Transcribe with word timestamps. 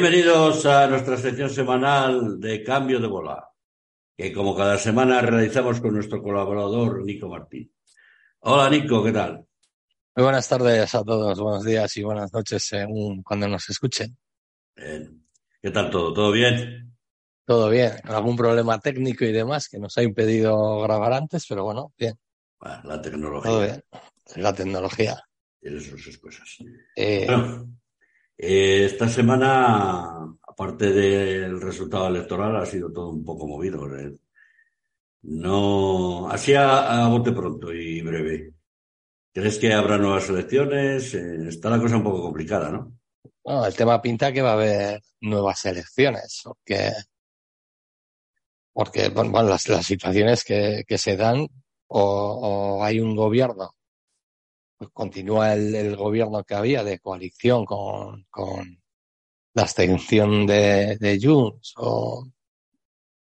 Bienvenidos 0.00 0.64
a 0.64 0.86
nuestra 0.86 1.16
sección 1.16 1.50
semanal 1.50 2.38
de 2.38 2.62
Cambio 2.62 3.00
de 3.00 3.08
Bola, 3.08 3.50
que 4.16 4.32
como 4.32 4.54
cada 4.54 4.78
semana 4.78 5.20
realizamos 5.20 5.80
con 5.80 5.92
nuestro 5.92 6.22
colaborador 6.22 7.04
Nico 7.04 7.28
Martín. 7.28 7.74
Hola 8.38 8.70
Nico, 8.70 9.02
¿qué 9.02 9.10
tal? 9.10 9.44
Muy 10.14 10.22
buenas 10.22 10.48
tardes 10.48 10.94
a 10.94 11.02
todos, 11.02 11.40
buenos 11.40 11.64
días 11.64 11.96
y 11.96 12.04
buenas 12.04 12.32
noches 12.32 12.62
según 12.62 13.24
cuando 13.24 13.48
nos 13.48 13.68
escuchen. 13.70 14.16
¿Qué 14.76 15.70
tal 15.72 15.90
todo? 15.90 16.14
¿Todo 16.14 16.30
bien? 16.30 16.96
Todo 17.44 17.68
bien, 17.68 17.94
algún 18.04 18.36
problema 18.36 18.78
técnico 18.78 19.24
y 19.24 19.32
demás 19.32 19.68
que 19.68 19.80
nos 19.80 19.98
ha 19.98 20.04
impedido 20.04 20.80
grabar 20.82 21.12
antes, 21.12 21.44
pero 21.48 21.64
bueno, 21.64 21.92
bien. 21.98 22.16
la 22.84 23.02
tecnología. 23.02 23.50
Todo 23.50 23.62
bien, 23.62 23.82
la 24.36 24.54
tecnología. 24.54 25.20
Tiene 25.60 25.80
sus 25.80 26.18
cosas. 26.18 26.56
Eh, 26.94 27.26
bueno, 27.26 27.77
eh, 28.38 28.84
esta 28.84 29.08
semana, 29.08 30.36
aparte 30.46 30.92
del 30.92 31.60
resultado 31.60 32.06
electoral, 32.06 32.56
ha 32.56 32.66
sido 32.66 32.92
todo 32.92 33.10
un 33.10 33.24
poco 33.24 33.48
movido. 33.48 33.88
No, 35.22 36.28
así 36.30 36.54
a, 36.54 37.08
bote 37.08 37.32
pronto 37.32 37.72
y 37.72 38.00
breve. 38.00 38.54
¿Crees 39.32 39.58
que 39.58 39.72
habrá 39.72 39.98
nuevas 39.98 40.28
elecciones? 40.28 41.14
Eh, 41.14 41.48
está 41.48 41.68
la 41.70 41.80
cosa 41.80 41.96
un 41.96 42.04
poco 42.04 42.22
complicada, 42.22 42.70
¿no? 42.70 42.92
Bueno, 43.42 43.66
el 43.66 43.74
tema 43.74 44.00
pinta 44.00 44.32
que 44.32 44.42
va 44.42 44.50
a 44.50 44.54
haber 44.54 45.02
nuevas 45.20 45.64
elecciones, 45.64 46.42
porque, 46.44 46.92
porque 48.72 49.08
bueno, 49.08 49.42
las, 49.42 49.62
situaciones 49.62 50.44
que, 50.44 50.84
se 50.96 51.16
dan 51.16 51.46
o 51.88 52.80
hay 52.84 53.00
un 53.00 53.16
gobierno 53.16 53.77
pues 54.78 54.90
continúa 54.92 55.54
el, 55.54 55.96
gobierno 55.96 56.44
que 56.44 56.54
había 56.54 56.84
de 56.84 57.00
coalición 57.00 57.64
con, 57.64 58.24
con 58.30 58.80
la 59.54 59.62
abstención 59.62 60.46
de, 60.46 60.96
de 60.98 61.18
Junts 61.20 61.74
o, 61.76 62.28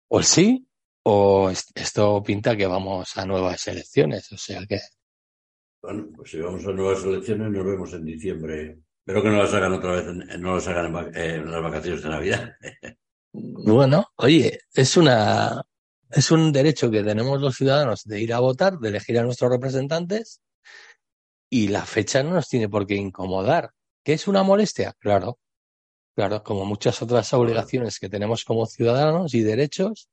o 0.08 0.20
el 0.20 0.24
sí, 0.24 0.66
o 1.04 1.50
esto 1.50 2.24
pinta 2.24 2.56
que 2.56 2.66
vamos 2.66 3.18
a 3.18 3.26
nuevas 3.26 3.68
elecciones, 3.68 4.32
o 4.32 4.38
sea 4.38 4.66
que... 4.66 4.80
Bueno, 5.82 6.08
pues 6.16 6.32
si 6.32 6.40
vamos 6.40 6.66
a 6.66 6.72
nuevas 6.72 7.04
elecciones 7.04 7.52
nos 7.52 7.66
vemos 7.66 7.94
en 7.94 8.06
diciembre. 8.06 8.80
Espero 9.00 9.22
que 9.22 9.30
no 9.30 9.44
las 9.44 9.54
hagan 9.54 9.74
otra 9.74 9.92
vez, 9.92 10.40
no 10.40 10.56
las 10.56 10.68
hagan 10.70 11.14
en, 11.14 11.18
en 11.18 11.52
las 11.52 11.62
vacaciones 11.62 12.04
de 12.04 12.10
Navidad. 12.10 12.56
bueno, 13.34 14.06
oye, 14.16 14.62
es 14.74 14.96
una, 14.96 15.62
es 16.10 16.32
un 16.32 16.54
derecho 16.54 16.90
que 16.90 17.04
tenemos 17.04 17.42
los 17.42 17.58
ciudadanos 17.58 18.06
de 18.06 18.22
ir 18.22 18.34
a 18.34 18.40
votar, 18.40 18.80
de 18.80 18.88
elegir 18.88 19.20
a 19.20 19.24
nuestros 19.24 19.52
representantes 19.52 20.40
y 21.54 21.68
la 21.68 21.86
fecha 21.86 22.24
no 22.24 22.32
nos 22.32 22.50
tiene 22.50 22.68
por 22.68 22.88
qué 22.88 22.96
incomodar. 22.96 23.74
¿Qué 24.04 24.14
es 24.14 24.28
una 24.28 24.42
molestia? 24.42 24.96
Claro, 24.98 25.38
claro, 26.16 26.42
como 26.44 26.66
muchas 26.66 27.00
otras 27.04 27.32
obligaciones 27.32 28.00
que 28.00 28.10
tenemos 28.10 28.44
como 28.44 28.66
ciudadanos 28.66 29.36
y 29.36 29.44
derechos, 29.44 30.10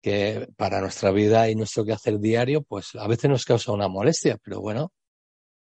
que 0.00 0.46
para 0.56 0.80
nuestra 0.80 1.10
vida 1.10 1.50
y 1.50 1.56
nuestro 1.56 1.84
quehacer 1.84 2.20
diario, 2.20 2.62
pues 2.62 2.94
a 2.94 3.08
veces 3.08 3.28
nos 3.28 3.44
causa 3.44 3.72
una 3.72 3.88
molestia, 3.88 4.38
pero 4.40 4.60
bueno, 4.60 4.92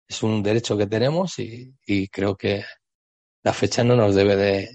es 0.06 0.22
un 0.22 0.44
derecho 0.44 0.78
que 0.78 0.88
tenemos 0.88 1.40
y, 1.40 1.74
creo 2.10 2.36
que 2.36 2.66
la 3.42 3.54
fecha 3.54 3.86
no 3.86 3.96
nos 3.96 4.16
debe 4.16 4.36
de, 4.36 4.70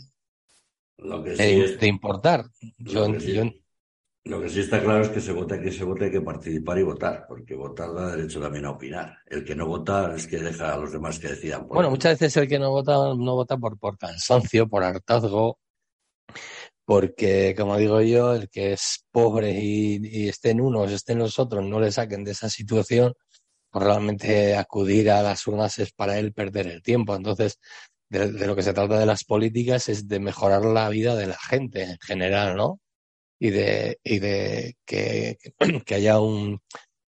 de, 0.97 1.87
importar. 1.87 2.47
Yo, 2.79 3.15
yo, 3.19 3.43
lo 4.27 4.41
que 4.41 4.49
sí 4.49 4.61
está 4.61 4.83
claro 4.83 5.03
es 5.03 5.11
que 5.11 5.21
se 5.21 5.33
vote, 5.33 5.61
que 5.61 5.71
se 5.71 5.85
vote, 5.85 6.07
hay 6.07 6.11
que 6.11 6.21
participar 6.23 6.79
y 6.79 6.83
votar, 6.83 7.27
porque 7.29 7.55
votar 7.55 7.93
da 7.93 8.17
derecho 8.17 8.41
también 8.41 8.65
a 8.65 8.71
opinar. 8.71 9.19
El 9.27 9.45
que 9.45 9.55
no 9.55 9.67
vota 9.67 10.15
es 10.17 10.27
que 10.27 10.39
deja 10.39 10.73
a 10.73 10.79
los 10.79 10.93
demás 10.93 11.19
que 11.19 11.29
decidan. 11.29 11.69
bueno, 11.69 11.91
muchas 11.91 12.19
veces 12.19 12.37
el 12.39 12.49
que 12.49 12.59
no 12.59 12.71
vota 12.71 12.95
no 12.95 13.35
vota 13.35 13.59
por, 13.59 13.79
por 13.79 13.99
cansancio, 13.99 14.67
por 14.67 14.83
hartazgo, 14.83 15.59
porque, 16.87 17.55
como 17.57 17.77
digo 17.77 18.01
yo, 18.01 18.35
el 18.35 18.49
que 18.49 18.73
es 18.73 19.05
pobre 19.11 19.53
y, 19.53 20.01
y 20.03 20.29
esté 20.29 20.51
en 20.51 20.63
unos, 20.63 20.91
esté 20.91 21.13
en 21.13 21.19
los 21.21 21.39
otros, 21.39 21.63
no 21.65 21.79
le 21.79 21.93
saquen 21.93 22.25
de 22.25 22.33
esa 22.33 22.49
situación, 22.49 23.15
pues 23.71 23.85
realmente 23.85 24.57
acudir 24.57 25.11
a 25.11 25.23
las 25.23 25.47
urnas 25.47 25.79
es 25.79 25.93
para 25.93 26.19
él 26.19 26.33
perder 26.33 26.69
el 26.69 26.83
tiempo. 26.83 27.15
Entonces, 27.15 27.59
de, 28.09 28.33
de 28.33 28.47
lo 28.47 28.57
que 28.57 28.63
se 28.63 28.73
trata 28.73 28.99
de 28.99 29.07
las 29.07 29.25
políticas 29.25 29.89
es 29.91 30.09
de 30.09 30.21
mejorar 30.21 30.65
la 30.65 30.89
vida 30.89 31.15
de 31.15 31.27
la 31.27 31.39
gente 31.39 31.83
en 31.83 31.99
general, 32.01 32.57
¿no? 32.57 32.81
Y 33.45 33.51
de, 33.51 34.01
y 34.03 34.21
de 34.21 34.75
que, 34.87 35.37
que 35.85 35.95
haya 35.95 36.19
un, 36.19 36.63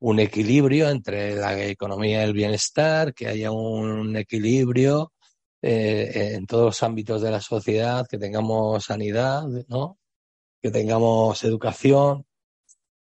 un 0.00 0.21
equilibrio 0.21 0.91
entre 0.91 1.37
la 1.37 1.59
economía 1.65 2.21
y 2.21 2.25
el 2.25 2.34
bienestar, 2.34 3.15
que 3.15 3.28
haya 3.28 3.50
un 3.50 4.15
equilibrio 4.15 5.15
eh, 5.62 6.34
en 6.34 6.47
todos 6.47 6.67
los 6.67 6.83
ámbitos 6.83 7.22
de 7.22 7.31
la 7.31 7.41
sociedad, 7.41 8.06
que 8.06 8.19
tengamos 8.19 8.84
sanidad, 8.84 9.44
¿no? 9.69 9.99
que 10.61 10.71
tengamos 10.71 11.43
educación 11.44 12.27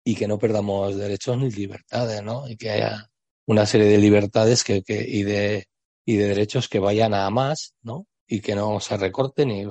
y 0.03 0.14
que 0.14 0.28
no 0.28 0.38
perdamos 0.38 0.96
derechos 0.96 1.35
ni 1.40 1.50
libertades, 1.50 2.22
¿no? 2.22 2.47
Y 2.47 2.58
que 2.58 2.69
haya 2.69 3.09
una 3.47 3.66
serie 3.66 3.88
de 3.88 3.97
libertades 3.97 4.64
que, 4.64 4.84
que, 4.84 5.03
y, 5.03 5.24
de, 5.24 5.66
y 6.06 6.18
de 6.18 6.28
derechos 6.28 6.69
que 6.69 6.78
vayan 6.78 7.16
a 7.16 7.28
más, 7.31 7.74
¿no? 7.81 8.06
Y 8.28 8.41
que 8.41 8.53
no 8.53 8.80
se 8.80 8.97
recorten 8.97 9.50
y, 9.50 9.66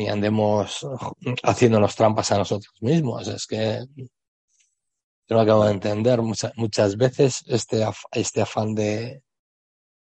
ni 0.00 0.08
andemos 0.08 0.86
haciéndonos 1.42 1.94
trampas 1.94 2.32
a 2.32 2.38
nosotros 2.38 2.72
mismos. 2.80 3.28
Es 3.28 3.46
que 3.46 3.84
yo 3.96 5.36
no 5.36 5.40
acabo 5.40 5.66
de 5.66 5.72
entender 5.72 6.22
muchas, 6.22 6.52
muchas 6.56 6.96
veces 6.96 7.44
este, 7.46 7.84
este 8.12 8.40
afán 8.40 8.74
de, 8.74 9.22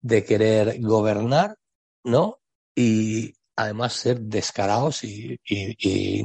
de 0.03 0.23
querer 0.23 0.79
gobernar, 0.83 1.57
¿no? 2.05 2.41
Y 2.75 3.33
además 3.57 3.95
ser 3.95 4.21
descarados 4.21 5.03
y, 5.03 5.41
y, 5.49 6.23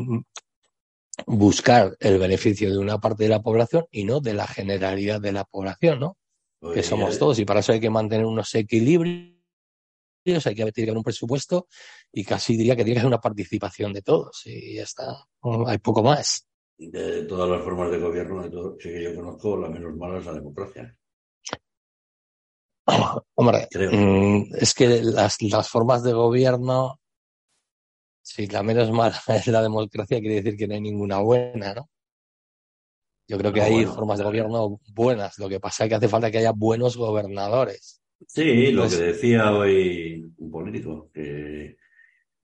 buscar 1.25 1.95
el 1.99 2.19
beneficio 2.19 2.69
de 2.69 2.77
una 2.77 2.99
parte 2.99 3.23
de 3.23 3.29
la 3.29 3.41
población 3.41 3.85
y 3.89 4.03
no 4.03 4.19
de 4.19 4.33
la 4.33 4.47
generalidad 4.47 5.21
de 5.21 5.31
la 5.31 5.45
población, 5.45 5.99
¿no? 5.99 6.17
que 6.73 6.83
somos 6.83 7.17
todos 7.17 7.39
y 7.39 7.45
para 7.45 7.59
eso 7.61 7.73
hay 7.73 7.79
que 7.79 7.89
mantener 7.89 8.25
unos 8.25 8.53
equilibrios 8.53 9.40
hay 10.25 10.55
que 10.55 10.71
tener 10.71 10.95
un 10.95 11.03
presupuesto 11.03 11.67
y 12.11 12.23
casi 12.23 12.55
diría 12.55 12.75
que 12.75 12.83
tiene 12.83 12.95
que 12.95 12.99
haber 13.01 13.13
una 13.13 13.21
participación 13.21 13.93
de 13.93 14.01
todos 14.01 14.41
y 14.45 14.75
ya 14.75 14.83
está, 14.83 15.25
hay 15.67 15.77
poco 15.79 16.03
más. 16.03 16.47
De 16.77 17.25
todas 17.25 17.49
las 17.49 17.63
formas 17.63 17.91
de 17.91 17.99
gobierno, 17.99 18.41
de 18.41 18.49
todo, 18.49 18.77
que 18.77 19.03
yo 19.03 19.15
conozco, 19.15 19.57
la 19.57 19.69
menos 19.69 19.95
mala 19.95 20.17
es 20.19 20.25
la 20.25 20.33
democracia. 20.33 20.97
Hombre, 23.35 23.67
mm, 23.73 24.55
es 24.55 24.73
que 24.73 25.03
las, 25.03 25.41
las 25.41 25.69
formas 25.69 26.03
de 26.03 26.13
gobierno, 26.13 26.99
si 28.21 28.47
la 28.47 28.63
menos 28.63 28.91
mala 28.91 29.15
es 29.27 29.47
la 29.47 29.61
democracia, 29.61 30.19
quiere 30.19 30.41
decir 30.41 30.57
que 30.57 30.67
no 30.67 30.73
hay 30.73 30.81
ninguna 30.81 31.19
buena, 31.19 31.73
¿no? 31.73 31.89
Yo 33.27 33.37
creo 33.37 33.53
que 33.53 33.61
hay 33.61 33.85
formas 33.85 34.17
de 34.17 34.25
gobierno 34.25 34.81
buenas. 34.93 35.39
Lo 35.39 35.47
que 35.47 35.59
pasa 35.61 35.85
es 35.85 35.89
que 35.89 35.95
hace 35.95 36.09
falta 36.09 36.29
que 36.29 36.39
haya 36.39 36.51
buenos 36.51 36.97
gobernadores. 36.97 38.01
Sí, 38.27 38.71
lo 38.71 38.87
que 38.87 38.95
decía 38.95 39.51
hoy 39.51 40.31
un 40.37 40.51
político, 40.51 41.09
que 41.13 41.77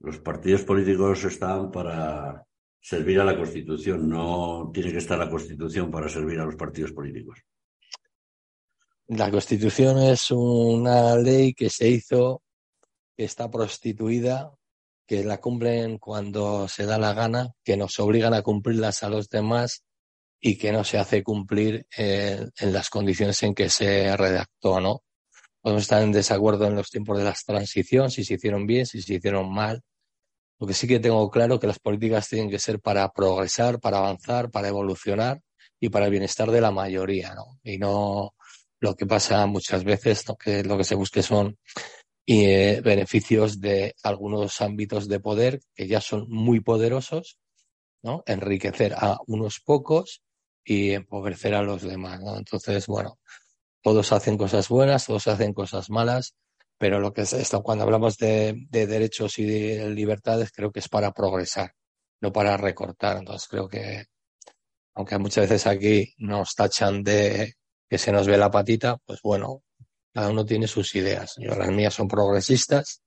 los 0.00 0.18
partidos 0.18 0.62
políticos 0.62 1.24
están 1.24 1.70
para 1.70 2.44
servir 2.80 3.20
a 3.20 3.24
la 3.24 3.36
Constitución, 3.36 4.08
no 4.08 4.70
tiene 4.72 4.92
que 4.92 4.98
estar 4.98 5.18
la 5.18 5.30
Constitución 5.30 5.90
para 5.90 6.08
servir 6.08 6.38
a 6.40 6.44
los 6.44 6.56
partidos 6.56 6.92
políticos. 6.92 7.40
La 9.08 9.30
Constitución 9.30 9.98
es 9.98 10.30
una 10.30 11.16
ley 11.16 11.54
que 11.54 11.70
se 11.70 11.88
hizo, 11.88 12.42
que 13.16 13.24
está 13.24 13.50
prostituida, 13.50 14.52
que 15.06 15.24
la 15.24 15.38
cumplen 15.38 15.98
cuando 15.98 16.68
se 16.68 16.84
da 16.84 16.98
la 16.98 17.14
gana, 17.14 17.52
que 17.64 17.76
nos 17.76 17.98
obligan 17.98 18.34
a 18.34 18.42
cumplirlas 18.42 19.02
a 19.02 19.08
los 19.08 19.28
demás 19.30 19.82
y 20.40 20.58
que 20.58 20.70
no 20.70 20.84
se 20.84 20.98
hace 20.98 21.22
cumplir 21.22 21.86
eh, 21.96 22.46
en 22.58 22.72
las 22.72 22.90
condiciones 22.90 23.42
en 23.42 23.54
que 23.54 23.70
se 23.70 24.14
redactó, 24.16 24.80
¿no? 24.80 25.02
Podemos 25.60 25.82
estar 25.82 26.02
en 26.02 26.12
desacuerdo 26.12 26.66
en 26.66 26.76
los 26.76 26.90
tiempos 26.90 27.18
de 27.18 27.24
la 27.24 27.34
transición, 27.46 28.10
si 28.10 28.24
se 28.24 28.34
hicieron 28.34 28.66
bien, 28.66 28.86
si 28.86 29.02
se 29.02 29.14
hicieron 29.14 29.52
mal. 29.52 29.82
Lo 30.60 30.66
que 30.66 30.74
sí 30.74 30.86
que 30.86 31.00
tengo 31.00 31.30
claro 31.30 31.58
que 31.58 31.66
las 31.66 31.78
políticas 31.78 32.28
tienen 32.28 32.50
que 32.50 32.58
ser 32.58 32.80
para 32.80 33.08
progresar, 33.12 33.80
para 33.80 33.98
avanzar, 33.98 34.50
para 34.50 34.68
evolucionar 34.68 35.40
y 35.80 35.88
para 35.88 36.06
el 36.06 36.10
bienestar 36.10 36.50
de 36.50 36.60
la 36.60 36.70
mayoría, 36.70 37.34
¿no? 37.34 37.58
Y 37.62 37.78
no 37.78 38.34
lo 38.80 38.94
que 38.94 39.06
pasa 39.06 39.46
muchas 39.46 39.84
veces, 39.84 40.24
que 40.42 40.62
lo 40.64 40.76
que 40.76 40.84
se 40.84 40.94
busque 40.94 41.22
son 41.22 41.58
eh, 42.26 42.80
beneficios 42.84 43.60
de 43.60 43.94
algunos 44.02 44.60
ámbitos 44.60 45.08
de 45.08 45.20
poder 45.20 45.60
que 45.74 45.86
ya 45.86 46.00
son 46.00 46.26
muy 46.28 46.60
poderosos, 46.60 47.38
¿no? 48.02 48.22
Enriquecer 48.26 48.94
a 48.94 49.18
unos 49.26 49.60
pocos 49.60 50.22
y 50.64 50.90
empobrecer 50.90 51.54
a 51.54 51.62
los 51.62 51.82
demás. 51.82 52.20
Entonces, 52.36 52.86
bueno, 52.86 53.18
todos 53.82 54.12
hacen 54.12 54.36
cosas 54.36 54.68
buenas, 54.68 55.06
todos 55.06 55.28
hacen 55.28 55.52
cosas 55.52 55.90
malas, 55.90 56.34
pero 56.78 57.00
lo 57.00 57.12
que 57.12 57.22
es 57.22 57.32
esto, 57.32 57.62
cuando 57.62 57.84
hablamos 57.84 58.16
de, 58.18 58.66
derechos 58.70 59.38
y 59.38 59.44
de 59.44 59.90
libertades, 59.90 60.52
creo 60.52 60.70
que 60.70 60.78
es 60.78 60.88
para 60.88 61.12
progresar, 61.12 61.74
no 62.20 62.32
para 62.32 62.56
recortar. 62.56 63.18
Entonces 63.18 63.48
creo 63.48 63.68
que, 63.68 64.04
aunque 64.94 65.18
muchas 65.18 65.48
veces 65.48 65.66
aquí 65.66 66.14
nos 66.18 66.54
tachan 66.54 67.02
de 67.02 67.54
que 67.88 67.98
se 67.98 68.12
nos 68.12 68.26
ve 68.28 68.36
la 68.36 68.50
patita, 68.50 68.96
pues 69.04 69.20
bueno, 69.22 69.62
cada 70.12 70.30
uno 70.30 70.44
tiene 70.44 70.68
sus 70.68 70.94
ideas. 70.94 71.34
Yo, 71.38 71.54
las 71.56 71.70
mías 71.70 71.94
son 71.94 72.06
progresistas, 72.06 73.02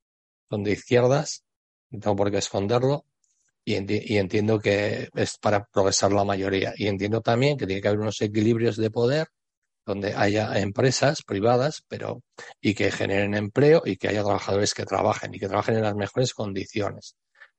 son 0.49 0.63
de 0.63 0.71
izquierdas, 0.71 1.43
no 1.91 1.99
tengo 1.99 2.15
por 2.15 2.31
qué 2.31 2.39
esconderlo, 2.39 3.05
y, 3.63 3.75
y, 4.13 4.17
entiendo 4.17 4.59
que 4.59 5.09
es 5.13 5.37
para 5.37 5.63
progresar 5.65 6.11
la 6.11 6.25
mayoría. 6.25 6.73
Y 6.75 6.87
entiendo 6.87 7.21
también 7.21 7.57
que 7.57 7.67
tiene 7.67 7.81
que 7.81 7.87
haber 7.87 7.99
unos 7.99 8.19
equilibrios 8.21 8.75
de 8.75 8.89
poder 8.89 9.27
donde 9.85 10.13
haya 10.13 10.59
empresas 10.59 11.23
privadas, 11.23 11.83
pero 11.87 12.21
y 12.59 12.73
que 12.73 12.91
generen 12.91 13.33
empleo 13.33 13.81
y 13.85 13.97
que 13.97 14.09
haya 14.09 14.23
trabajadores 14.23 14.73
que 14.73 14.85
trabajen 14.85 15.33
y 15.33 15.39
que 15.39 15.47
trabajen 15.47 15.75
en 15.75 15.83
las 15.83 15.95
mejores 15.95 16.33
condiciones. 16.33 17.15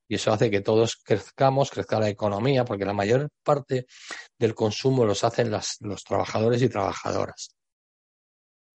Y 0.07 0.15
eso 0.15 0.31
hace 0.31 0.51
que 0.51 0.61
todos 0.61 0.97
crezcamos, 1.03 1.71
crezca 1.71 1.99
la 1.99 2.09
economía, 2.09 2.65
porque 2.65 2.85
la 2.85 2.93
mayor 2.93 3.29
parte 3.43 3.85
del 4.37 4.53
consumo 4.53 5.05
los 5.05 5.23
hacen 5.23 5.49
las, 5.49 5.77
los 5.79 6.03
trabajadores 6.03 6.61
y 6.61 6.69
trabajadoras. 6.69 7.55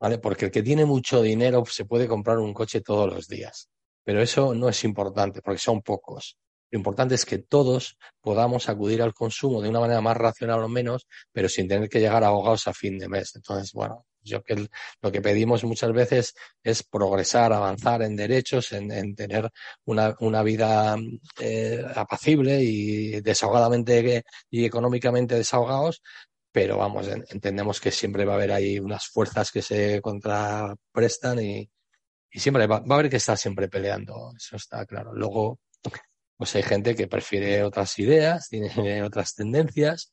¿Vale? 0.00 0.18
Porque 0.18 0.46
el 0.46 0.50
que 0.50 0.62
tiene 0.62 0.84
mucho 0.84 1.22
dinero 1.22 1.64
se 1.66 1.84
puede 1.84 2.06
comprar 2.06 2.38
un 2.38 2.54
coche 2.54 2.80
todos 2.80 3.12
los 3.12 3.28
días. 3.28 3.68
Pero 4.04 4.22
eso 4.22 4.54
no 4.54 4.68
es 4.68 4.84
importante, 4.84 5.42
porque 5.42 5.58
son 5.58 5.82
pocos. 5.82 6.38
Lo 6.70 6.78
importante 6.78 7.14
es 7.14 7.24
que 7.24 7.38
todos 7.38 7.96
podamos 8.20 8.68
acudir 8.68 9.02
al 9.02 9.14
consumo 9.14 9.62
de 9.62 9.68
una 9.68 9.80
manera 9.80 10.00
más 10.00 10.16
racional 10.16 10.62
o 10.62 10.68
menos, 10.68 11.06
pero 11.32 11.48
sin 11.48 11.68
tener 11.68 11.88
que 11.88 12.00
llegar 12.00 12.24
ahogados 12.24 12.68
a 12.68 12.74
fin 12.74 12.98
de 12.98 13.08
mes. 13.08 13.32
Entonces, 13.34 13.72
bueno, 13.72 14.04
yo 14.22 14.42
que 14.42 14.68
lo 15.00 15.12
que 15.12 15.22
pedimos 15.22 15.64
muchas 15.64 15.92
veces 15.92 16.34
es 16.62 16.82
progresar, 16.82 17.52
avanzar 17.52 18.02
en 18.02 18.16
derechos, 18.16 18.72
en, 18.72 19.14
tener 19.14 19.50
una, 19.84 20.42
vida 20.42 20.96
eh, 21.40 21.84
apacible 21.94 22.62
y 22.62 23.20
desahogadamente 23.20 24.24
y 24.50 24.64
económicamente 24.64 25.34
desahogados, 25.34 26.02
pero 26.52 26.78
vamos, 26.78 27.08
entendemos 27.08 27.80
que 27.80 27.90
siempre 27.90 28.24
va 28.24 28.32
a 28.32 28.36
haber 28.36 28.52
ahí 28.52 28.78
unas 28.78 29.06
fuerzas 29.06 29.50
que 29.50 29.62
se 29.62 30.00
contraprestan 30.00 31.40
y, 31.42 31.70
y 32.30 32.40
siempre 32.40 32.66
va, 32.66 32.80
va, 32.80 32.96
a 32.96 32.98
haber 32.98 33.10
que 33.10 33.16
estar 33.16 33.38
siempre 33.38 33.68
peleando, 33.68 34.32
eso 34.36 34.56
está 34.56 34.84
claro. 34.86 35.12
Luego, 35.14 35.60
pues 36.38 36.54
hay 36.54 36.62
gente 36.62 36.94
que 36.94 37.08
prefiere 37.08 37.64
otras 37.64 37.98
ideas, 37.98 38.48
tiene 38.48 38.70
otras 39.02 39.34
tendencias, 39.34 40.12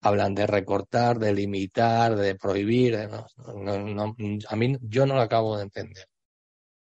hablan 0.00 0.34
de 0.34 0.46
recortar, 0.46 1.18
de 1.18 1.34
limitar, 1.34 2.16
de 2.16 2.36
prohibir. 2.36 2.96
a 2.96 4.56
mí 4.56 4.76
yo 4.82 5.06
no 5.06 5.14
lo 5.14 5.20
acabo 5.20 5.56
de 5.56 5.64
entender. 5.64 6.06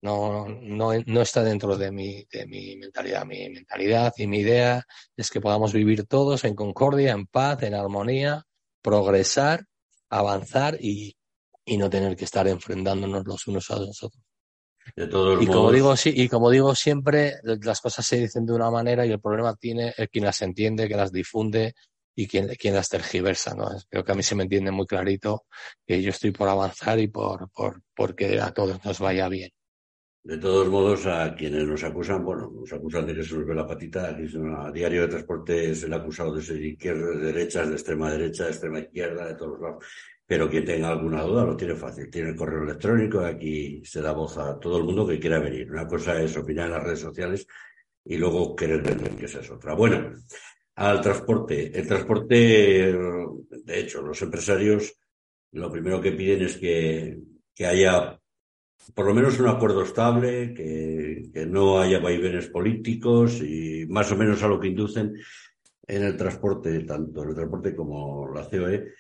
No, 0.02 0.48
no, 0.48 0.92
no 1.06 1.22
está 1.22 1.44
dentro 1.44 1.76
de 1.76 1.92
mi, 1.92 2.24
de 2.32 2.46
mi 2.48 2.78
mentalidad. 2.78 3.26
Mi 3.26 3.50
mentalidad 3.50 4.14
y 4.18 4.28
mi 4.28 4.40
idea 4.40 4.86
es 5.18 5.30
que 5.30 5.42
podamos 5.42 5.74
vivir 5.74 6.06
todos 6.06 6.46
en 6.46 6.56
concordia, 6.56 7.12
en 7.12 7.26
paz, 7.26 7.64
en 7.64 7.74
armonía, 7.74 8.44
progresar, 8.82 9.66
avanzar 10.10 10.78
y, 10.80 11.18
y 11.66 11.78
no 11.78 11.90
tener 11.90 12.16
que 12.16 12.26
estar 12.26 12.48
enfrentándonos 12.48 13.26
los 13.26 13.48
unos 13.48 13.70
a 13.72 13.80
los 13.80 14.04
otros 14.04 14.27
y 14.96 15.48
como 15.48 15.72
digo, 15.72 15.96
sí, 15.96 16.14
y 16.16 16.30
como 16.30 16.50
digo 16.50 16.74
siempre, 16.76 17.36
las 17.44 17.82
cosas 17.82 18.06
se 18.06 18.18
dicen 18.18 18.46
de 18.46 18.54
una 18.54 18.72
manera 18.72 19.06
y 19.06 19.12
el 19.12 19.20
problema 19.20 19.56
tiene 19.56 19.94
el 19.98 20.10
quien 20.10 20.26
las 20.26 20.42
entiende, 20.42 20.88
que 20.88 20.96
las 20.96 21.12
difunde 21.12 21.74
y 22.16 22.28
quien, 22.28 22.48
quien 22.56 22.74
las 22.74 22.90
tergiversa, 22.90 23.54
¿no? 23.54 23.70
Creo 23.90 24.04
que 24.04 24.12
a 24.12 24.16
mí 24.16 24.24
se 24.24 24.36
me 24.36 24.44
entiende 24.44 24.72
muy 24.72 24.88
clarito 24.88 25.46
que 25.86 26.02
yo 26.02 26.10
estoy 26.10 26.32
por 26.32 26.50
avanzar 26.50 27.00
y 27.00 27.08
por, 27.08 27.50
por, 27.52 27.82
por 27.96 28.16
que 28.16 28.40
a 28.40 28.52
todos 28.52 28.84
nos 28.84 29.00
vaya 29.00 29.30
bien. 29.30 29.52
De 30.24 30.38
todos 30.38 30.68
modos, 30.68 31.06
a 31.06 31.34
quienes 31.36 31.66
nos 31.66 31.82
acusan, 31.86 32.26
bueno, 32.26 32.52
nos 32.54 32.74
acusan 32.74 33.06
de 33.06 33.16
que 33.16 33.24
se 33.24 33.34
nos 33.34 33.46
ve 33.46 33.56
la 33.56 33.66
patita, 33.66 34.10
aquí 34.10 34.26
a 34.36 34.72
diario 34.72 35.04
de 35.04 35.08
transporte 35.08 35.72
es 35.72 35.84
el 35.84 35.94
acusado 35.94 36.36
de 36.36 36.42
ser 36.42 36.62
izquierda, 36.62 37.12
de 37.12 37.32
derechas, 37.32 37.70
de 37.70 37.76
extrema 37.76 38.12
derecha, 38.12 38.44
de 38.44 38.50
extrema 38.50 38.80
izquierda, 38.80 39.26
de 39.26 39.36
todos 39.36 39.62
lados. 39.62 39.86
Pero 40.28 40.50
quien 40.50 40.66
tenga 40.66 40.90
alguna 40.90 41.24
duda 41.24 41.46
lo 41.46 41.56
tiene 41.56 41.76
fácil. 41.76 42.12
Tiene 42.12 42.30
el 42.30 42.36
correo 42.36 42.64
electrónico, 42.64 43.22
aquí 43.22 43.82
se 43.84 44.02
da 44.02 44.12
voz 44.12 44.38
a 44.38 44.60
todo 44.60 44.78
el 44.78 44.84
mundo 44.84 45.08
que 45.08 45.20
quiera 45.20 45.40
venir. 45.40 45.72
Una 45.72 45.88
cosa 45.88 46.22
es 46.22 46.36
opinar 46.38 46.68
en 46.68 46.74
las 46.74 46.84
redes 46.84 47.00
sociales 47.00 47.48
y 48.04 48.18
luego 48.18 48.56
querer 48.56 48.82
vender, 48.82 49.12
que 49.12 49.26
esa 49.26 49.40
es 49.40 49.50
otra. 49.50 49.74
Bueno, 49.74 50.14
al 50.76 51.02
transporte. 51.02 51.78
El 51.78 51.88
transporte, 51.88 52.36
de 52.36 53.80
hecho, 53.80 54.02
los 54.02 54.22
empresarios 54.22 55.00
lo 55.52 55.72
primero 55.72 56.02
que 56.02 56.12
piden 56.12 56.44
es 56.44 56.58
que, 56.58 57.20
que 57.54 57.66
haya 57.66 58.20
por 58.94 59.06
lo 59.06 59.14
menos 59.14 59.40
un 59.40 59.48
acuerdo 59.48 59.84
estable, 59.84 60.54
que, 60.54 61.30
que 61.34 61.46
no 61.46 61.80
haya 61.80 62.00
vaivenes 62.00 62.48
políticos 62.48 63.42
y 63.42 63.86
más 63.90 64.12
o 64.12 64.16
menos 64.16 64.42
a 64.44 64.48
lo 64.48 64.60
que 64.60 64.68
inducen 64.68 65.14
en 65.86 66.04
el 66.04 66.16
transporte, 66.16 66.80
tanto 66.82 67.24
el 67.24 67.36
transporte 67.36 67.76
como 67.76 68.30
la 68.34 68.48
COE, 68.48 68.94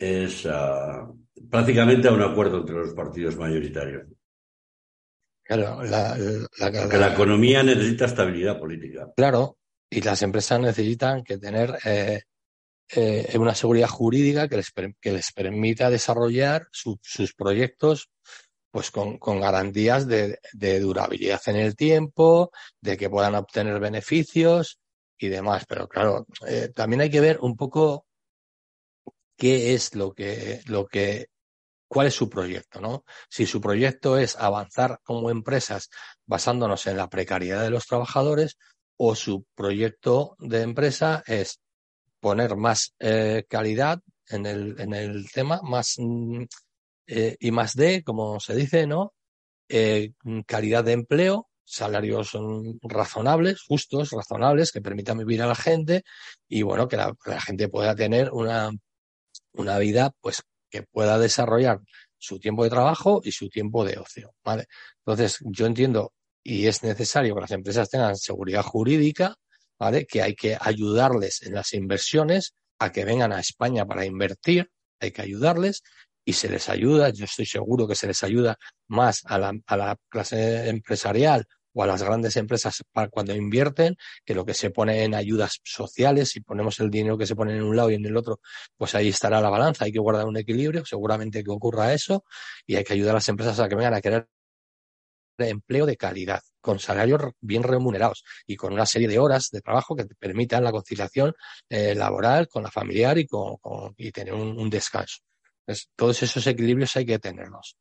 es 0.00 0.46
uh, 0.46 1.14
prácticamente 1.50 2.08
a 2.08 2.12
un 2.12 2.22
acuerdo 2.22 2.60
entre 2.60 2.74
los 2.74 2.94
partidos 2.94 3.36
mayoritarios. 3.36 4.06
Claro, 5.44 5.82
la, 5.82 6.16
la, 6.16 6.70
la, 6.70 6.86
la, 6.86 7.12
economía 7.12 7.62
necesita 7.62 8.06
estabilidad 8.06 8.58
política. 8.58 9.12
Claro, 9.16 9.58
y 9.90 10.00
las 10.00 10.22
empresas 10.22 10.60
necesitan 10.60 11.24
que 11.24 11.38
tener 11.38 11.76
eh, 11.84 12.22
eh, 12.94 13.36
una 13.36 13.54
seguridad 13.54 13.88
jurídica 13.88 14.48
que 14.48 14.56
les, 14.56 14.72
que 15.00 15.12
les 15.12 15.32
permita 15.32 15.90
desarrollar 15.90 16.68
su, 16.70 16.98
sus 17.02 17.34
proyectos 17.34 18.08
pues 18.70 18.92
con, 18.92 19.18
con 19.18 19.40
garantías 19.40 20.06
de, 20.06 20.38
de, 20.52 20.78
durabilidad 20.78 21.40
en 21.46 21.56
el 21.56 21.74
tiempo, 21.74 22.52
de 22.80 22.96
que 22.96 23.10
puedan 23.10 23.34
obtener 23.34 23.80
beneficios 23.80 24.78
y 25.18 25.28
demás. 25.28 25.64
Pero 25.68 25.88
claro, 25.88 26.26
eh, 26.46 26.70
también 26.72 27.00
hay 27.00 27.10
que 27.10 27.20
ver 27.20 27.40
un 27.40 27.56
poco 27.56 28.06
qué 29.40 29.72
es 29.72 29.94
lo 29.94 30.12
que, 30.12 30.60
lo 30.66 30.86
que, 30.86 31.28
cuál 31.88 32.08
es 32.08 32.14
su 32.14 32.28
proyecto, 32.28 32.78
¿no? 32.78 33.04
Si 33.30 33.46
su 33.46 33.58
proyecto 33.58 34.18
es 34.18 34.36
avanzar 34.36 35.00
como 35.02 35.30
empresas 35.30 35.88
basándonos 36.26 36.86
en 36.86 36.98
la 36.98 37.08
precariedad 37.08 37.62
de 37.62 37.70
los 37.70 37.86
trabajadores 37.86 38.58
o 38.98 39.14
su 39.14 39.46
proyecto 39.54 40.36
de 40.40 40.60
empresa 40.60 41.24
es 41.26 41.58
poner 42.20 42.54
más 42.56 42.94
eh, 42.98 43.46
calidad 43.48 44.00
en 44.28 44.44
el, 44.44 44.78
en 44.78 44.92
el 44.92 45.32
tema, 45.32 45.60
más 45.62 45.94
mm, 45.96 46.42
eh, 47.06 47.36
y 47.40 47.50
más 47.50 47.74
de, 47.74 48.02
como 48.04 48.38
se 48.40 48.54
dice, 48.54 48.86
¿no? 48.86 49.14
Eh, 49.70 50.12
calidad 50.46 50.84
de 50.84 50.92
empleo, 50.92 51.48
salarios 51.64 52.36
razonables, 52.82 53.62
justos, 53.62 54.10
razonables, 54.10 54.70
que 54.70 54.82
permitan 54.82 55.16
vivir 55.16 55.40
a 55.40 55.46
la 55.46 55.54
gente 55.54 56.02
y 56.46 56.60
bueno, 56.60 56.88
que 56.88 56.98
la 56.98 57.40
gente 57.40 57.70
pueda 57.70 57.94
tener 57.94 58.30
una 58.32 58.70
una 59.52 59.78
vida 59.78 60.12
pues 60.20 60.42
que 60.70 60.82
pueda 60.82 61.18
desarrollar 61.18 61.80
su 62.18 62.38
tiempo 62.38 62.64
de 62.64 62.70
trabajo 62.70 63.20
y 63.24 63.32
su 63.32 63.48
tiempo 63.48 63.84
de 63.84 63.98
ocio, 63.98 64.34
¿vale? 64.44 64.66
Entonces, 64.98 65.38
yo 65.40 65.66
entiendo 65.66 66.12
y 66.42 66.66
es 66.66 66.82
necesario 66.82 67.34
que 67.34 67.40
las 67.40 67.50
empresas 67.50 67.90
tengan 67.90 68.16
seguridad 68.16 68.62
jurídica, 68.62 69.34
¿vale? 69.78 70.06
Que 70.06 70.22
hay 70.22 70.34
que 70.34 70.56
ayudarles 70.60 71.42
en 71.42 71.54
las 71.54 71.72
inversiones 71.72 72.54
a 72.78 72.92
que 72.92 73.04
vengan 73.04 73.32
a 73.32 73.40
España 73.40 73.86
para 73.86 74.04
invertir, 74.04 74.70
hay 75.00 75.10
que 75.10 75.22
ayudarles 75.22 75.82
y 76.24 76.34
se 76.34 76.48
les 76.48 76.68
ayuda, 76.68 77.10
yo 77.10 77.24
estoy 77.24 77.46
seguro 77.46 77.88
que 77.88 77.94
se 77.94 78.06
les 78.06 78.22
ayuda 78.22 78.56
más 78.88 79.22
a 79.24 79.38
la, 79.38 79.52
a 79.66 79.76
la 79.76 79.96
clase 80.08 80.68
empresarial 80.68 81.46
o 81.72 81.82
a 81.82 81.86
las 81.86 82.02
grandes 82.02 82.36
empresas 82.36 82.82
para 82.92 83.08
cuando 83.08 83.34
invierten, 83.34 83.96
que 84.24 84.34
lo 84.34 84.44
que 84.44 84.54
se 84.54 84.70
pone 84.70 85.04
en 85.04 85.14
ayudas 85.14 85.60
sociales, 85.64 86.30
si 86.30 86.40
ponemos 86.40 86.80
el 86.80 86.90
dinero 86.90 87.18
que 87.18 87.26
se 87.26 87.36
pone 87.36 87.56
en 87.56 87.62
un 87.62 87.76
lado 87.76 87.90
y 87.90 87.94
en 87.94 88.06
el 88.06 88.16
otro, 88.16 88.40
pues 88.76 88.94
ahí 88.94 89.08
estará 89.08 89.40
la 89.40 89.50
balanza, 89.50 89.84
hay 89.84 89.92
que 89.92 89.98
guardar 89.98 90.26
un 90.26 90.36
equilibrio, 90.36 90.84
seguramente 90.84 91.44
que 91.44 91.50
ocurra 91.50 91.92
eso, 91.92 92.24
y 92.66 92.76
hay 92.76 92.84
que 92.84 92.94
ayudar 92.94 93.12
a 93.12 93.14
las 93.14 93.28
empresas 93.28 93.58
a 93.60 93.68
que 93.68 93.76
vengan 93.76 93.94
a 93.94 94.00
querer 94.00 94.28
empleo 95.38 95.86
de 95.86 95.96
calidad, 95.96 96.42
con 96.60 96.78
salarios 96.78 97.22
bien 97.40 97.62
remunerados 97.62 98.24
y 98.46 98.56
con 98.56 98.72
una 98.72 98.86
serie 98.86 99.08
de 99.08 99.18
horas 99.18 99.48
de 99.50 99.60
trabajo 99.60 99.96
que 99.96 100.04
te 100.04 100.14
permitan 100.14 100.64
la 100.64 100.72
conciliación 100.72 101.34
eh, 101.68 101.94
laboral 101.94 102.48
con 102.48 102.62
la 102.62 102.70
familiar 102.70 103.16
y, 103.18 103.26
con, 103.26 103.56
con 103.56 103.94
y 103.96 104.10
tener 104.12 104.34
un, 104.34 104.58
un 104.58 104.70
descanso. 104.70 105.18
Entonces, 105.66 105.88
todos 105.96 106.22
esos 106.22 106.46
equilibrios 106.46 106.96
hay 106.96 107.06
que 107.06 107.18
tenerlos. 107.18 107.76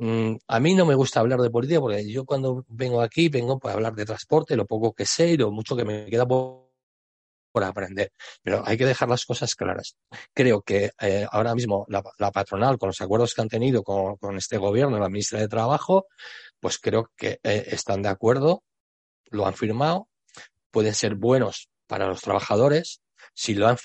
Mm, 0.00 0.36
a 0.48 0.60
mí 0.60 0.74
no 0.74 0.86
me 0.86 0.94
gusta 0.94 1.20
hablar 1.20 1.40
de 1.40 1.50
política 1.50 1.78
porque 1.78 2.10
yo 2.10 2.24
cuando 2.24 2.64
vengo 2.68 3.02
aquí 3.02 3.28
vengo 3.28 3.58
para 3.58 3.74
hablar 3.74 3.94
de 3.94 4.06
transporte, 4.06 4.56
lo 4.56 4.66
poco 4.66 4.94
que 4.94 5.04
sé 5.04 5.28
y 5.32 5.36
lo 5.36 5.50
mucho 5.50 5.76
que 5.76 5.84
me 5.84 6.06
queda 6.06 6.26
por, 6.26 6.70
por 7.52 7.64
aprender. 7.64 8.10
Pero 8.42 8.62
hay 8.66 8.78
que 8.78 8.86
dejar 8.86 9.10
las 9.10 9.26
cosas 9.26 9.54
claras. 9.54 9.96
Creo 10.32 10.62
que 10.62 10.92
eh, 11.02 11.26
ahora 11.30 11.54
mismo 11.54 11.84
la, 11.88 12.30
patronal, 12.32 12.78
con 12.78 12.88
los 12.88 13.00
acuerdos 13.02 13.34
que 13.34 13.42
han 13.42 13.50
tenido 13.50 13.82
con, 13.82 14.16
con, 14.16 14.38
este 14.38 14.56
gobierno, 14.56 14.98
la 14.98 15.10
ministra 15.10 15.38
de 15.38 15.48
Trabajo, 15.48 16.06
pues 16.60 16.78
creo 16.78 17.10
que 17.14 17.38
eh, 17.42 17.64
están 17.66 18.00
de 18.00 18.08
acuerdo, 18.08 18.64
lo 19.26 19.46
han 19.46 19.54
firmado, 19.54 20.08
pueden 20.70 20.94
ser 20.94 21.14
buenos 21.14 21.68
para 21.86 22.06
los 22.06 22.22
trabajadores, 22.22 23.02
si 23.34 23.54
lo, 23.54 23.66
han 23.66 23.76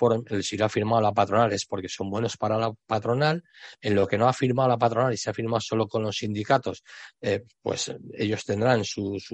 si 0.41 0.57
lo 0.57 0.65
ha 0.65 0.69
firmado 0.69 1.01
la 1.01 1.13
patronal 1.13 1.53
es 1.53 1.65
porque 1.65 1.89
son 1.89 2.09
buenos 2.09 2.37
para 2.37 2.57
la 2.57 2.71
patronal. 2.85 3.43
En 3.81 3.95
lo 3.95 4.07
que 4.07 4.17
no 4.17 4.27
ha 4.27 4.33
firmado 4.33 4.69
la 4.69 4.77
patronal 4.77 5.13
y 5.13 5.17
se 5.17 5.29
ha 5.29 5.33
firmado 5.33 5.61
solo 5.61 5.87
con 5.87 6.03
los 6.03 6.17
sindicatos, 6.17 6.83
eh, 7.21 7.43
pues 7.61 7.93
ellos 8.13 8.43
tendrán 8.45 8.83
sus, 8.83 9.27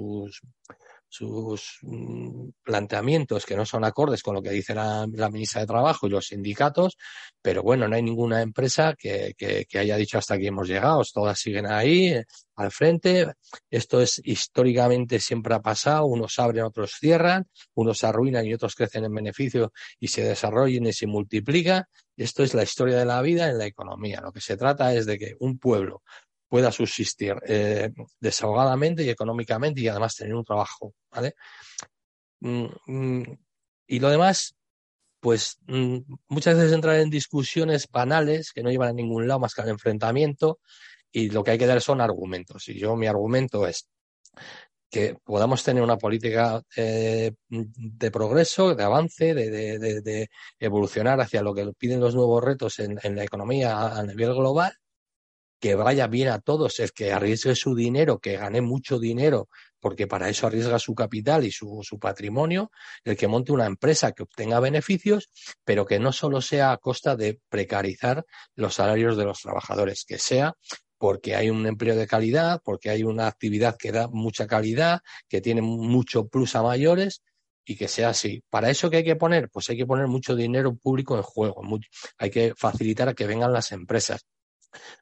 sus 1.12 1.78
mm, 1.82 2.48
planteamientos 2.62 3.44
que 3.44 3.54
no 3.54 3.66
son 3.66 3.84
acordes 3.84 4.22
con 4.22 4.34
lo 4.34 4.42
que 4.42 4.50
dice 4.50 4.74
la, 4.74 5.06
ministra 5.30 5.60
de 5.60 5.66
Trabajo 5.66 6.06
y 6.06 6.10
los 6.10 6.28
sindicatos, 6.28 6.96
pero 7.42 7.62
bueno, 7.62 7.86
no 7.86 7.96
hay 7.96 8.02
ninguna 8.02 8.40
empresa 8.40 8.94
que, 8.98 9.34
que, 9.36 9.78
haya 9.78 9.96
dicho 9.98 10.16
hasta 10.16 10.34
aquí 10.34 10.46
hemos 10.46 10.68
llegado, 10.68 11.02
todas 11.12 11.38
siguen 11.38 11.66
ahí 11.66 12.14
eh, 12.14 12.24
al 12.56 12.70
frente. 12.70 13.26
Esto 13.70 14.00
es 14.00 14.22
históricamente 14.24 15.20
siempre 15.20 15.54
ha 15.54 15.60
pasado, 15.60 16.06
unos 16.06 16.38
abren, 16.38 16.64
otros 16.64 16.92
cierran, 16.98 17.46
unos 17.74 17.98
se 17.98 18.06
arruinan 18.06 18.46
y 18.46 18.54
otros 18.54 18.74
crecen 18.74 19.04
en 19.04 19.14
beneficio 19.14 19.70
y 20.00 20.08
se 20.08 20.24
desarrollan 20.24 20.86
y 20.86 20.94
se 20.94 21.06
multiplican. 21.06 21.84
Esto 22.16 22.42
es 22.42 22.54
la 22.54 22.62
historia 22.62 22.96
de 22.96 23.04
la 23.04 23.20
vida 23.20 23.50
en 23.50 23.58
la 23.58 23.66
economía. 23.66 24.22
Lo 24.22 24.32
que 24.32 24.40
se 24.40 24.56
trata 24.56 24.94
es 24.94 25.04
de 25.04 25.18
que 25.18 25.36
un 25.40 25.58
pueblo 25.58 26.02
pueda 26.52 26.70
subsistir 26.70 27.34
eh, 27.46 27.88
desahogadamente 28.20 29.02
y 29.02 29.08
económicamente 29.08 29.80
y 29.80 29.88
además 29.88 30.14
tener 30.14 30.34
un 30.34 30.44
trabajo, 30.44 30.92
¿vale? 31.10 31.34
Mm, 32.40 32.66
mm, 32.86 33.22
y 33.86 33.98
lo 33.98 34.10
demás, 34.10 34.54
pues 35.18 35.56
mm, 35.66 36.00
muchas 36.28 36.54
veces 36.54 36.72
entrar 36.72 36.96
en 36.96 37.08
discusiones 37.08 37.88
banales 37.90 38.52
que 38.52 38.62
no 38.62 38.68
llevan 38.68 38.90
a 38.90 38.92
ningún 38.92 39.26
lado 39.26 39.40
más 39.40 39.54
que 39.54 39.62
al 39.62 39.70
enfrentamiento 39.70 40.60
y 41.10 41.30
lo 41.30 41.42
que 41.42 41.52
hay 41.52 41.58
que 41.58 41.66
dar 41.66 41.80
son 41.80 42.02
argumentos. 42.02 42.68
Y 42.68 42.78
yo 42.78 42.96
mi 42.96 43.06
argumento 43.06 43.66
es 43.66 43.88
que 44.90 45.16
podamos 45.24 45.64
tener 45.64 45.82
una 45.82 45.96
política 45.96 46.60
eh, 46.76 47.32
de 47.48 48.10
progreso, 48.10 48.74
de 48.74 48.84
avance, 48.84 49.32
de, 49.32 50.28
evolucionar 50.60 51.18
hacia 51.18 51.40
lo 51.40 51.54
que 51.54 51.72
piden 51.78 52.00
los 52.00 52.14
nuevos 52.14 52.44
retos 52.44 52.78
en 52.78 53.16
la 53.16 53.24
economía 53.24 53.96
a 53.96 54.02
nivel 54.02 54.34
global 54.34 54.74
que 55.62 55.76
vaya 55.76 56.08
bien 56.08 56.26
a 56.26 56.40
todos, 56.40 56.80
el 56.80 56.90
que 56.90 57.12
arriesgue 57.12 57.54
su 57.54 57.76
dinero, 57.76 58.18
que 58.18 58.36
gane 58.36 58.60
mucho 58.60 58.98
dinero, 58.98 59.48
porque 59.78 60.08
para 60.08 60.28
eso 60.28 60.48
arriesga 60.48 60.80
su 60.80 60.92
capital 60.92 61.44
y 61.44 61.52
su, 61.52 61.80
patrimonio, 62.00 62.72
el 63.04 63.16
que 63.16 63.28
monte 63.28 63.52
una 63.52 63.66
empresa 63.66 64.10
que 64.10 64.24
obtenga 64.24 64.58
beneficios, 64.58 65.30
pero 65.64 65.86
que 65.86 66.00
no 66.00 66.10
solo 66.10 66.40
sea 66.40 66.72
a 66.72 66.78
costa 66.78 67.14
de 67.14 67.38
precarizar 67.48 68.26
los 68.56 68.74
salarios 68.74 69.16
de 69.16 69.24
los 69.24 69.38
trabajadores, 69.40 70.04
que 70.04 70.18
sea 70.18 70.56
porque 70.98 71.36
hay 71.36 71.48
un 71.48 71.64
empleo 71.64 71.94
de 71.94 72.08
calidad, 72.08 72.60
porque 72.64 72.90
hay 72.90 73.04
una 73.04 73.28
actividad 73.28 73.76
que 73.76 73.92
da 73.92 74.08
mucha 74.08 74.48
calidad, 74.48 75.02
que 75.28 75.40
tiene 75.40 75.62
mucho 75.62 76.26
plus 76.26 76.56
a 76.56 76.62
mayores 76.64 77.22
y 77.64 77.76
que 77.76 77.86
sea 77.86 78.08
así. 78.08 78.42
¿Para 78.50 78.68
eso 78.68 78.90
qué 78.90 78.96
hay 78.96 79.04
que 79.04 79.16
poner? 79.16 79.48
Pues 79.48 79.70
hay 79.70 79.76
que 79.76 79.86
poner 79.86 80.08
mucho 80.08 80.34
dinero 80.34 80.74
público 80.74 81.14
en 81.16 81.22
juego, 81.22 81.62
hay 82.18 82.30
que 82.30 82.52
facilitar 82.56 83.08
a 83.08 83.14
que 83.14 83.28
vengan 83.28 83.52
las 83.52 83.70
empresas 83.70 84.26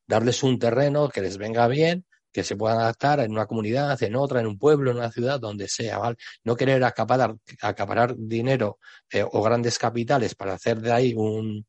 darles 0.06 0.42
un 0.42 0.58
terreno 0.58 1.08
que 1.08 1.20
les 1.20 1.38
venga 1.38 1.66
bien, 1.68 2.04
que 2.32 2.44
se 2.44 2.56
puedan 2.56 2.78
adaptar 2.78 3.20
en 3.20 3.32
una 3.32 3.46
comunidad, 3.46 4.00
en 4.02 4.16
otra, 4.16 4.40
en 4.40 4.46
un 4.46 4.58
pueblo, 4.58 4.90
en 4.90 4.98
una 4.98 5.10
ciudad, 5.10 5.40
donde 5.40 5.68
sea, 5.68 5.98
¿vale? 5.98 6.16
No 6.44 6.56
querer 6.56 6.82
acaparar, 6.84 8.14
dinero 8.16 8.78
eh, 9.10 9.24
o 9.30 9.42
grandes 9.42 9.78
capitales 9.78 10.34
para 10.34 10.54
hacer 10.54 10.80
de 10.80 10.92
ahí 10.92 11.14
un, 11.14 11.66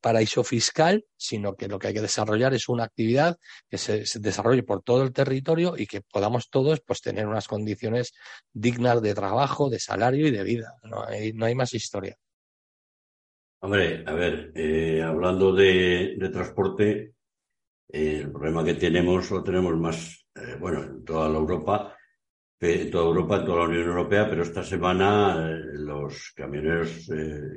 paraíso 0.00 0.44
fiscal, 0.44 1.04
sino 1.16 1.54
que 1.56 1.66
lo 1.66 1.78
que 1.78 1.88
hay 1.88 1.94
que 1.94 2.02
desarrollar 2.02 2.52
es 2.54 2.68
una 2.68 2.84
actividad 2.84 3.38
que 3.68 3.78
se, 3.78 4.04
desarrolle 4.20 4.62
por 4.62 4.82
todo 4.82 5.02
el 5.02 5.12
territorio 5.12 5.74
y 5.76 5.86
que 5.86 6.02
podamos 6.02 6.50
todos 6.50 6.80
pues 6.80 7.00
tener 7.00 7.26
unas 7.26 7.48
condiciones 7.48 8.12
dignas 8.52 9.00
de 9.00 9.14
trabajo, 9.14 9.70
de 9.70 9.80
salario 9.80 10.26
y 10.28 10.30
de 10.30 10.44
vida. 10.44 10.74
No 10.84 11.04
hay, 11.04 11.32
no 11.32 11.46
hay 11.46 11.54
más 11.54 11.72
historia. 11.74 12.16
Hombre, 13.64 14.02
a 14.04 14.12
ver, 14.12 14.50
eh, 14.56 15.00
hablando 15.00 15.54
de, 15.54 16.18
transporte, 16.32 17.14
eh, 17.88 18.22
el 18.24 18.32
problema 18.32 18.64
que 18.64 18.74
tenemos 18.74 19.30
lo 19.30 19.40
tenemos 19.44 19.76
más, 19.76 20.26
eh, 20.34 20.56
bueno, 20.58 20.82
en 20.82 21.04
toda 21.04 21.28
la 21.28 21.38
Europa, 21.38 21.96
en 22.58 22.90
toda 22.90 23.04
Europa, 23.04 23.36
en 23.36 23.44
toda 23.44 23.58
la 23.58 23.68
Unión 23.68 23.84
Europea, 23.84 24.28
pero 24.28 24.42
esta 24.42 24.64
semana 24.64 25.48
los 25.74 26.32
camioneros 26.34 27.08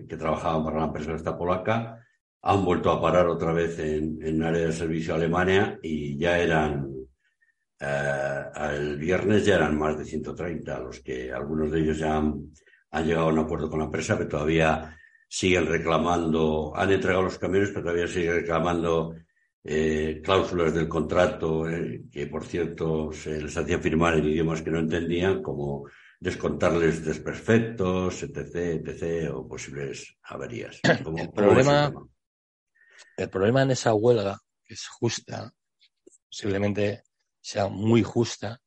que 0.08 0.16
trabajaban 0.16 0.64
para 0.64 0.80
la 0.80 0.86
empresa 0.86 1.16
esta 1.16 1.36
polaca 1.36 2.00
han 2.44 2.64
vuelto 2.64 2.92
a 2.92 3.02
parar 3.02 3.26
otra 3.26 3.52
vez 3.52 3.80
en, 3.80 4.20
en 4.22 4.44
área 4.44 4.68
de 4.68 4.74
servicio 4.74 5.16
Alemania 5.16 5.80
y 5.82 6.20
ya 6.20 6.38
eran, 6.38 6.88
el 7.80 8.98
viernes 8.98 9.44
ya 9.44 9.56
eran 9.56 9.78
más 9.78 9.98
de 9.98 10.06
130, 10.06 10.80
los 10.82 11.00
que 11.00 11.32
algunos 11.32 11.72
de 11.72 11.80
ellos 11.80 11.98
ya 11.98 12.18
han 12.18 13.06
llegado 13.06 13.30
a 13.30 13.34
un 13.34 13.40
acuerdo 13.40 13.72
con 13.72 13.80
la 13.80 13.86
empresa, 13.86 14.16
pero 14.18 14.30
todavía 14.30 14.96
siguen 15.36 15.68
reclamando, 15.68 16.72
han 16.74 16.94
entregado 16.94 17.24
los 17.24 17.38
camiones, 17.38 17.70
pero 17.72 17.82
todavía 17.82 18.08
siguen 18.08 18.36
reclamando 18.36 19.15
eh, 19.65 20.22
cláusulas 20.24 20.74
del 20.74 20.88
contrato, 20.88 21.70
eh, 21.70 22.04
que 22.10 22.27
por 22.27 22.46
cierto 22.46 23.12
se 23.12 23.42
les 23.42 23.58
hacía 23.58 23.77
firmar 23.80 24.13
en 24.13 24.30
idiomas 24.30 24.62
que 24.62 24.72
no 24.72 24.80
entendían, 24.80 25.44
como 25.44 25.89
descontarles 26.22 27.04
desperfectos, 27.04 28.24
etc., 28.24 28.88
etc., 28.88 29.30
o 29.36 29.46
posibles 29.46 30.15
averías. 30.24 30.80
el, 30.84 31.30
problema, 31.34 31.92
el 33.18 33.30
problema 33.30 33.63
en 33.63 33.72
esa 33.72 33.94
huelga, 33.94 34.39
que 34.63 34.75
es 34.75 34.88
justa, 34.88 35.51
posiblemente 36.30 37.04
sea 37.42 37.68
muy 37.68 38.04
justa, 38.04 38.62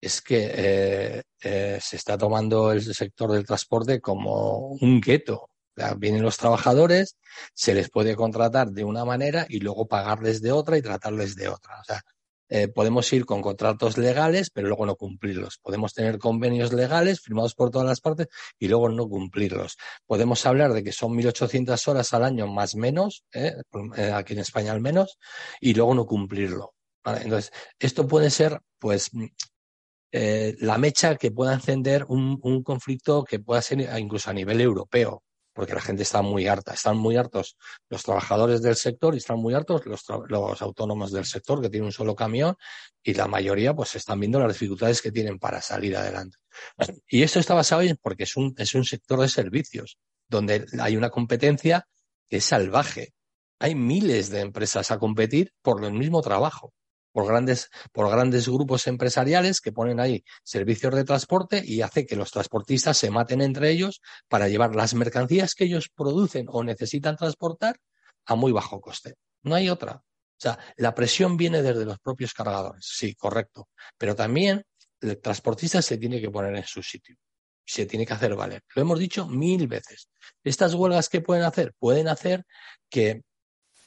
es 0.00 0.22
que 0.22 1.24
eh, 1.40 1.80
se 1.80 1.96
está 1.96 2.16
tomando 2.16 2.70
el 2.70 2.80
sector 2.94 3.32
del 3.32 3.44
transporte 3.44 4.00
como 4.00 4.68
un 4.68 5.00
gueto 5.00 5.50
vienen 5.98 6.22
los 6.22 6.36
trabajadores, 6.36 7.16
se 7.54 7.74
les 7.74 7.90
puede 7.90 8.16
contratar 8.16 8.70
de 8.70 8.84
una 8.84 9.04
manera 9.04 9.46
y 9.48 9.60
luego 9.60 9.86
pagarles 9.86 10.40
de 10.42 10.52
otra 10.52 10.78
y 10.78 10.82
tratarles 10.82 11.36
de 11.36 11.48
otra. 11.48 11.80
O 11.80 11.84
sea, 11.84 12.02
eh, 12.48 12.68
podemos 12.68 13.12
ir 13.12 13.26
con 13.26 13.42
contratos 13.42 13.98
legales, 13.98 14.50
pero 14.50 14.68
luego 14.68 14.86
no 14.86 14.96
cumplirlos. 14.96 15.58
Podemos 15.58 15.92
tener 15.94 16.18
convenios 16.18 16.72
legales 16.72 17.20
firmados 17.20 17.54
por 17.54 17.70
todas 17.70 17.88
las 17.88 18.00
partes 18.00 18.28
y 18.58 18.68
luego 18.68 18.88
no 18.88 19.08
cumplirlos. 19.08 19.76
Podemos 20.06 20.46
hablar 20.46 20.72
de 20.72 20.84
que 20.84 20.92
son 20.92 21.14
1.800 21.16 21.88
horas 21.88 22.14
al 22.14 22.24
año 22.24 22.46
más 22.46 22.76
menos, 22.76 23.24
eh, 23.32 23.54
eh, 23.96 24.12
aquí 24.14 24.34
en 24.34 24.40
España 24.40 24.72
al 24.72 24.80
menos, 24.80 25.18
y 25.60 25.74
luego 25.74 25.94
no 25.94 26.06
cumplirlo. 26.06 26.74
Entonces, 27.04 27.52
esto 27.78 28.06
puede 28.06 28.30
ser, 28.30 28.60
pues, 28.78 29.10
la 30.12 30.78
mecha 30.78 31.16
que 31.16 31.30
pueda 31.30 31.54
encender 31.54 32.04
un 32.08 32.62
conflicto 32.64 33.22
que 33.22 33.38
pueda 33.38 33.62
ser 33.62 33.80
incluso 33.98 34.30
a 34.30 34.32
nivel 34.32 34.60
europeo 34.60 35.22
porque 35.56 35.72
la 35.72 35.80
gente 35.80 36.02
está 36.02 36.20
muy 36.20 36.46
harta. 36.46 36.74
Están 36.74 36.98
muy 36.98 37.16
hartos 37.16 37.56
los 37.88 38.02
trabajadores 38.02 38.60
del 38.60 38.76
sector 38.76 39.14
y 39.14 39.16
están 39.16 39.38
muy 39.38 39.54
hartos 39.54 39.86
los, 39.86 40.04
los, 40.28 40.60
autónomos 40.60 41.10
del 41.12 41.24
sector 41.24 41.62
que 41.62 41.70
tienen 41.70 41.86
un 41.86 41.92
solo 41.92 42.14
camión 42.14 42.54
y 43.02 43.14
la 43.14 43.26
mayoría 43.26 43.74
pues 43.74 43.96
están 43.96 44.20
viendo 44.20 44.38
las 44.38 44.52
dificultades 44.52 45.00
que 45.00 45.10
tienen 45.10 45.38
para 45.38 45.62
salir 45.62 45.96
adelante. 45.96 46.36
Y 47.08 47.22
esto 47.22 47.40
está 47.40 47.54
basado 47.54 47.80
en 47.80 47.96
porque 47.96 48.24
es 48.24 48.36
un, 48.36 48.54
es 48.58 48.74
un 48.74 48.84
sector 48.84 49.18
de 49.18 49.28
servicios 49.28 49.98
donde 50.28 50.66
hay 50.78 50.96
una 50.96 51.08
competencia 51.08 51.88
que 52.28 52.36
es 52.36 52.44
salvaje. 52.44 53.14
Hay 53.58 53.74
miles 53.74 54.28
de 54.28 54.40
empresas 54.40 54.90
a 54.90 54.98
competir 54.98 55.54
por 55.62 55.82
el 55.82 55.94
mismo 55.94 56.20
trabajo 56.20 56.74
por 57.16 57.26
grandes, 57.26 57.70
por 57.92 58.10
grandes 58.10 58.46
grupos 58.46 58.86
empresariales 58.86 59.62
que 59.62 59.72
ponen 59.72 60.00
ahí 60.00 60.22
servicios 60.44 60.94
de 60.94 61.02
transporte 61.02 61.62
y 61.64 61.80
hace 61.80 62.04
que 62.04 62.14
los 62.14 62.30
transportistas 62.30 62.98
se 62.98 63.10
maten 63.10 63.40
entre 63.40 63.70
ellos 63.70 64.02
para 64.28 64.48
llevar 64.48 64.76
las 64.76 64.92
mercancías 64.92 65.54
que 65.54 65.64
ellos 65.64 65.88
producen 65.88 66.44
o 66.50 66.62
necesitan 66.62 67.16
transportar 67.16 67.78
a 68.26 68.34
muy 68.34 68.52
bajo 68.52 68.82
coste. 68.82 69.14
No 69.44 69.54
hay 69.54 69.70
otra. 69.70 69.92
O 69.94 70.36
sea, 70.36 70.58
la 70.76 70.94
presión 70.94 71.38
viene 71.38 71.62
desde 71.62 71.86
los 71.86 71.98
propios 72.00 72.34
cargadores. 72.34 72.84
Sí, 72.86 73.14
correcto. 73.14 73.70
Pero 73.96 74.14
también 74.14 74.62
el 75.00 75.18
transportista 75.18 75.80
se 75.80 75.96
tiene 75.96 76.20
que 76.20 76.30
poner 76.30 76.54
en 76.54 76.64
su 76.64 76.82
sitio. 76.82 77.16
Se 77.64 77.86
tiene 77.86 78.04
que 78.04 78.12
hacer 78.12 78.34
valer. 78.34 78.60
Lo 78.74 78.82
hemos 78.82 78.98
dicho 78.98 79.26
mil 79.26 79.66
veces. 79.68 80.10
Estas 80.44 80.74
huelgas 80.74 81.08
que 81.08 81.22
pueden 81.22 81.44
hacer, 81.44 81.72
pueden 81.78 82.08
hacer 82.08 82.44
que 82.90 83.22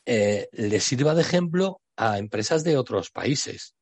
eh, 0.07 0.50
les 0.51 0.83
sirva 0.83 1.13
de 1.13 1.21
ejemplo 1.21 1.79
a 1.99 2.17
empresas 2.17 2.63
de 2.63 2.77
otros 2.77 3.11
países. 3.11 3.75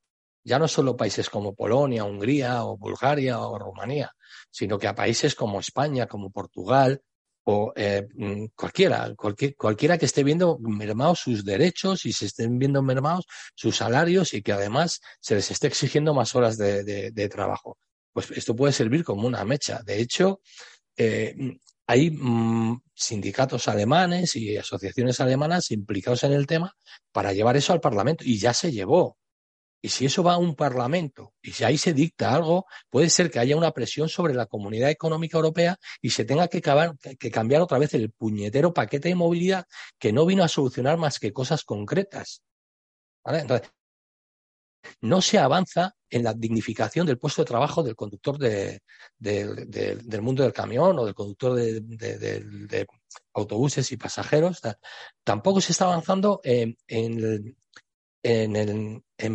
Ya 0.43 0.57
no 0.57 0.67
solo 0.67 0.97
países 0.97 1.29
como 1.29 1.53
Polonia, 1.53 2.03
Hungría 2.03 2.63
o 2.65 2.75
Bulgaria 2.75 3.39
o 3.39 3.59
Rumanía, 3.59 4.11
sino 4.49 4.79
que 4.79 4.87
a 4.87 4.95
países 4.95 5.35
como 5.35 5.59
España, 5.59 6.07
como 6.07 6.31
Portugal 6.31 6.99
o 7.43 7.73
eh, 7.75 8.07
mm, 8.15 8.45
cualquiera, 8.55 9.13
cualquiera 9.55 9.97
que 9.99 10.05
esté 10.05 10.23
viendo 10.23 10.57
mermados 10.59 11.19
sus 11.19 11.45
derechos 11.45 12.05
y 12.05 12.11
se 12.11 12.25
estén 12.25 12.57
viendo 12.57 12.81
mermados 12.81 13.25
sus 13.55 13.77
salarios 13.77 14.33
y 14.33 14.41
que 14.41 14.51
además 14.51 14.99
se 15.19 15.35
les 15.35 15.51
esté 15.51 15.67
exigiendo 15.67 16.13
más 16.15 16.33
horas 16.33 16.57
de, 16.57 17.29
trabajo. 17.31 17.77
Pues 18.11 18.31
esto 18.31 18.55
puede 18.55 18.73
servir 18.73 19.03
como 19.03 19.27
una 19.27 19.45
mecha. 19.45 19.81
De 19.85 20.01
hecho, 20.01 20.41
eh, 20.97 21.35
hay 21.87 22.11
mm, 22.11 22.81
sindicatos 22.93 23.67
alemanes 23.69 24.35
y 24.35 24.57
asociaciones 24.57 25.19
alemanas 25.21 25.71
implicados 25.71 26.23
en 26.25 26.33
el 26.33 26.45
tema 26.45 26.75
para 27.11 27.33
llevar 27.33 27.55
eso 27.55 27.73
al 27.73 27.79
Parlamento 27.79 28.23
y 28.25 28.37
ya 28.37 28.53
se 28.53 28.71
llevó. 28.71 29.17
Y 29.81 29.89
si 29.89 30.05
eso 30.05 30.23
va 30.23 30.33
a 30.33 30.37
un 30.37 30.55
Parlamento 30.55 31.33
y 31.41 31.51
si 31.51 31.63
ahí 31.63 31.77
se 31.77 31.93
dicta 31.93 32.33
algo, 32.33 32.65
puede 32.89 33.09
ser 33.09 33.31
que 33.31 33.39
haya 33.39 33.55
una 33.55 33.71
presión 33.71 34.09
sobre 34.09 34.33
la 34.33 34.47
Comunidad 34.47 34.89
Económica 34.89 35.37
Europea 35.37 35.77
y 36.01 36.09
se 36.09 36.25
tenga 36.25 36.49
que, 36.49 36.61
que 37.17 37.31
cambiar 37.31 37.61
otra 37.61 37.77
vez 37.77 37.93
el 37.93 38.11
puñetero 38.11 38.73
paquete 38.73 39.09
de 39.09 39.15
movilidad 39.15 39.65
que 39.97 40.11
no 40.11 40.25
vino 40.25 40.43
a 40.43 40.47
solucionar 40.49 40.97
más 40.97 41.19
que 41.19 41.31
cosas 41.31 41.63
concretas. 41.63 42.41
Entonces, 43.23 43.69
no 45.01 45.21
se 45.21 45.37
avanza 45.37 45.95
en 46.09 46.23
la 46.23 46.33
dignificación 46.33 47.05
del 47.05 47.17
puesto 47.17 47.41
de 47.41 47.47
trabajo 47.47 47.83
del 47.83 47.95
conductor 47.95 48.37
de, 48.37 48.81
del 49.17 50.21
mundo 50.21 50.43
del 50.43 50.53
camión 50.53 50.97
o 50.99 51.05
del 51.05 51.13
conductor 51.13 51.55
de, 51.55 52.87
autobuses 53.33 53.91
y 53.91 53.97
pasajeros. 53.97 54.61
Tampoco 55.23 55.61
se 55.61 55.71
está 55.71 55.85
avanzando 55.85 56.41
en, 56.43 56.75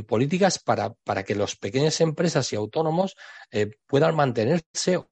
políticas 0.06 0.58
para, 0.58 0.94
que 1.24 1.34
las 1.34 1.56
pequeñas 1.56 2.00
empresas 2.00 2.52
y 2.52 2.56
autónomos 2.56 3.16
eh, 3.50 3.70
puedan 3.86 4.14
mantenerse 4.16 4.96
o, 4.96 5.06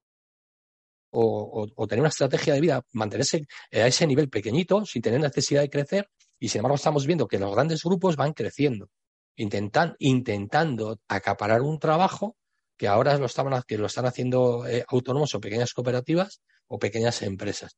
o, 1.13 1.87
tener 1.89 2.01
una 2.01 2.09
estrategia 2.09 2.55
de 2.55 2.61
vida, 2.61 2.85
mantenerse 2.93 3.47
a 3.73 3.87
ese 3.87 4.07
nivel 4.07 4.29
pequeñito 4.31 4.87
sin 4.87 5.03
tener 5.03 5.21
necesidad 5.21 5.61
de 5.61 5.71
crecer. 5.71 6.09
Y 6.39 6.49
sin 6.49 6.61
embargo 6.61 6.77
estamos 6.77 7.07
viendo 7.07 7.29
que 7.29 7.39
los 7.39 7.53
grandes 7.53 7.83
grupos 7.83 8.17
van 8.17 8.33
creciendo 8.33 8.89
intentan, 9.41 9.97
intentando 9.99 11.01
acaparar 11.09 11.63
un 11.63 11.79
trabajo 11.79 12.37
que 12.77 12.89
ahora 12.89 13.17
lo, 13.19 13.27
que 13.67 13.75
están 13.75 14.07
haciendo 14.07 14.67
eh, 14.67 14.85
autónomos 14.89 15.35
o 15.35 15.41
pequeñas 15.41 15.75
cooperativas 15.75 16.41
o 16.67 16.79
pequeñas 16.79 17.23
empresas. 17.23 17.77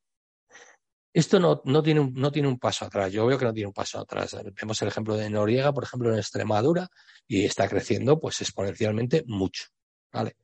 Esto 1.15 1.39
no, 1.39 1.61
no, 1.65 1.83
tiene 1.83 2.01
un, 2.01 2.15
no 2.15 2.33
tiene 2.33 2.49
un 2.49 2.59
paso 2.59 2.85
atrás. 2.85 3.13
Yo 3.13 3.27
veo 3.27 3.39
que 3.39 3.45
no 3.45 3.53
tiene 3.53 3.67
un 3.67 3.73
paso 3.73 3.99
atrás. 3.99 4.37
Vemos 4.61 4.81
el 4.81 4.89
ejemplo 4.89 5.17
de 5.17 5.29
Noriega, 5.29 5.73
por 5.73 5.85
ejemplo, 5.85 6.11
en 6.11 6.19
Extremadura, 6.19 6.89
y 7.27 7.45
está 7.45 7.69
creciendo 7.69 8.19
pues 8.19 8.41
exponencialmente 8.41 9.25
mucho. 9.27 9.65
¿vale? 10.13 10.37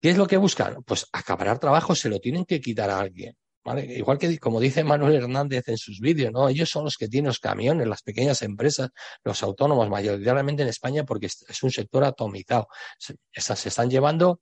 ¿Qué 0.00 0.10
es 0.10 0.16
lo 0.16 0.26
que 0.26 0.36
buscan? 0.36 0.82
Pues 0.84 1.06
acaparar 1.12 1.58
trabajo 1.58 1.94
se 1.94 2.08
lo 2.08 2.18
tienen 2.18 2.44
que 2.44 2.60
quitar 2.60 2.90
a 2.90 2.98
alguien. 2.98 3.36
Igual 3.76 4.18
que 4.18 4.38
como 4.38 4.60
dice 4.60 4.84
Manuel 4.84 5.16
Hernández 5.16 5.68
en 5.68 5.78
sus 5.78 6.00
vídeos. 6.00 6.32
Ellos 6.50 6.70
son 6.70 6.84
los 6.84 6.96
que 6.96 7.08
tienen 7.08 7.28
los 7.28 7.38
camiones, 7.38 7.86
las 7.86 8.02
pequeñas 8.02 8.42
empresas, 8.42 8.90
los 9.24 9.42
autónomos, 9.42 9.88
mayoritariamente 9.88 10.62
en 10.62 10.68
España, 10.68 11.04
porque 11.04 11.26
es 11.26 11.62
un 11.62 11.70
sector 11.70 12.04
atomizado. 12.04 12.68
Se, 12.98 13.16
se 13.32 13.68
están 13.68 13.90
llevando 13.90 14.40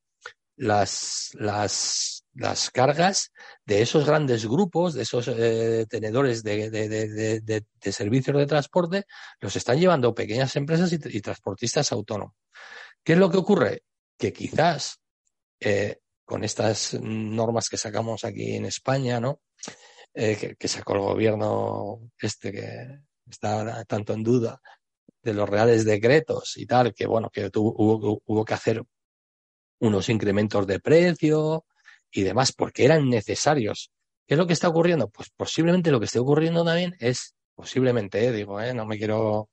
las, 0.57 1.31
las, 1.35 2.25
las 2.35 2.71
cargas 2.71 3.33
de 3.65 3.83
esos 3.83 4.07
grandes 4.07 4.47
grupos, 4.47 4.95
de 4.95 5.03
esos 5.03 5.29
eh, 5.29 5.87
tenedores 5.89 6.43
de, 6.43 6.71
de, 6.71 7.43
de, 7.43 7.93
servicios 7.93 8.37
de 8.37 8.47
transporte, 8.47 9.05
los 9.41 9.55
están 9.55 9.79
llevando 9.79 10.15
pequeñas 10.15 10.57
empresas 10.57 10.93
y, 10.93 10.99
y, 11.05 11.21
transportistas 11.21 11.93
autónomos. 11.93 12.35
¿Qué 13.05 13.13
es 13.13 13.19
lo 13.19 13.31
que 13.31 13.39
ocurre? 13.39 13.83
Que 14.19 14.33
quizás 14.33 14.99
eh, 15.61 16.01
con 16.27 16.45
estas 16.45 16.95
normas 17.01 17.69
que 17.71 17.79
sacamos 17.79 18.25
aquí 18.25 18.57
en 18.57 18.67
España, 18.67 19.21
¿no? 19.21 19.41
Eh, 20.13 20.57
que, 20.59 20.69
sacó 20.69 20.95
el 20.95 21.01
gobierno 21.01 22.11
este 22.19 22.51
que 22.51 23.01
está 23.31 23.85
tanto 23.85 24.13
en 24.13 24.23
duda 24.23 24.61
de 25.23 25.35
los 25.35 25.49
reales 25.49 25.85
decretos 25.85 26.57
y 26.57 26.67
tal, 26.67 26.95
que 26.95 27.07
bueno, 27.07 27.31
que 27.31 27.51
tuvo, 27.51 27.75
hubo, 28.25 28.45
que 28.45 28.55
hacer 28.55 28.83
unos 29.81 30.09
incrementos 30.09 30.67
de 30.67 30.81
precio 30.81 31.65
y 32.11 32.23
demás 32.23 32.53
porque 32.53 32.85
eran 32.85 33.09
necesarios. 33.09 33.93
¿Qué 34.27 34.35
es 34.35 34.39
lo 34.39 34.47
que 34.47 34.55
está 34.55 34.69
ocurriendo? 34.69 35.09
Pues 35.09 35.31
posiblemente 35.31 35.91
lo 35.91 36.01
que 36.01 36.07
esté 36.07 36.19
ocurriendo 36.19 36.65
también 36.65 36.97
es, 36.99 37.35
posiblemente, 37.55 38.25
eh, 38.27 38.33
digo, 38.33 38.61
eh, 38.61 38.75
no 38.75 38.87
me 38.87 38.99
quiero 38.99 39.51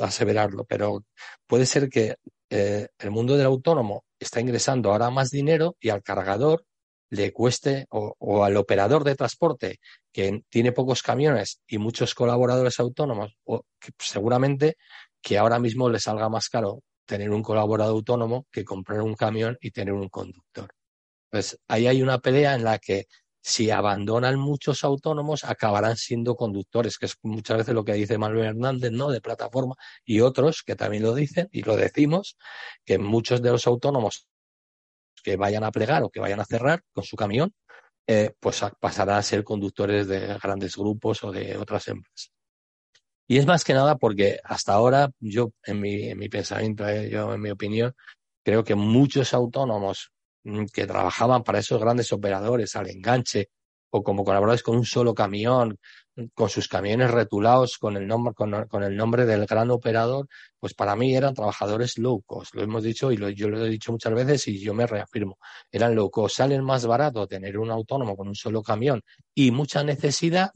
aseverarlo, 0.00 0.64
pero 0.64 1.04
puede 1.46 1.66
ser 1.66 1.88
que 1.88 2.16
eh, 2.50 2.88
el 2.98 3.10
mundo 3.10 3.36
del 3.36 3.46
autónomo 3.46 4.04
está 4.18 4.40
ingresando 4.40 4.90
ahora 4.90 5.10
más 5.10 5.30
dinero 5.30 5.76
y 5.80 5.90
al 5.90 6.02
cargador 6.02 6.64
le 7.10 7.32
cueste 7.32 7.86
o, 7.90 8.44
al 8.44 8.56
operador 8.56 9.04
de 9.04 9.14
transporte 9.14 9.80
que 10.12 10.42
tiene 10.48 10.72
pocos 10.72 11.02
camiones 11.02 11.60
y 11.66 11.78
muchos 11.78 12.14
colaboradores 12.14 12.80
autónomos, 12.80 13.36
o 13.44 13.64
seguramente 13.98 14.76
que 15.22 15.38
ahora 15.38 15.58
mismo 15.58 15.88
le 15.88 16.00
salga 16.00 16.28
más 16.28 16.48
caro 16.48 16.82
tener 17.06 17.30
un 17.30 17.42
colaborador 17.42 17.94
autónomo 17.94 18.46
que 18.52 18.64
comprar 18.64 19.00
un 19.00 19.14
camión 19.14 19.56
y 19.60 19.70
tener 19.70 19.94
un 19.94 20.08
conductor. 20.08 20.70
Pues 21.30 21.58
ahí 21.68 21.86
hay 21.86 22.02
una 22.02 22.18
pelea 22.18 22.54
en 22.54 22.64
la 22.64 22.78
que 22.78 23.06
si 23.48 23.70
abandonan 23.70 24.38
muchos 24.38 24.84
autónomos, 24.84 25.42
acabarán 25.42 25.96
siendo 25.96 26.36
conductores, 26.36 26.98
que 26.98 27.06
es 27.06 27.16
muchas 27.22 27.56
veces 27.56 27.74
lo 27.74 27.82
que 27.82 27.94
dice 27.94 28.18
Manuel 28.18 28.48
Hernández, 28.48 28.92
¿no? 28.92 29.10
De 29.10 29.22
plataforma, 29.22 29.74
y 30.04 30.20
otros 30.20 30.62
que 30.62 30.76
también 30.76 31.02
lo 31.02 31.14
dicen 31.14 31.48
y 31.50 31.62
lo 31.62 31.74
decimos, 31.74 32.36
que 32.84 32.98
muchos 32.98 33.40
de 33.40 33.50
los 33.50 33.66
autónomos 33.66 34.26
que 35.24 35.36
vayan 35.36 35.64
a 35.64 35.70
plegar 35.70 36.02
o 36.02 36.10
que 36.10 36.20
vayan 36.20 36.40
a 36.40 36.44
cerrar 36.44 36.82
con 36.92 37.04
su 37.04 37.16
camión, 37.16 37.54
eh, 38.06 38.34
pues 38.38 38.62
pasarán 38.78 39.16
a 39.16 39.22
ser 39.22 39.42
conductores 39.44 40.06
de 40.08 40.36
grandes 40.42 40.76
grupos 40.76 41.24
o 41.24 41.32
de 41.32 41.56
otras 41.56 41.88
empresas. 41.88 42.30
Y 43.26 43.38
es 43.38 43.46
más 43.46 43.64
que 43.64 43.72
nada 43.72 43.96
porque 43.96 44.40
hasta 44.44 44.74
ahora, 44.74 45.10
yo, 45.20 45.52
en 45.64 45.80
mi, 45.80 46.10
en 46.10 46.18
mi 46.18 46.28
pensamiento, 46.28 46.86
eh, 46.86 47.08
yo, 47.08 47.32
en 47.32 47.40
mi 47.40 47.50
opinión, 47.50 47.94
creo 48.44 48.62
que 48.62 48.74
muchos 48.74 49.32
autónomos 49.32 50.12
que 50.72 50.86
trabajaban 50.86 51.42
para 51.42 51.58
esos 51.58 51.80
grandes 51.80 52.12
operadores 52.12 52.76
al 52.76 52.88
enganche 52.88 53.50
o 53.90 54.02
como 54.02 54.24
colaboradores 54.24 54.62
con 54.62 54.76
un 54.76 54.84
solo 54.84 55.14
camión, 55.14 55.78
con 56.34 56.48
sus 56.48 56.68
camiones 56.68 57.10
retulados 57.10 57.78
con 57.78 57.96
el 57.96 58.06
nombre, 58.06 58.34
con, 58.34 58.82
el 58.82 58.96
nombre 58.96 59.24
del 59.24 59.46
gran 59.46 59.70
operador, 59.70 60.26
pues 60.58 60.74
para 60.74 60.96
mí 60.96 61.14
eran 61.16 61.34
trabajadores 61.34 61.96
low 61.98 62.22
cost. 62.22 62.54
Lo 62.54 62.62
hemos 62.62 62.82
dicho 62.82 63.12
y 63.12 63.16
yo 63.34 63.48
lo 63.48 63.64
he 63.64 63.68
dicho 63.68 63.92
muchas 63.92 64.12
veces 64.14 64.48
y 64.48 64.58
yo 64.60 64.74
me 64.74 64.86
reafirmo. 64.86 65.38
Eran 65.70 65.94
low. 65.94 66.10
Salen 66.28 66.64
más 66.64 66.86
barato 66.86 67.26
tener 67.26 67.58
un 67.58 67.70
autónomo 67.70 68.16
con 68.16 68.28
un 68.28 68.34
solo 68.34 68.62
camión 68.62 69.02
y 69.34 69.50
mucha 69.50 69.84
necesidad 69.84 70.50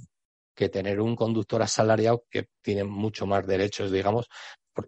que 0.55 0.69
tener 0.69 1.01
un 1.01 1.17
conductor 1.17 1.63
asalariado 1.63 2.25
que 2.29 2.49
tiene 2.61 2.85
mucho 2.85 3.27
más 3.27 3.47
derechos, 3.47 3.91
digamos, 3.91 4.29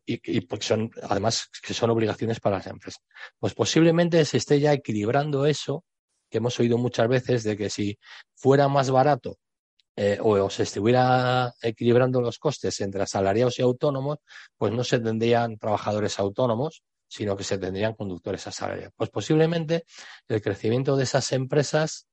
y, 0.06 0.40
porque 0.42 0.64
son, 0.64 0.90
además, 1.02 1.48
que 1.62 1.74
son 1.74 1.90
obligaciones 1.90 2.40
para 2.40 2.56
las 2.56 2.66
empresas. 2.66 3.02
Pues 3.38 3.54
posiblemente 3.54 4.24
se 4.24 4.38
esté 4.38 4.60
ya 4.60 4.72
equilibrando 4.72 5.46
eso, 5.46 5.84
que 6.30 6.38
hemos 6.38 6.58
oído 6.60 6.78
muchas 6.78 7.08
veces, 7.08 7.44
de 7.44 7.56
que 7.56 7.70
si 7.70 7.98
fuera 8.34 8.68
más 8.68 8.90
barato 8.90 9.38
eh, 9.96 10.18
o, 10.20 10.50
se 10.50 10.64
estuviera 10.64 11.54
equilibrando 11.62 12.20
los 12.20 12.38
costes 12.38 12.80
entre 12.80 13.02
asalariados 13.02 13.58
y 13.58 13.62
autónomos, 13.62 14.18
pues 14.56 14.72
no 14.72 14.82
se 14.82 14.98
tendrían 14.98 15.56
trabajadores 15.58 16.18
autónomos, 16.18 16.82
sino 17.06 17.36
que 17.36 17.44
se 17.44 17.58
tendrían 17.58 17.94
conductores 17.94 18.46
asalariados. 18.46 18.92
Pues 18.96 19.10
posiblemente 19.10 19.84
el 20.26 20.42
crecimiento 20.42 20.96
de 20.96 21.04
esas 21.04 21.30
empresas 21.32 22.08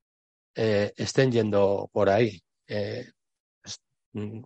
eh, 0.53 0.93
estén 0.95 1.31
yendo 1.31 1.89
por 1.91 2.09
ahí. 2.09 2.39
Eh, 2.67 3.09
mm, 4.13 4.41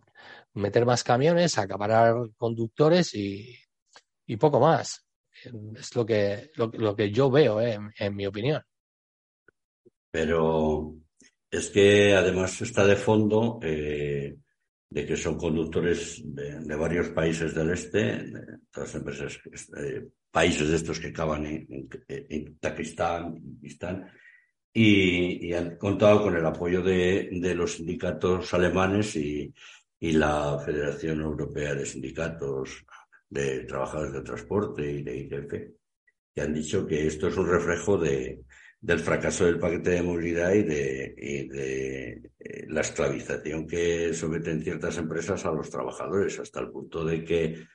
meter 0.56 0.86
más 0.86 1.04
camiones, 1.04 1.58
acaparar 1.58 2.16
conductores 2.38 3.14
y, 3.14 3.58
poco 4.40 4.60
más. 4.60 5.06
Es 5.76 5.96
lo 5.96 6.06
que, 6.06 6.52
lo, 6.56 6.96
que 6.96 7.12
yo 7.12 7.30
veo, 7.30 7.62
eh, 7.62 7.78
en, 8.00 8.16
mi 8.16 8.26
opinión. 8.26 8.62
Pero 10.10 10.96
es 11.52 11.70
que 11.70 12.14
además 12.16 12.62
está 12.62 12.88
de 12.88 12.96
fondo 12.96 13.60
eh, 13.62 14.38
de 14.90 15.06
que 15.06 15.18
son 15.18 15.38
conductores 15.38 16.22
de, 16.24 16.76
varios 16.76 17.10
países 17.10 17.54
del 17.54 17.72
este, 17.72 18.00
de 18.00 18.42
todas 18.72 18.96
empresas, 18.96 19.38
eh, 19.78 20.08
países 20.32 20.70
de 20.70 20.76
estos 20.78 21.00
que 21.00 21.10
acaban 21.10 21.46
en, 21.46 21.68
en, 21.70 21.90
en 22.30 22.58
Pakistán, 22.58 24.10
y, 24.74 25.48
y, 25.48 25.54
han 25.54 25.78
contado 25.78 26.24
con 26.24 26.36
el 26.36 26.46
apoyo 26.46 26.82
de, 26.82 27.30
de 27.32 27.56
los 27.56 27.74
sindicatos 27.74 28.54
alemanes 28.54 29.16
y, 29.16 29.54
y 30.00 30.12
la 30.14 30.60
Federación 30.60 31.22
Europea 31.22 31.74
de 31.74 31.86
Sindicatos 31.86 32.86
de 33.30 33.62
Trabajadores 33.62 34.14
de 34.14 34.22
Transporte 34.22 34.92
y 34.92 35.04
de 35.04 35.18
ITF, 35.18 35.52
que 36.34 36.42
han 36.42 36.54
dicho 36.54 36.86
que 36.86 37.08
esto 37.08 37.28
es 37.28 37.38
un 37.38 37.48
reflejo 37.48 37.98
de, 37.98 38.44
del 38.86 39.00
fracaso 39.00 39.46
del 39.46 39.58
paquete 39.58 39.92
de 39.92 40.04
movilidad 40.04 40.54
y 40.54 40.64
de, 40.64 41.16
y 41.18 41.48
de 41.48 42.22
eh, 42.40 42.66
la 42.70 42.82
esclavización 42.82 43.66
que 43.66 44.14
someten 44.14 44.62
ciertas 44.62 44.98
empresas 44.98 45.44
a 45.46 45.52
los 45.52 45.70
trabajadores, 45.70 46.40
hasta 46.40 46.60
el 46.60 46.70
punto 46.70 47.04
de 47.04 47.24
que, 47.24 47.66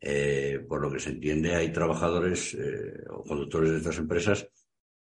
eh, 0.00 0.64
por 0.68 0.80
lo 0.80 0.90
que 0.90 0.98
se 0.98 1.10
entiende, 1.10 1.54
hay 1.54 1.72
trabajadores 1.72 2.54
eh, 2.54 3.04
o 3.10 3.22
conductores 3.22 3.70
de 3.70 3.76
estas 3.78 3.98
empresas 3.98 4.48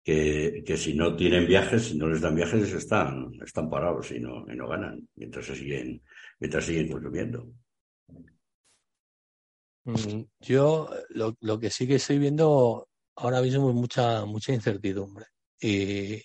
que, 0.04 0.62
que, 0.65 0.75
si 0.75 0.93
no 0.93 1.15
tienen 1.15 1.47
viajes, 1.47 1.84
si 1.84 1.97
no 1.97 2.08
les 2.10 2.21
dan 2.21 2.36
viajes, 2.36 2.73
están, 2.73 3.32
están 3.43 3.69
parados 3.69 4.12
y 4.12 4.19
no, 4.19 4.45
y 4.51 4.56
no 4.56 4.67
ganan, 4.67 5.08
mientras 5.15 5.45
se 5.45 5.56
siguen 5.56 6.01
mientras 6.39 6.65
siguen 6.65 6.91
consumiendo. 6.91 7.48
Mm, 9.86 10.24
yo 10.39 10.89
lo, 11.10 11.36
lo, 11.41 11.60
que 11.60 11.69
sí 11.69 11.88
que 11.88 11.95
estoy 11.95 12.17
viendo 12.17 12.89
ahora 13.15 13.41
mismo 13.41 13.69
es 13.69 13.76
mucha, 13.76 14.26
mucha 14.26 14.54
incertidumbre. 14.54 15.28
Y 15.60 16.21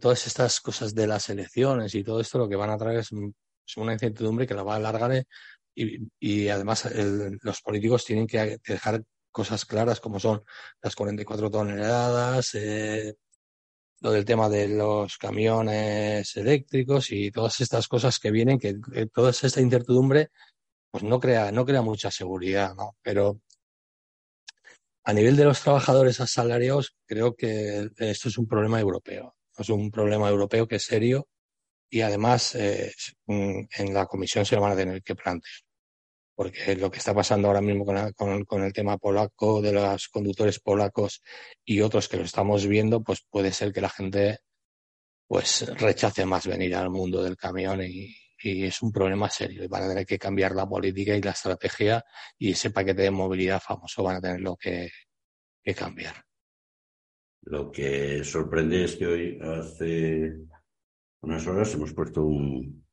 todas 0.00 0.26
estas 0.26 0.60
cosas 0.60 0.94
de 0.94 1.06
las 1.06 1.28
elecciones 1.28 1.94
y 1.94 2.02
todo 2.02 2.20
esto 2.20 2.38
lo 2.38 2.48
que 2.48 2.56
van 2.56 2.70
a 2.70 2.78
traer 2.78 2.98
es, 2.98 3.10
una 3.76 3.92
incertidumbre 3.92 4.46
que 4.46 4.54
la 4.54 4.62
va 4.62 4.74
a 4.74 4.76
alargar 4.76 5.26
y, 5.74 6.08
y 6.20 6.48
además 6.48 6.88
los 7.42 7.60
políticos 7.60 8.04
tienen 8.04 8.26
que 8.26 8.58
dejar 8.64 9.02
cosas 9.36 9.66
claras 9.66 10.00
como 10.00 10.18
son 10.18 10.42
las 10.80 10.96
44 10.96 11.50
toneladas, 11.50 12.54
eh, 12.54 13.16
del 14.10 14.24
tema 14.24 14.48
de 14.48 14.68
los 14.68 15.16
camiones 15.18 16.36
eléctricos 16.36 17.10
y 17.12 17.30
todas 17.30 17.60
estas 17.60 17.88
cosas 17.88 18.18
que 18.18 18.30
vienen, 18.30 18.58
que, 18.58 18.76
toda 19.12 19.30
esta 19.30 19.60
incertidumbre 19.60 20.30
pues 20.90 21.04
no 21.04 21.20
crea, 21.20 21.52
no 21.52 21.66
crea 21.66 21.82
mucha 21.82 22.10
seguridad, 22.10 22.74
¿no? 22.74 22.96
Pero 23.02 23.40
a 25.04 25.12
nivel 25.12 25.36
de 25.36 25.44
los 25.44 25.60
trabajadores 25.60 26.20
asalariados, 26.20 26.96
creo 27.06 27.36
que 27.36 27.90
esto 27.98 28.28
es 28.28 28.38
un 28.38 28.46
problema 28.46 28.80
europeo. 28.80 29.36
Es 29.56 29.68
un 29.68 29.90
problema 29.90 30.28
europeo 30.28 30.66
que 30.66 30.76
es 30.76 30.84
serio 30.84 31.28
y 31.88 32.00
además 32.00 32.54
eh, 32.54 32.92
en 33.26 33.94
la 33.94 34.06
comisión 34.06 34.44
se 34.44 34.56
lo 34.56 34.62
van 34.62 34.72
a 34.72 34.76
tener 34.76 35.02
que 35.02 35.14
plantear. 35.14 35.65
Porque 36.36 36.76
lo 36.76 36.90
que 36.90 36.98
está 36.98 37.14
pasando 37.14 37.48
ahora 37.48 37.62
mismo 37.62 37.84
con, 37.84 38.44
con, 38.44 38.62
el 38.62 38.72
tema 38.72 38.98
polaco, 38.98 39.60
de 39.62 39.72
los 39.72 40.08
conductores 40.08 40.60
polacos 40.60 41.22
y 41.64 41.80
otros 41.80 42.08
que 42.08 42.18
lo 42.18 42.24
estamos 42.24 42.66
viendo, 42.66 43.02
pues 43.02 43.26
puede 43.28 43.50
ser 43.52 43.72
que 43.72 43.80
la 43.80 43.88
gente 43.88 44.38
pues 45.26 45.66
rechace 45.78 46.24
más 46.24 46.46
venir 46.46 46.76
al 46.76 46.90
mundo 46.90 47.22
del 47.22 47.36
camión 47.36 47.82
y, 47.82 48.14
es 48.38 48.80
un 48.80 48.92
problema 48.92 49.28
serio 49.28 49.64
y 49.64 49.66
van 49.66 49.84
a 49.84 49.88
tener 49.88 50.06
que 50.06 50.18
cambiar 50.18 50.54
la 50.54 50.68
política 50.68 51.16
y 51.16 51.22
la 51.22 51.32
estrategia 51.32 52.04
y 52.38 52.52
ese 52.52 52.70
paquete 52.70 53.02
de 53.02 53.10
movilidad 53.10 53.60
famoso 53.60 54.04
van 54.04 54.16
a 54.16 54.20
tenerlo 54.20 54.56
que, 54.56 54.88
que 55.64 55.74
cambiar. 55.74 56.14
Lo 57.42 57.72
que 57.72 58.22
sorprende 58.22 58.84
es 58.84 58.94
que 58.94 59.06
hoy, 59.06 59.38
hace 59.40 60.36
unas 61.22 61.44
horas, 61.46 61.74
hemos 61.74 61.92
puesto 61.92 62.24
un, 62.24 62.86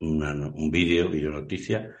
un 0.00 0.70
vídeo, 0.70 1.10
video 1.10 1.30
noticia, 1.30 1.94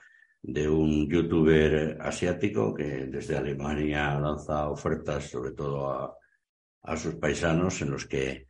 de 0.48 0.66
un 0.66 1.06
youtuber 1.08 1.98
asiático 2.00 2.74
que 2.74 3.06
desde 3.06 3.36
Alemania 3.36 4.18
lanza 4.18 4.70
ofertas 4.70 5.24
sobre 5.24 5.52
todo 5.52 5.90
a, 5.90 6.16
a 6.82 6.96
sus 6.96 7.16
paisanos 7.16 7.82
en 7.82 7.90
los 7.90 8.06
que 8.06 8.48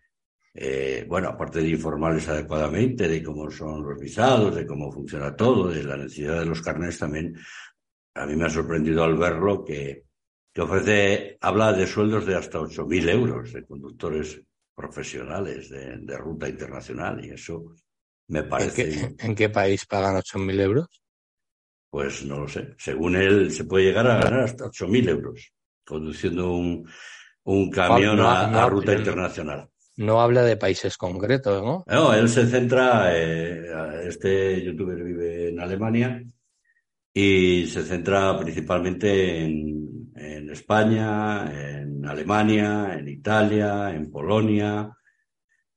eh, 0.54 1.04
bueno, 1.08 1.28
aparte 1.28 1.60
de 1.60 1.68
informarles 1.68 2.28
adecuadamente 2.28 3.06
de 3.06 3.22
cómo 3.22 3.50
son 3.50 3.82
los 3.82 3.98
visados, 3.98 4.54
de 4.54 4.66
cómo 4.66 4.90
funciona 4.90 5.34
todo, 5.36 5.68
de 5.68 5.84
la 5.84 5.96
necesidad 5.96 6.40
de 6.40 6.46
los 6.46 6.62
carnets 6.62 6.98
también, 6.98 7.36
a 8.14 8.26
mí 8.26 8.34
me 8.34 8.46
ha 8.46 8.50
sorprendido 8.50 9.04
al 9.04 9.16
verlo 9.16 9.64
que, 9.64 10.04
que 10.52 10.60
ofrece, 10.60 11.38
habla 11.40 11.72
de 11.72 11.86
sueldos 11.86 12.26
de 12.26 12.36
hasta 12.36 12.58
8.000 12.58 13.08
euros 13.08 13.52
de 13.52 13.64
conductores 13.66 14.40
profesionales 14.74 15.68
de, 15.70 16.16
ruta 16.16 16.48
internacional 16.48 17.24
y 17.24 17.30
eso 17.30 17.74
me 18.28 18.44
parece... 18.44 19.14
¿En 19.18 19.34
qué, 19.34 19.48
país 19.48 19.86
pagan 19.86 20.16
8.000 20.16 20.60
euros? 20.60 21.02
Pues 21.90 22.24
no 22.24 22.40
lo 22.40 22.48
sé. 22.48 22.74
Según 22.78 23.16
él, 23.16 23.50
se 23.50 23.64
puede 23.64 23.86
llegar 23.86 24.06
a 24.06 24.20
ganar 24.22 24.40
hasta 24.40 24.66
8.000 24.66 25.08
euros 25.08 25.52
conduciendo 25.84 26.52
un, 26.52 26.88
un 27.44 27.70
camión 27.70 28.20
a, 28.20 28.68
ruta 28.68 28.94
internacional 28.94 29.68
no 29.98 30.20
habla 30.20 30.44
de 30.44 30.56
países 30.56 30.96
concretos, 30.96 31.60
¿no? 31.62 31.84
No, 31.88 32.14
él 32.14 32.28
se 32.28 32.46
centra, 32.46 33.10
eh, 33.12 33.66
este 34.06 34.62
youtuber 34.62 35.02
vive 35.02 35.48
en 35.48 35.58
Alemania 35.60 36.22
y 37.12 37.66
se 37.66 37.82
centra 37.82 38.38
principalmente 38.38 39.44
en, 39.44 39.68
España, 40.50 41.50
en 41.52 42.06
Alemania, 42.06 42.96
en 42.98 43.08
Italia, 43.08 43.90
en 43.94 44.10
Polonia. 44.10 44.88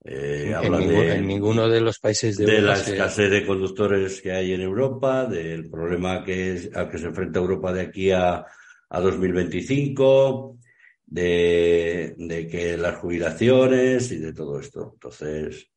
Eh, 0.03 0.51
en, 0.63 1.27
ninguno 1.27 1.69
de 1.69 1.79
los 1.79 1.99
países 1.99 2.35
de, 2.35 2.45
de 2.45 2.61
la 2.61 2.73
escasez 2.73 3.29
de 3.29 3.45
conductores 3.45 4.19
que 4.19 4.31
hay 4.31 4.53
en 4.53 4.61
Europa, 4.61 5.27
del 5.27 5.69
problema 5.69 6.23
que 6.23 6.53
es, 6.53 6.75
al 6.75 6.89
que 6.89 6.97
se 6.97 7.05
enfrenta 7.05 7.39
Europa 7.39 7.71
de 7.71 7.81
aquí 7.81 8.09
a, 8.09 8.43
a 8.89 8.99
2025, 8.99 10.57
de, 11.05 12.47
que 12.49 12.77
las 12.77 12.97
jubilaciones 12.97 14.11
y 14.11 14.17
de 14.17 14.33
todo 14.33 14.59
esto. 14.59 14.91
Entonces, 14.93 15.69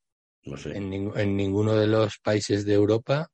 no 0.44 0.56
sé. 0.56 0.74
En, 0.74 1.12
en 1.14 1.36
ninguno 1.36 1.76
de 1.76 1.86
los 1.86 2.18
países 2.18 2.64
de 2.64 2.72
Europa 2.72 3.30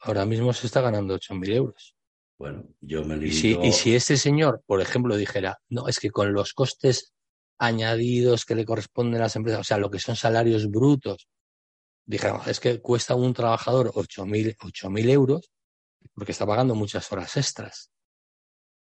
ahora 0.00 0.24
mismo 0.24 0.52
se 0.52 0.68
está 0.68 0.80
ganando 0.80 1.16
8.000 1.16 1.52
euros. 1.52 1.96
Bueno, 2.38 2.64
yo 2.80 3.02
me 3.04 3.16
limito... 3.16 3.34
y 3.34 3.40
si, 3.40 3.58
y 3.60 3.72
si 3.72 3.94
este 3.96 4.16
señor, 4.16 4.62
por 4.66 4.80
ejemplo, 4.80 5.16
dijera, 5.16 5.58
no, 5.68 5.88
es 5.88 5.98
que 5.98 6.10
con 6.10 6.32
los 6.32 6.52
costes 6.52 7.14
añadidos 7.58 8.44
que 8.44 8.54
le 8.54 8.64
corresponden 8.64 9.20
a 9.20 9.24
las 9.24 9.36
empresas, 9.36 9.60
o 9.60 9.64
sea, 9.64 9.78
lo 9.78 9.90
que 9.90 9.98
son 9.98 10.16
salarios 10.16 10.70
brutos, 10.70 11.28
dijera, 12.04 12.42
es 12.46 12.60
que 12.60 12.80
cuesta 12.80 13.14
un 13.14 13.34
trabajador 13.34 13.92
8.000 13.92 15.10
euros 15.10 15.50
porque 16.14 16.32
está 16.32 16.46
pagando 16.46 16.74
muchas 16.74 17.10
horas 17.12 17.36
extras 17.36 17.90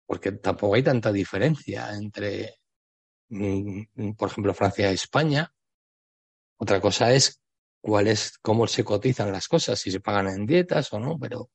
porque 0.09 0.33
tampoco 0.33 0.75
hay 0.75 0.83
tanta 0.83 1.13
diferencia 1.13 1.95
entre, 1.95 2.61
mm, 3.29 4.13
por 4.17 4.31
ejemplo, 4.31 4.55
Francia 4.55 4.91
y 4.91 4.95
España. 4.95 5.53
Otra 6.57 6.81
cosa 6.81 7.13
es 7.13 7.43
cuál 7.83 8.09
es, 8.09 8.39
cómo 8.39 8.67
se 8.67 8.85
cotizan 8.85 9.31
las 9.31 9.49
cosas, 9.49 9.79
si 9.79 9.91
se 9.91 10.01
pagan 10.01 10.29
en 10.29 10.47
dietas 10.47 10.91
o 10.95 10.99
no, 10.99 11.19
pero 11.19 11.51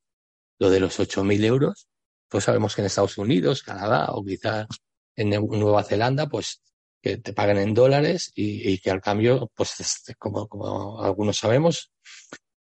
lo 0.59 0.69
de 0.69 0.79
los 0.79 0.99
8.000 0.99 1.43
euros, 1.43 1.87
pues 2.29 2.43
sabemos 2.43 2.75
que 2.75 2.81
en 2.81 2.85
Estados 2.85 3.17
Unidos, 3.17 3.63
Canadá 3.63 4.11
o 4.11 4.23
quizás 4.23 4.67
en 5.15 5.31
Nueva 5.31 5.83
Zelanda, 5.83 6.29
pues 6.29 6.61
que 7.03 7.17
te 7.17 7.33
paguen 7.33 7.57
en 7.57 7.73
dólares 7.73 8.31
y, 8.33 8.77
que 8.79 8.89
al 8.89 9.01
cambio, 9.01 9.51
pues 9.53 9.75
como, 10.17 10.47
como 10.47 11.03
algunos 11.03 11.37
sabemos, 11.37 11.91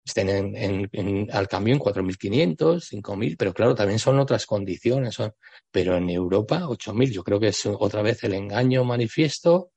estén 0.04 0.56
en, 0.56 1.28
al 1.30 1.46
cambio 1.46 1.72
en 1.74 1.80
4.500, 1.80 2.82
5.000, 2.82 3.36
pero 3.38 3.54
claro, 3.54 3.76
también 3.76 4.00
son 4.00 4.18
otras 4.18 4.44
condiciones. 4.44 5.14
Son, 5.14 5.32
pero 5.70 5.96
en 5.96 6.10
Europa, 6.10 6.66
8.000. 6.66 7.12
Yo 7.12 7.22
creo 7.22 7.38
que 7.38 7.48
es 7.48 7.64
otra 7.66 8.02
vez 8.02 8.24
el 8.24 8.34
engaño 8.34 8.82
manifiesto 8.82 9.70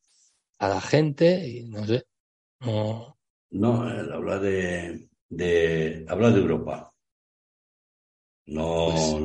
a 0.58 0.68
la 0.68 0.82
gente 0.82 1.48
y 1.48 1.66
no 1.66 1.86
sé. 1.86 2.04
No, 2.62 3.20
no 3.52 3.88
él 3.88 4.12
habla 4.12 4.40
de, 4.40 5.10
de, 5.30 6.08
habla 6.10 6.32
de 6.32 6.40
Europa. 6.40 6.92
No, 8.48 8.88
pues 8.90 9.16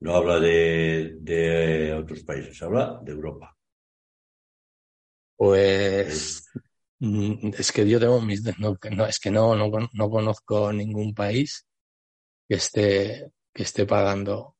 no 0.00 0.16
habla 0.16 0.40
de, 0.40 1.16
de 1.20 1.92
otros 1.92 2.22
países, 2.22 2.62
habla 2.62 2.98
de 3.02 3.12
Europa. 3.12 3.53
Pues 5.36 6.44
Mm, 7.04 7.50
es 7.58 7.72
que 7.72 7.86
yo 7.88 8.00
tengo 8.00 8.20
mis 8.22 8.42
no, 8.58 9.06
es 9.06 9.18
que 9.18 9.30
no, 9.30 9.54
no, 9.56 9.70
no 9.92 10.10
conozco 10.10 10.72
ningún 10.72 11.14
país 11.14 11.66
que 12.48 12.56
esté 12.56 13.32
que 13.54 13.64
esté 13.64 13.86
pagando 13.86 14.56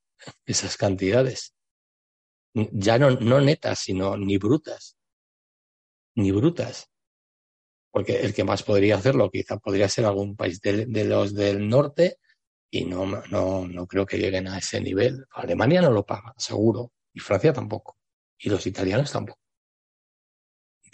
esas 0.47 0.77
cantidades. 0.77 1.55
Ya 2.55 2.99
no, 2.99 3.11
no 3.13 3.41
netas, 3.41 3.79
sino 3.81 4.17
ni 4.17 4.39
brutas. 4.39 4.97
Ni 6.17 6.33
brutas. 6.33 6.91
Porque 7.91 8.21
el 8.21 8.35
que 8.35 8.45
más 8.45 8.63
podría 8.63 8.97
hacerlo 8.97 9.31
quizá 9.31 9.57
podría 9.59 9.89
ser 9.89 10.05
algún 10.05 10.37
país 10.37 10.61
de, 10.61 10.87
de 10.87 11.05
los 11.05 11.35
del 11.35 11.69
norte 11.69 12.19
y 12.71 12.85
no, 12.85 13.07
no, 13.07 13.67
no 13.67 13.87
creo 13.87 14.07
que 14.07 14.19
lleguen 14.19 14.49
a 14.49 14.59
ese 14.59 14.81
nivel. 14.81 15.25
Alemania 15.31 15.81
no 15.81 15.91
lo 15.91 16.05
paga, 16.05 16.35
seguro. 16.37 16.93
Y 17.13 17.21
Francia 17.21 17.53
tampoco. 17.53 17.97
Y 18.39 18.51
los 18.51 18.67
italianos 18.67 19.13
tampoco 19.13 19.44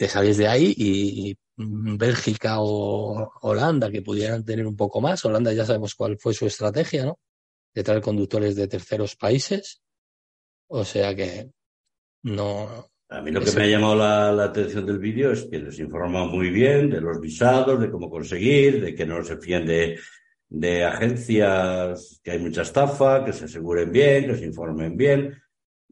te 0.00 0.08
sales 0.08 0.38
de 0.38 0.48
ahí 0.48 0.74
y, 0.78 1.36
Bélgica 1.58 2.54
o 2.60 3.34
Holanda, 3.42 3.90
que 3.90 4.00
pudieran 4.00 4.42
tener 4.46 4.66
un 4.66 4.74
poco 4.74 5.02
más. 5.02 5.22
Holanda 5.26 5.52
ya 5.52 5.66
sabemos 5.66 5.94
cuál 5.94 6.16
fue 6.18 6.32
su 6.32 6.46
estrategia, 6.46 7.04
¿no? 7.04 7.18
De 7.74 7.82
traer 7.82 8.00
conductores 8.00 8.56
de 8.56 8.66
terceros 8.66 9.14
países. 9.14 9.82
O 10.68 10.86
sea 10.86 11.14
que 11.14 11.50
no. 12.22 12.88
A 13.10 13.20
mí 13.20 13.30
lo 13.30 13.42
que 13.42 13.52
me 13.52 13.64
ha 13.64 13.66
llamado 13.66 13.94
la, 13.96 14.42
atención 14.42 14.86
del 14.86 15.00
vídeo 15.00 15.32
es 15.32 15.44
que 15.44 15.58
les 15.58 15.78
informa 15.78 16.24
muy 16.24 16.48
bien 16.48 16.88
de 16.88 17.02
los 17.02 17.20
visados, 17.20 17.78
de 17.78 17.90
cómo 17.90 18.08
conseguir, 18.08 18.82
de 18.82 18.94
que 18.94 19.04
no 19.04 19.22
se 19.22 19.36
fíen 19.36 19.66
de, 19.66 20.00
de 20.48 20.82
agencias, 20.82 22.22
que 22.24 22.30
hay 22.30 22.38
mucha 22.38 22.62
estafa, 22.62 23.22
que 23.22 23.34
se 23.34 23.44
aseguren 23.44 23.92
bien, 23.92 24.28
que 24.28 24.36
se 24.36 24.46
informen 24.46 24.96
bien. 24.96 25.38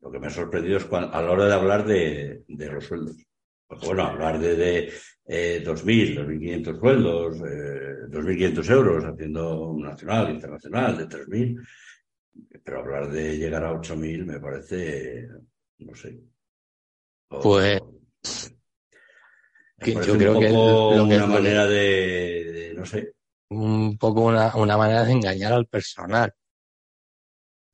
Lo 0.00 0.10
que 0.10 0.18
me 0.18 0.28
ha 0.28 0.30
sorprendido 0.30 0.78
es 0.78 0.86
a 0.90 1.20
la 1.20 1.30
hora 1.30 1.44
de 1.44 1.52
hablar 1.52 1.86
de 1.86 2.42
los 2.48 2.86
sueldos. 2.86 3.27
Pues 3.68 3.82
bueno, 3.82 4.04
hablar 4.04 4.38
de, 4.38 4.56
de 4.56 4.92
eh, 5.26 5.62
2.000, 5.62 6.16
2.500 6.16 6.80
sueldos, 6.80 7.36
eh, 7.36 8.08
2.500 8.08 8.70
euros 8.70 9.04
haciendo 9.04 9.60
un 9.60 9.82
nacional, 9.82 10.30
internacional, 10.30 10.96
de 10.96 11.06
3.000, 11.06 11.68
pero 12.64 12.80
hablar 12.80 13.10
de 13.10 13.36
llegar 13.36 13.64
a 13.64 13.72
8.000 13.72 14.24
me 14.24 14.40
parece, 14.40 15.28
no 15.80 15.94
sé. 15.94 16.18
pues... 17.28 17.82
yo 19.84 20.16
creo 20.16 20.40
que 20.40 20.48
lo 20.48 21.04
una 21.04 21.26
manera 21.26 21.66
de, 21.66 22.72
no 22.74 22.86
sé. 22.86 23.12
Un 23.50 23.98
poco 23.98 24.22
una, 24.22 24.56
una 24.56 24.78
manera 24.78 25.04
de 25.04 25.12
engañar 25.12 25.52
al 25.52 25.66
personal 25.66 26.32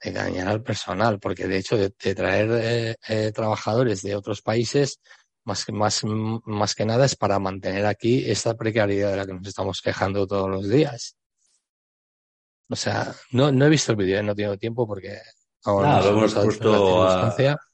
engañar 0.01 0.49
al 0.49 0.63
personal, 0.63 1.19
porque 1.19 1.47
de 1.47 1.57
hecho 1.57 1.79
de, 1.79 1.91
traer 1.91 2.51
eh, 2.53 2.97
eh, 3.09 3.33
trabajadores 3.33 4.03
de 4.03 4.15
otros 4.15 4.43
países 4.43 5.01
más, 5.45 5.71
más, 5.71 6.03
más 6.05 6.75
que 6.75 6.85
nada 6.85 7.05
es 7.05 7.17
para 7.17 7.39
mantener 7.39 7.87
aquí 7.87 8.29
esta 8.31 8.55
precariedad 8.55 9.11
de 9.11 9.17
la 9.17 9.27
que 9.27 9.35
nos 9.35 9.47
estamos 9.47 9.81
quejando 9.81 10.27
todos 10.27 10.51
los 10.51 10.69
días. 10.69 11.17
O 12.69 12.77
sea, 12.77 13.15
no, 13.33 13.53
no 13.53 13.67
he 13.67 13.69
visto 13.69 13.93
el 13.93 13.99
vídeo, 13.99 14.19
¿eh? 14.19 14.23
no 14.23 14.35
tengo 14.35 14.57
tiempo 14.57 14.87
porque 14.87 15.19
ahora 15.65 16.01
lo 16.03 16.11
hemos 16.11 16.35
puesto 16.35 17.07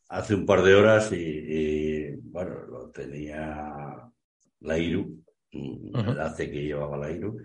hace 0.08 0.34
un 0.34 0.44
par 0.44 0.62
de 0.62 0.74
horas 0.74 1.12
y, 1.12 2.16
bueno, 2.16 2.66
lo 2.66 2.90
tenía 2.90 4.10
la 4.60 4.78
IRU, 4.78 5.24
el 5.52 5.92
enlace 5.94 6.50
que 6.50 6.62
llevaba 6.62 6.98
la 6.98 7.10
IRU, 7.12 7.38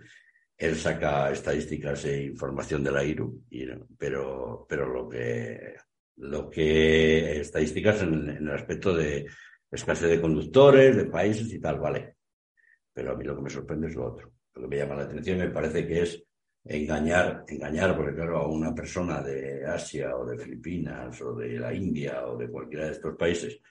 él 0.57 0.75
saca 0.75 1.31
estadísticas 1.31 2.05
e 2.05 2.23
información 2.23 2.83
de 2.83 2.91
la 2.91 3.03
IRU, 3.03 3.43
pero, 3.97 4.65
pero 4.67 4.91
lo 4.91 5.07
que 5.07 5.75
lo 6.17 6.49
que 6.49 7.41
estadísticas 7.41 8.01
en, 8.01 8.29
el 8.29 8.51
aspecto 8.51 8.95
de 8.95 9.27
escasez 9.75 10.09
de 10.09 10.21
conductores, 10.21 10.95
de 10.95 11.05
países 11.05 11.51
y 11.53 11.59
tal, 11.59 11.79
vale. 11.79 12.15
Pero 12.93 13.11
a 13.11 13.15
mí 13.15 13.23
lo 13.23 13.35
que 13.35 13.41
me 13.43 13.49
sorprende 13.49 13.87
es 13.87 13.95
lo 13.95 14.07
otro. 14.07 14.31
Lo 14.53 14.61
que 14.61 14.67
me 14.67 14.77
llama 14.77 14.95
la 14.95 15.03
atención 15.03 15.37
me 15.37 15.49
parece 15.49 15.85
que 15.85 16.01
es 16.01 16.23
engañar, 16.63 17.43
engañar, 17.47 17.95
porque 17.95 18.15
claro, 18.15 18.37
a 18.39 18.47
una 18.47 18.73
persona 18.73 19.21
de 19.21 19.65
Asia 19.65 20.15
o 20.15 20.25
de 20.25 20.37
Filipinas 20.37 21.21
o 21.21 21.35
de 21.35 21.59
la 21.59 21.73
India 21.73 22.25
o 22.25 22.37
de 22.37 22.49
cualquiera 22.49 22.85
de 22.85 22.91
estos 22.91 23.15
países 23.15 23.61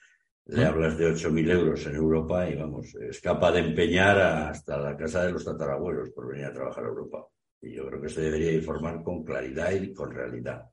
le 0.47 0.63
hablas 0.63 0.97
de 0.97 1.11
8.000 1.11 1.51
euros 1.51 1.85
en 1.87 1.95
Europa 1.95 2.47
y 2.47 2.55
vamos, 2.55 2.93
es 2.95 3.19
capaz 3.19 3.51
de 3.53 3.59
empeñar 3.61 4.19
hasta 4.19 4.77
la 4.77 4.95
casa 4.95 5.25
de 5.25 5.31
los 5.31 5.43
tatarabuelos 5.43 6.11
por 6.11 6.27
venir 6.27 6.45
a 6.45 6.53
trabajar 6.53 6.83
a 6.83 6.87
Europa. 6.87 7.27
Y 7.61 7.73
yo 7.73 7.87
creo 7.87 7.99
que 7.99 8.09
se 8.09 8.21
debería 8.21 8.51
informar 8.51 9.01
con 9.01 9.23
claridad 9.23 9.71
y 9.71 9.91
con 9.91 10.11
realidad. 10.11 10.69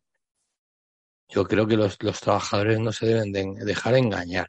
Yo 1.31 1.45
creo 1.45 1.67
que 1.67 1.79
los, 1.79 1.97
los 2.03 2.21
trabajadores 2.21 2.79
no 2.81 2.93
se 2.93 3.07
deben 3.07 3.33
dejar 3.33 3.95
engañar 3.95 4.47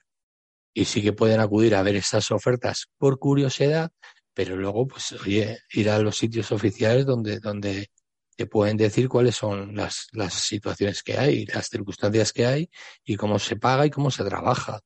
y 0.73 0.85
sí 0.85 1.01
que 1.01 1.13
pueden 1.13 1.39
acudir 1.39 1.75
a 1.75 1.83
ver 1.83 1.95
esas 1.95 2.31
ofertas 2.31 2.87
por 2.97 3.19
curiosidad, 3.19 3.91
pero 4.33 4.55
luego, 4.55 4.87
pues, 4.87 5.11
oye, 5.13 5.59
ir 5.71 5.89
a 5.89 5.99
los 5.99 6.17
sitios 6.17 6.51
oficiales 6.51 7.05
donde, 7.05 7.39
donde 7.39 7.89
te 8.35 8.47
pueden 8.47 8.77
decir 8.77 9.07
cuáles 9.07 9.35
son 9.35 9.75
las, 9.75 10.07
las 10.11 10.33
situaciones 10.33 11.03
que 11.03 11.17
hay, 11.17 11.45
las 11.45 11.67
circunstancias 11.67 12.33
que 12.33 12.45
hay 12.45 12.69
y 13.03 13.15
cómo 13.15 13.37
se 13.39 13.55
paga 13.57 13.85
y 13.85 13.91
cómo 13.91 14.09
se 14.09 14.23
trabaja. 14.23 14.79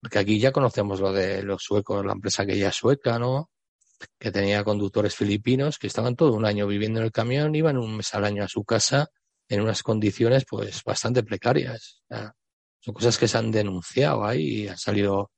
Porque 0.00 0.18
aquí 0.18 0.38
ya 0.38 0.52
conocemos 0.52 1.00
lo 1.00 1.12
de 1.12 1.42
los 1.42 1.62
suecos, 1.62 2.04
la 2.04 2.12
empresa 2.12 2.46
que 2.46 2.58
ya 2.58 2.68
es 2.68 2.76
sueca, 2.76 3.18
¿no? 3.18 3.50
Que 4.18 4.30
tenía 4.30 4.62
conductores 4.64 5.14
filipinos 5.16 5.78
que 5.78 5.88
estaban 5.88 6.14
todo 6.14 6.34
un 6.34 6.44
año 6.44 6.66
viviendo 6.66 7.00
en 7.00 7.06
el 7.06 7.12
camión, 7.12 7.54
iban 7.54 7.78
un 7.78 7.96
mes 7.96 8.14
al 8.14 8.24
año 8.24 8.44
a 8.44 8.48
su 8.48 8.64
casa 8.64 9.08
en 9.48 9.60
unas 9.62 9.82
condiciones 9.82 10.44
pues 10.48 10.84
bastante 10.84 11.22
precarias. 11.22 12.02
Son 12.80 12.94
cosas 12.94 13.18
que 13.18 13.28
se 13.28 13.38
han 13.38 13.50
denunciado 13.50 14.24
ahí 14.24 14.62
y 14.62 14.68
han 14.68 14.78
salido 14.78 15.30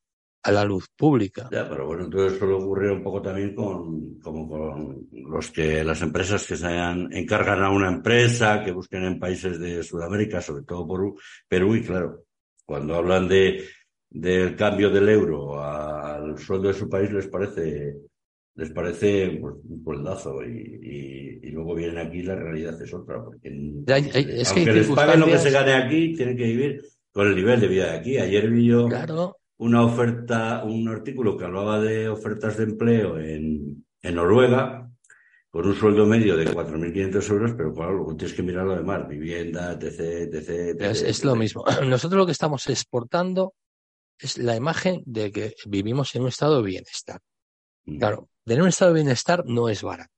a 0.43 0.53
la 0.53 0.65
luz 0.65 0.89
pública. 0.97 1.49
Ya, 1.53 1.69
pero 1.69 1.87
bueno, 1.87 2.05
entonces 2.05 2.35
eso 2.35 2.57
ocurre 2.57 2.91
un 2.91 3.03
poco 3.03 3.21
también 3.21 3.55
con, 3.55 4.19
como 4.21 4.49
con 4.49 5.09
los 5.13 5.51
que, 5.51 5.85
las 5.85 6.01
empresas 6.01 6.47
que 6.47 6.57
se 6.57 6.67
encargan 6.67 7.63
a 7.63 7.71
una 7.71 7.89
empresa, 7.89 8.65
que 8.65 8.73
busquen 8.73 9.05
en 9.05 9.19
países 9.19 9.59
de 9.59 9.83
Sudamérica, 9.83 10.41
sobre 10.41 10.65
todo 10.65 10.87
por 10.87 11.15
Perú, 11.47 11.77
y 11.77 11.83
claro, 11.83 12.25
cuando 12.65 12.95
hablan 12.95 13.29
de 13.29 13.65
del 14.11 14.57
cambio 14.57 14.91
del 14.91 15.09
euro 15.09 15.63
al 15.63 16.37
sueldo 16.37 16.69
de 16.69 16.75
su 16.75 16.89
país 16.89 17.13
les 17.13 17.29
parece 17.29 17.95
les 18.57 18.71
parece 18.71 19.39
pues, 19.41 19.55
un 19.69 19.85
sueldazo 19.85 20.45
y, 20.45 21.39
y, 21.43 21.51
luego 21.53 21.77
vienen 21.77 21.99
aquí 21.99 22.23
la 22.23 22.35
realidad 22.35 22.81
es 22.83 22.93
otra 22.93 23.25
porque 23.25 23.49
aunque 23.49 24.73
les 24.73 24.89
paguen 24.89 25.21
lo 25.21 25.27
que 25.27 25.39
se 25.39 25.51
gane 25.51 25.75
aquí 25.75 26.13
tienen 26.15 26.37
que 26.37 26.45
vivir 26.45 26.83
con 27.13 27.27
el 27.27 27.35
nivel 27.35 27.61
de 27.61 27.69
vida 27.69 27.87
de 27.87 27.99
aquí 27.99 28.19
ayer 28.19 28.49
vi 28.51 28.67
yo 28.67 28.89
una 29.59 29.85
oferta 29.85 30.63
un 30.65 30.89
artículo 30.89 31.37
que 31.37 31.45
hablaba 31.45 31.81
de 31.81 32.09
ofertas 32.09 32.57
de 32.57 32.65
empleo 32.65 33.19
en, 33.19 33.85
en 34.03 34.15
Noruega 34.15 34.91
con 35.51 35.67
un 35.67 35.75
sueldo 35.75 36.07
medio 36.07 36.37
de 36.37 36.47
4.500 36.47 37.31
euros, 37.31 37.53
pero 37.57 37.75
claro, 37.75 37.95
luego 37.95 38.17
tienes 38.17 38.37
que 38.37 38.43
mirar 38.43 38.67
lo 38.67 38.77
demás, 38.77 39.09
vivienda, 39.09 39.73
etc, 39.73 40.33
etc, 40.33 40.81
Es, 40.81 41.03
es 41.03 41.25
lo 41.25 41.35
mismo. 41.35 41.65
Nosotros 41.85 42.19
lo 42.19 42.27
que 42.27 42.33
estamos 42.33 42.69
exportando 42.69 43.55
es 44.17 44.39
la 44.39 44.55
imagen 44.55 45.03
de 45.07 45.33
que 45.33 45.55
vivimos 45.67 46.15
en 46.15 46.23
un 46.23 46.29
estado 46.29 46.59
de 46.59 46.69
bienestar. 46.69 47.21
Mm. 47.85 47.99
Claro, 47.99 48.29
tener 48.45 48.63
un 48.63 48.69
estado 48.69 48.93
de 48.93 49.01
bienestar 49.03 49.43
no 49.45 49.69
es 49.69 49.83
barato. 49.83 50.13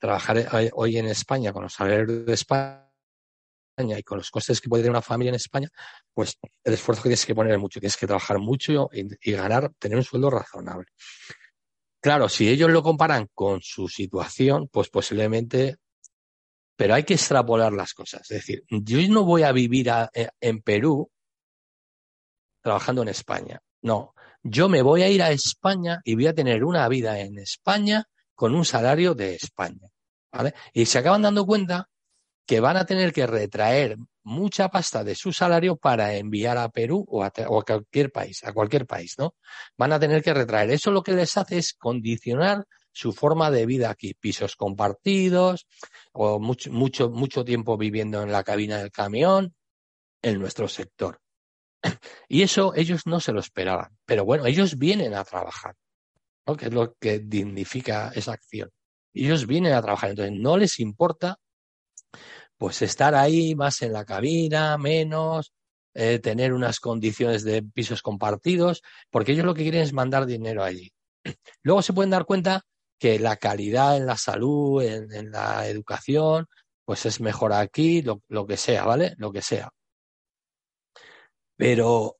Trabajar 0.00 0.70
hoy 0.72 0.96
en 0.96 1.06
España 1.06 1.52
con 1.52 1.64
los 1.64 1.74
salarios 1.74 2.26
de 2.26 2.32
España 2.32 2.89
y 3.88 4.02
con 4.02 4.18
los 4.18 4.30
costes 4.30 4.60
que 4.60 4.68
puede 4.68 4.82
tener 4.82 4.90
una 4.90 5.02
familia 5.02 5.30
en 5.30 5.36
España, 5.36 5.68
pues 6.12 6.38
el 6.64 6.74
esfuerzo 6.74 7.02
que 7.02 7.08
tienes 7.08 7.26
que 7.26 7.34
poner 7.34 7.54
es 7.54 7.58
mucho, 7.58 7.80
tienes 7.80 7.96
que 7.96 8.06
trabajar 8.06 8.38
mucho 8.38 8.90
y, 8.92 9.32
ganar, 9.32 9.72
tener 9.78 9.98
un 9.98 10.04
sueldo 10.04 10.30
razonable. 10.30 10.86
Claro, 12.00 12.28
si 12.28 12.48
ellos 12.48 12.70
lo 12.70 12.82
comparan 12.82 13.28
con 13.34 13.60
su 13.62 13.88
situación, 13.88 14.68
pues 14.68 14.88
posiblemente, 14.88 15.76
pero 16.76 16.94
hay 16.94 17.04
que 17.04 17.14
extrapolar 17.14 17.72
las 17.72 17.92
cosas. 17.92 18.22
Es 18.22 18.38
decir, 18.38 18.64
yo 18.68 18.98
no 19.08 19.24
voy 19.24 19.42
a 19.42 19.52
vivir 19.52 19.90
eh, 20.14 20.28
en 20.40 20.62
Perú 20.62 21.10
trabajando 22.62 23.02
en 23.02 23.08
España. 23.08 23.60
No, 23.82 24.14
yo 24.42 24.68
me 24.68 24.82
voy 24.82 25.02
a 25.02 25.08
ir 25.08 25.22
a 25.22 25.30
España 25.30 26.00
y 26.04 26.14
voy 26.14 26.26
a 26.26 26.34
tener 26.34 26.64
una 26.64 26.88
vida 26.88 27.18
en 27.20 27.38
España 27.38 28.04
con 28.34 28.54
un 28.54 28.64
salario 28.64 29.14
de 29.14 29.34
España. 29.34 29.88
¿vale? 30.32 30.54
Y 30.72 30.86
se 30.86 30.98
acaban 30.98 31.22
dando 31.22 31.44
cuenta 31.44 31.88
que 32.50 32.58
van 32.58 32.76
a 32.76 32.84
tener 32.84 33.12
que 33.12 33.28
retraer 33.28 33.96
mucha 34.24 34.68
pasta 34.70 35.04
de 35.04 35.14
su 35.14 35.32
salario 35.32 35.76
para 35.76 36.16
enviar 36.16 36.58
a 36.58 36.68
Perú 36.68 37.06
o 37.06 37.22
a, 37.22 37.30
cualquier 37.30 38.10
país, 38.10 38.42
a 38.42 38.52
cualquier 38.52 38.88
país, 38.88 39.14
¿no? 39.18 39.36
Van 39.76 39.92
a 39.92 40.00
tener 40.00 40.20
que 40.20 40.34
retraer. 40.34 40.68
Eso 40.72 40.90
lo 40.90 41.04
que 41.04 41.12
les 41.12 41.36
hace 41.36 41.58
es 41.58 41.74
condicionar 41.74 42.66
su 42.90 43.12
forma 43.12 43.52
de 43.52 43.66
vida 43.66 43.88
aquí, 43.88 44.14
pisos 44.14 44.56
compartidos 44.56 45.68
o 46.10 46.40
mucho, 46.40 46.72
mucho, 46.72 47.08
mucho 47.08 47.44
tiempo 47.44 47.76
viviendo 47.76 48.20
en 48.20 48.32
la 48.32 48.42
cabina 48.42 48.78
del 48.78 48.90
camión 48.90 49.54
en 50.20 50.40
nuestro 50.40 50.66
sector. 50.66 51.20
Y 52.28 52.42
eso 52.42 52.74
ellos 52.74 53.06
no 53.06 53.20
se 53.20 53.30
lo 53.30 53.38
esperaban. 53.38 53.96
Pero 54.06 54.24
bueno, 54.24 54.44
ellos 54.46 54.76
vienen 54.76 55.14
a 55.14 55.22
trabajar, 55.22 55.76
¿no? 56.48 56.56
que 56.56 56.64
es 56.64 56.74
lo 56.74 56.94
que 56.94 57.20
dignifica 57.20 58.10
esa 58.12 58.32
acción. 58.32 58.72
Ellos 59.14 59.46
vienen 59.46 59.72
a 59.72 59.82
trabajar, 59.82 60.10
entonces 60.10 60.34
no 60.36 60.56
les 60.56 60.80
importa 60.80 61.38
pues 62.60 62.82
estar 62.82 63.14
ahí 63.14 63.54
más 63.54 63.80
en 63.80 63.94
la 63.94 64.04
cabina, 64.04 64.76
menos, 64.76 65.54
eh, 65.94 66.18
tener 66.18 66.52
unas 66.52 66.78
condiciones 66.78 67.42
de 67.42 67.62
pisos 67.62 68.02
compartidos, 68.02 68.82
porque 69.08 69.32
ellos 69.32 69.46
lo 69.46 69.54
que 69.54 69.62
quieren 69.62 69.80
es 69.80 69.94
mandar 69.94 70.26
dinero 70.26 70.62
allí. 70.62 70.92
Luego 71.62 71.80
se 71.80 71.94
pueden 71.94 72.10
dar 72.10 72.26
cuenta 72.26 72.66
que 72.98 73.18
la 73.18 73.36
calidad 73.38 73.96
en 73.96 74.04
la 74.04 74.18
salud, 74.18 74.82
en, 74.82 75.10
en 75.10 75.30
la 75.30 75.68
educación, 75.68 76.48
pues 76.84 77.06
es 77.06 77.22
mejor 77.22 77.54
aquí, 77.54 78.02
lo, 78.02 78.20
lo, 78.28 78.46
que 78.46 78.58
sea, 78.58 78.84
¿vale? 78.84 79.14
Lo 79.16 79.32
que 79.32 79.40
sea. 79.40 79.70
Pero, 81.56 82.18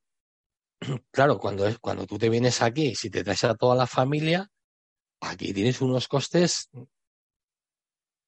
claro, 1.12 1.38
cuando, 1.38 1.66
cuando 1.82 2.06
tú 2.06 2.16
te 2.16 2.30
vienes 2.30 2.62
aquí, 2.62 2.94
si 2.94 3.10
te 3.10 3.22
traes 3.22 3.44
a 3.44 3.54
toda 3.56 3.74
la 3.76 3.86
familia, 3.86 4.48
aquí 5.20 5.52
tienes 5.52 5.82
unos 5.82 6.08
costes. 6.08 6.70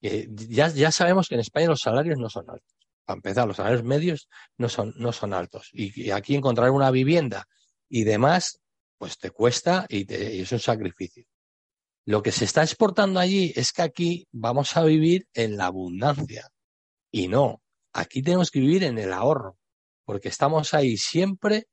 Que 0.02 0.28
ya, 0.30 0.68
ya 0.68 0.90
sabemos 0.92 1.28
que 1.28 1.36
en 1.36 1.40
España 1.40 1.68
los 1.68 1.80
salarios 1.80 2.18
no 2.18 2.28
son 2.28 2.50
altos. 2.50 2.74
Para 3.04 3.18
empezar, 3.18 3.46
los 3.46 3.56
salarios 3.56 3.84
medios 3.84 4.28
no 4.58 4.68
son, 4.68 4.92
no 4.96 5.12
son 5.12 5.32
altos. 5.32 5.70
Y, 5.72 6.10
aquí 6.10 6.34
encontrar 6.34 6.70
una 6.70 6.90
vivienda 6.90 7.46
y 7.88 8.04
demás, 8.04 8.60
pues 8.98 9.16
te 9.16 9.30
cuesta 9.30 9.86
y, 9.88 10.04
es 10.12 10.52
un 10.52 10.60
sacrificio. 10.60 11.24
Lo 12.04 12.22
que 12.22 12.32
se 12.32 12.44
está 12.44 12.62
exportando 12.62 13.20
allí 13.20 13.52
es 13.54 13.72
que 13.72 13.82
aquí 13.82 14.26
vamos 14.32 14.76
a 14.76 14.82
vivir 14.82 15.28
en 15.32 15.56
la 15.56 15.66
abundancia. 15.66 16.48
Y 17.12 17.28
no, 17.28 17.62
aquí 17.92 18.22
tenemos 18.22 18.50
que 18.50 18.60
vivir 18.60 18.82
en 18.82 18.98
el 18.98 19.12
ahorro 19.12 19.56
porque 20.04 20.28
estamos 20.28 20.74
ahí 20.74 20.96
siempre 20.96 21.68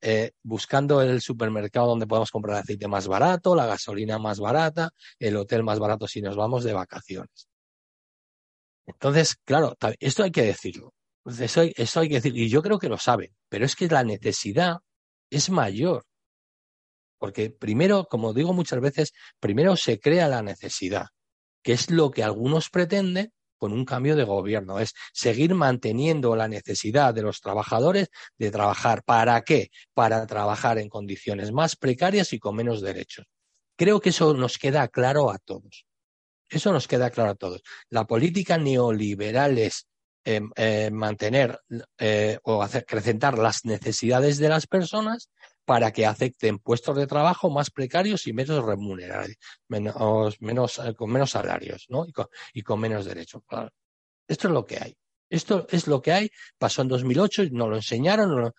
eh, 0.00 0.32
buscando 0.42 1.00
el 1.00 1.20
supermercado 1.20 1.88
donde 1.88 2.06
podemos 2.06 2.30
comprar 2.30 2.58
aceite 2.58 2.88
más 2.88 3.06
barato, 3.06 3.54
la 3.54 3.66
gasolina 3.66 4.18
más 4.18 4.40
barata, 4.40 4.90
el 5.18 5.36
hotel 5.36 5.62
más 5.62 5.78
barato 5.78 6.08
si 6.08 6.20
nos 6.20 6.36
vamos 6.36 6.64
de 6.64 6.72
vacaciones. 6.72 7.48
Entonces, 8.86 9.36
claro, 9.44 9.76
esto 10.00 10.22
hay 10.24 10.30
que 10.30 10.42
decirlo. 10.42 10.92
Eso, 11.24 11.62
eso 11.62 12.00
hay 12.00 12.08
que 12.08 12.16
decir, 12.16 12.36
y 12.36 12.48
yo 12.48 12.62
creo 12.62 12.78
que 12.78 12.88
lo 12.88 12.98
saben, 12.98 13.32
pero 13.48 13.64
es 13.64 13.76
que 13.76 13.86
la 13.88 14.02
necesidad 14.02 14.78
es 15.30 15.50
mayor. 15.50 16.04
Porque 17.18 17.50
primero, 17.50 18.06
como 18.06 18.32
digo 18.32 18.52
muchas 18.52 18.80
veces, 18.80 19.12
primero 19.38 19.76
se 19.76 20.00
crea 20.00 20.26
la 20.28 20.42
necesidad, 20.42 21.06
que 21.62 21.72
es 21.72 21.90
lo 21.90 22.10
que 22.10 22.24
algunos 22.24 22.68
pretenden 22.70 23.32
con 23.56 23.72
un 23.72 23.84
cambio 23.84 24.16
de 24.16 24.24
gobierno, 24.24 24.80
es 24.80 24.92
seguir 25.12 25.54
manteniendo 25.54 26.34
la 26.34 26.48
necesidad 26.48 27.14
de 27.14 27.22
los 27.22 27.40
trabajadores 27.40 28.08
de 28.36 28.50
trabajar. 28.50 29.04
¿Para 29.04 29.40
qué? 29.42 29.70
Para 29.94 30.26
trabajar 30.26 30.78
en 30.78 30.88
condiciones 30.88 31.52
más 31.52 31.76
precarias 31.76 32.32
y 32.32 32.40
con 32.40 32.56
menos 32.56 32.80
derechos. 32.80 33.26
Creo 33.76 34.00
que 34.00 34.08
eso 34.08 34.34
nos 34.34 34.58
queda 34.58 34.88
claro 34.88 35.30
a 35.30 35.38
todos. 35.38 35.86
Eso 36.52 36.70
nos 36.70 36.86
queda 36.86 37.10
claro 37.10 37.30
a 37.30 37.34
todos. 37.34 37.62
La 37.88 38.06
política 38.06 38.58
neoliberal 38.58 39.56
es 39.56 39.88
eh, 40.24 40.40
eh, 40.54 40.90
mantener 40.92 41.58
eh, 41.98 42.38
o 42.42 42.62
hacer 42.62 42.82
acrecentar 42.82 43.38
las 43.38 43.64
necesidades 43.64 44.36
de 44.36 44.50
las 44.50 44.66
personas 44.66 45.30
para 45.64 45.92
que 45.92 46.04
acepten 46.04 46.58
puestos 46.58 46.94
de 46.96 47.06
trabajo 47.06 47.48
más 47.48 47.70
precarios 47.70 48.26
y 48.26 48.34
menos 48.34 48.62
remunerados, 48.64 49.30
menos, 49.68 50.78
con 50.96 51.10
menos 51.10 51.30
salarios 51.30 51.86
¿no? 51.88 52.04
y, 52.52 52.62
con, 52.62 52.80
menos 52.80 53.06
derechos. 53.06 53.42
Esto 54.28 54.48
es 54.48 54.54
lo 54.54 54.64
que 54.66 54.76
hay. 54.76 54.96
Esto 55.32 55.66
es 55.70 55.86
lo 55.86 56.02
que 56.02 56.12
hay, 56.12 56.30
pasó 56.58 56.82
en 56.82 56.88
2008, 56.88 57.44
nos 57.52 57.70
lo 57.70 57.76
enseñaron 57.76 58.52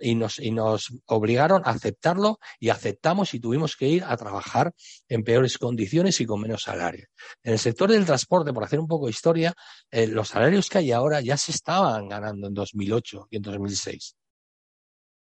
y, 0.00 0.14
nos, 0.14 0.92
obligaron 1.06 1.62
a 1.64 1.70
aceptarlo 1.70 2.38
y 2.60 2.68
aceptamos 2.68 3.34
y 3.34 3.40
tuvimos 3.40 3.74
que 3.74 3.88
ir 3.88 4.04
a 4.04 4.16
trabajar 4.16 4.72
en 5.08 5.24
peores 5.24 5.58
condiciones 5.58 6.20
y 6.20 6.26
con 6.26 6.40
menos 6.40 6.62
salario. 6.62 7.08
En 7.42 7.54
el 7.54 7.58
sector 7.58 7.90
del 7.90 8.06
transporte, 8.06 8.52
por 8.52 8.62
hacer 8.62 8.78
un 8.78 8.86
poco 8.86 9.06
de 9.06 9.10
historia, 9.10 9.52
eh, 9.90 10.06
los 10.06 10.28
salarios 10.28 10.68
que 10.68 10.78
hay 10.78 10.92
ahora 10.92 11.20
ya 11.20 11.36
se 11.36 11.50
estaban 11.50 12.06
ganando 12.08 12.46
en 12.46 12.54
2008 12.54 13.26
y 13.28 13.36
en 13.38 13.42
2006. 13.42 14.14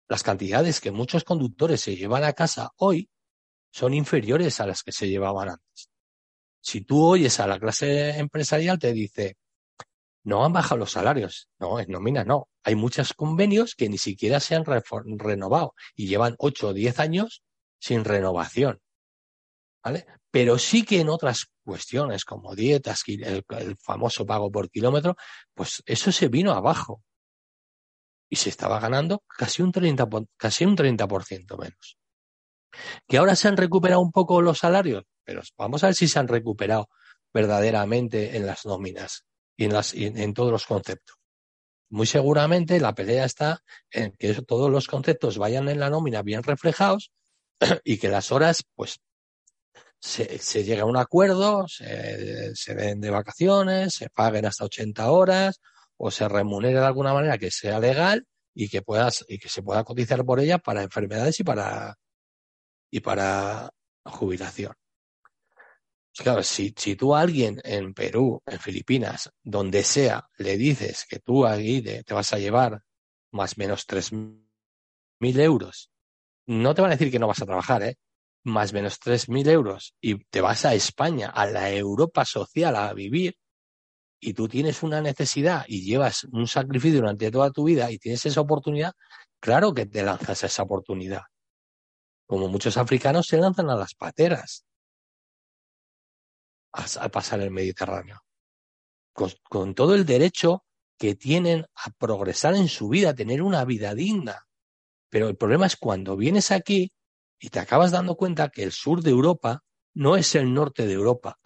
Las 0.09 0.25
cantidades 0.25 0.81
que 0.81 0.91
muchos 0.91 1.23
conductores 1.23 1.81
se 1.81 1.95
llevan 1.95 2.25
a 2.25 2.33
casa 2.33 2.73
hoy 2.75 3.09
son 3.71 3.95
inferiores 3.95 4.59
a 4.59 4.67
las 4.67 4.83
que 4.83 4.91
se 4.91 5.09
llevaban 5.09 5.51
antes. 5.51 5.91
Si 6.61 6.81
tú 6.81 7.05
oyes 7.05 7.39
a 7.39 7.47
la 7.47 7.61
clase 7.61 8.19
empresarial, 8.19 8.81
te 8.81 8.93
dice, 8.93 9.37
no 10.29 10.45
han 10.45 10.53
bajado 10.53 10.77
los 10.77 10.93
salarios. 10.93 11.49
No, 11.59 11.79
es 11.79 11.89
nómina, 11.89 12.23
no. 12.23 12.51
Hay 12.63 12.75
muchos 12.75 13.15
convenios 13.15 13.75
que 13.75 13.89
ni 13.89 13.97
siquiera 13.97 14.41
se 14.41 14.55
han 14.55 14.65
renovado 14.67 15.75
y 15.97 16.07
llevan 16.07 16.35
8 16.39 16.69
o 16.69 16.73
10 16.75 17.01
años 17.01 17.43
sin 17.81 18.05
renovación. 18.05 18.79
¿Vale? 19.83 20.07
Pero 20.31 20.59
sí 20.59 20.85
que 20.85 21.01
en 21.01 21.09
otras 21.09 21.47
cuestiones 21.65 22.27
como 22.27 22.55
dietas, 22.55 23.05
el, 23.07 23.43
el 23.49 23.77
famoso 23.79 24.27
pago 24.27 24.53
por 24.53 24.69
kilómetro, 24.71 25.17
pues 25.55 25.83
eso 25.87 26.13
se 26.13 26.29
vino 26.29 26.53
abajo. 26.53 27.03
Y 28.29 28.37
se 28.37 28.51
estaba 28.51 28.79
ganando 28.81 29.23
casi 29.27 29.63
un 29.63 29.73
30%, 29.73 30.29
casi 30.37 30.67
un 30.67 30.77
30% 30.77 31.59
menos. 31.59 31.97
Que 33.07 33.17
ahora 33.17 33.35
se 33.35 33.49
han 33.49 33.57
recuperado 33.57 34.03
un 34.03 34.13
poco 34.13 34.43
los 34.43 34.59
salarios, 34.59 35.05
pero 35.25 35.41
vamos 35.57 35.83
a 35.83 35.87
ver 35.87 35.95
si 35.95 36.07
se 36.07 36.19
han 36.19 36.29
recuperado 36.29 36.91
verdaderamente 37.33 38.37
en 38.37 38.45
las 38.45 38.67
nóminas 38.67 39.25
y 39.59 39.67
en, 39.67 39.75
las, 39.75 39.93
en 39.93 40.33
todos 40.33 40.51
los 40.51 40.65
conceptos. 40.65 41.19
Muy 41.91 42.07
seguramente 42.07 42.81
la 42.81 42.95
pelea 42.95 43.25
está 43.25 43.63
en 43.91 44.13
que 44.13 44.35
todos 44.43 44.71
los 44.71 44.87
conceptos 44.87 45.39
vayan 45.39 45.69
en 45.69 45.81
la 45.81 45.91
nómina 45.91 46.23
bien 46.23 46.43
reflejados 46.43 47.13
y 47.85 47.99
que 47.99 48.09
las 48.09 48.31
horas, 48.31 48.65
pues, 48.75 49.01
se, 50.01 50.39
se 50.39 50.65
llegue 50.65 50.83
a 50.83 50.85
un 50.85 50.97
acuerdo, 50.97 51.67
se, 51.67 52.55
se 52.55 52.75
den 52.75 53.01
de 53.01 53.11
vacaciones, 53.11 53.95
se 53.95 54.11
paguen 54.11 54.47
hasta 54.47 54.65
80 54.65 55.11
horas 55.11 55.61
o 55.97 56.11
se 56.11 56.29
remunere 56.29 56.79
de 56.79 56.87
alguna 56.87 57.13
manera 57.13 57.39
que 57.39 57.51
sea 57.51 57.81
legal 57.81 58.27
y 58.55 58.69
que 58.69 58.83
puedas 58.83 59.25
y 59.29 59.39
que 59.39 59.49
se 59.49 59.63
pueda 59.63 59.83
cotizar 59.83 60.25
por 60.25 60.41
ella 60.41 60.59
para 60.59 60.83
enfermedades 60.83 61.41
y 61.41 61.45
para 61.45 61.97
y 62.91 63.01
para 63.01 63.71
jubilación. 64.05 64.75
Claro, 66.19 66.43
si, 66.43 66.73
tú 66.73 67.15
a 67.15 67.21
alguien 67.21 67.61
en 67.63 67.95
Perú, 67.95 68.43
en 68.45 68.59
Filipinas, 68.59 69.31
donde 69.41 69.85
sea, 69.85 70.29
le 70.39 70.57
dices 70.57 71.07
que 71.09 71.21
tú 71.21 71.47
aquí 71.47 71.81
te, 71.81 72.03
vas 72.13 72.33
a 72.33 72.39
llevar 72.39 72.83
más 73.31 73.53
o 73.53 73.55
menos 73.59 73.87
tres 73.87 74.11
mil 74.13 75.41
euros, 75.41 75.93
no 76.47 76.75
te 76.75 76.83
van 76.83 76.91
a 76.91 76.97
decir 76.97 77.13
que 77.13 77.21
no 77.21 77.29
vas 77.29 77.41
a 77.41 77.47
trabajar, 77.47 77.85
¿eh? 77.85 77.99
Más 78.43 78.73
o 78.73 78.75
menos 78.75 78.99
tres 78.99 79.29
mil 79.29 79.49
euros 79.49 79.95
y 80.01 80.17
te 80.25 80.41
vas 80.41 80.65
a 80.65 80.75
España, 80.75 81.29
a 81.29 81.47
la 81.47 81.71
Europa 81.71 82.25
social, 82.25 82.75
a 82.75 82.93
vivir, 82.95 83.37
y 84.21 84.35
tú 84.35 84.49
tienes 84.49 84.83
una 84.83 85.01
necesidad 85.01 85.65
y 85.69 85.85
llevas 85.85 86.25
un 86.25 86.49
sacrificio 86.49 86.99
durante 86.99 87.31
toda 87.31 87.53
tu 87.53 87.63
vida 87.65 87.93
y 87.93 87.99
tienes 87.99 88.27
esa 88.27 88.41
oportunidad, 88.41 88.93
claro 89.39 89.73
que 89.73 89.87
te 89.87 90.03
lanzas 90.03 90.43
a 90.43 90.47
esa 90.49 90.65
oportunidad. 90.65 91.23
Como 92.27 92.49
muchos 92.49 92.77
africanos 92.77 93.29
se 93.29 93.39
lanzan 93.39 93.71
a 93.71 93.77
las 93.77 93.95
pateras 93.95 94.65
a, 96.79 97.09
pasar 97.09 97.41
el 97.41 97.51
Mediterráneo. 97.51 98.21
Con, 99.13 99.75
todo 99.75 99.95
el 99.95 100.07
derecho 100.07 100.65
que 100.97 101.15
tienen 101.15 101.67
a 101.75 101.91
progresar 101.99 102.55
en 102.55 102.69
su 102.69 102.89
vida, 102.89 103.11
a 103.11 103.15
tener 103.15 103.43
una 103.43 103.65
vida 103.65 103.95
digna. 103.95 104.47
Pero 105.11 105.29
el 105.29 105.37
problema 105.37 105.67
es 105.67 105.77
cuando 105.77 106.17
vienes 106.17 106.51
aquí 106.51 106.93
y 107.41 107.49
te 107.49 107.61
acabas 107.61 107.91
dando 107.91 108.17
cuenta 108.17 108.49
que 108.49 108.63
el 108.63 108.73
sur 108.73 109.03
de 109.03 109.11
Europa 109.11 109.63
no 109.95 110.17
es 110.17 110.35
el 110.35 110.53
norte 110.53 110.87
de 110.87 110.93
Europa. 110.93 111.39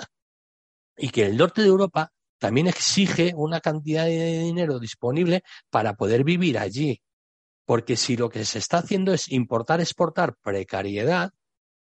Y 0.96 1.10
que 1.10 1.26
el 1.26 1.36
norte 1.36 1.62
de 1.62 1.68
Europa 1.68 2.12
también 2.38 2.66
exige 2.66 3.32
una 3.34 3.60
cantidad 3.60 4.04
de 4.04 4.40
dinero 4.40 4.78
disponible 4.78 5.42
para 5.70 5.94
poder 5.94 6.24
vivir 6.24 6.58
allí. 6.58 7.00
Porque 7.64 7.96
si 7.96 8.16
lo 8.16 8.28
que 8.28 8.44
se 8.44 8.58
está 8.58 8.78
haciendo 8.78 9.14
es 9.14 9.30
importar, 9.30 9.80
exportar 9.80 10.34
precariedad, 10.42 11.30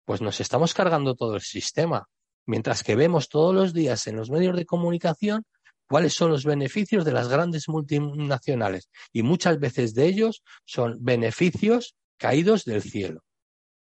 pues 0.05 0.21
nos 0.21 0.39
estamos 0.39 0.73
cargando 0.73 1.15
todo 1.15 1.35
el 1.35 1.41
sistema. 1.41 2.07
Mientras 2.45 2.83
que 2.83 2.95
vemos 2.95 3.29
todos 3.29 3.53
los 3.53 3.73
días 3.73 4.07
en 4.07 4.15
los 4.15 4.29
medios 4.29 4.55
de 4.55 4.65
comunicación 4.65 5.45
cuáles 5.87 6.13
son 6.13 6.31
los 6.31 6.45
beneficios 6.45 7.05
de 7.05 7.11
las 7.11 7.27
grandes 7.27 7.69
multinacionales. 7.69 8.89
Y 9.11 9.23
muchas 9.23 9.59
veces 9.59 9.93
de 9.93 10.05
ellos 10.07 10.43
son 10.65 10.97
beneficios 11.01 11.95
caídos 12.17 12.65
del 12.65 12.81
cielo. 12.81 13.23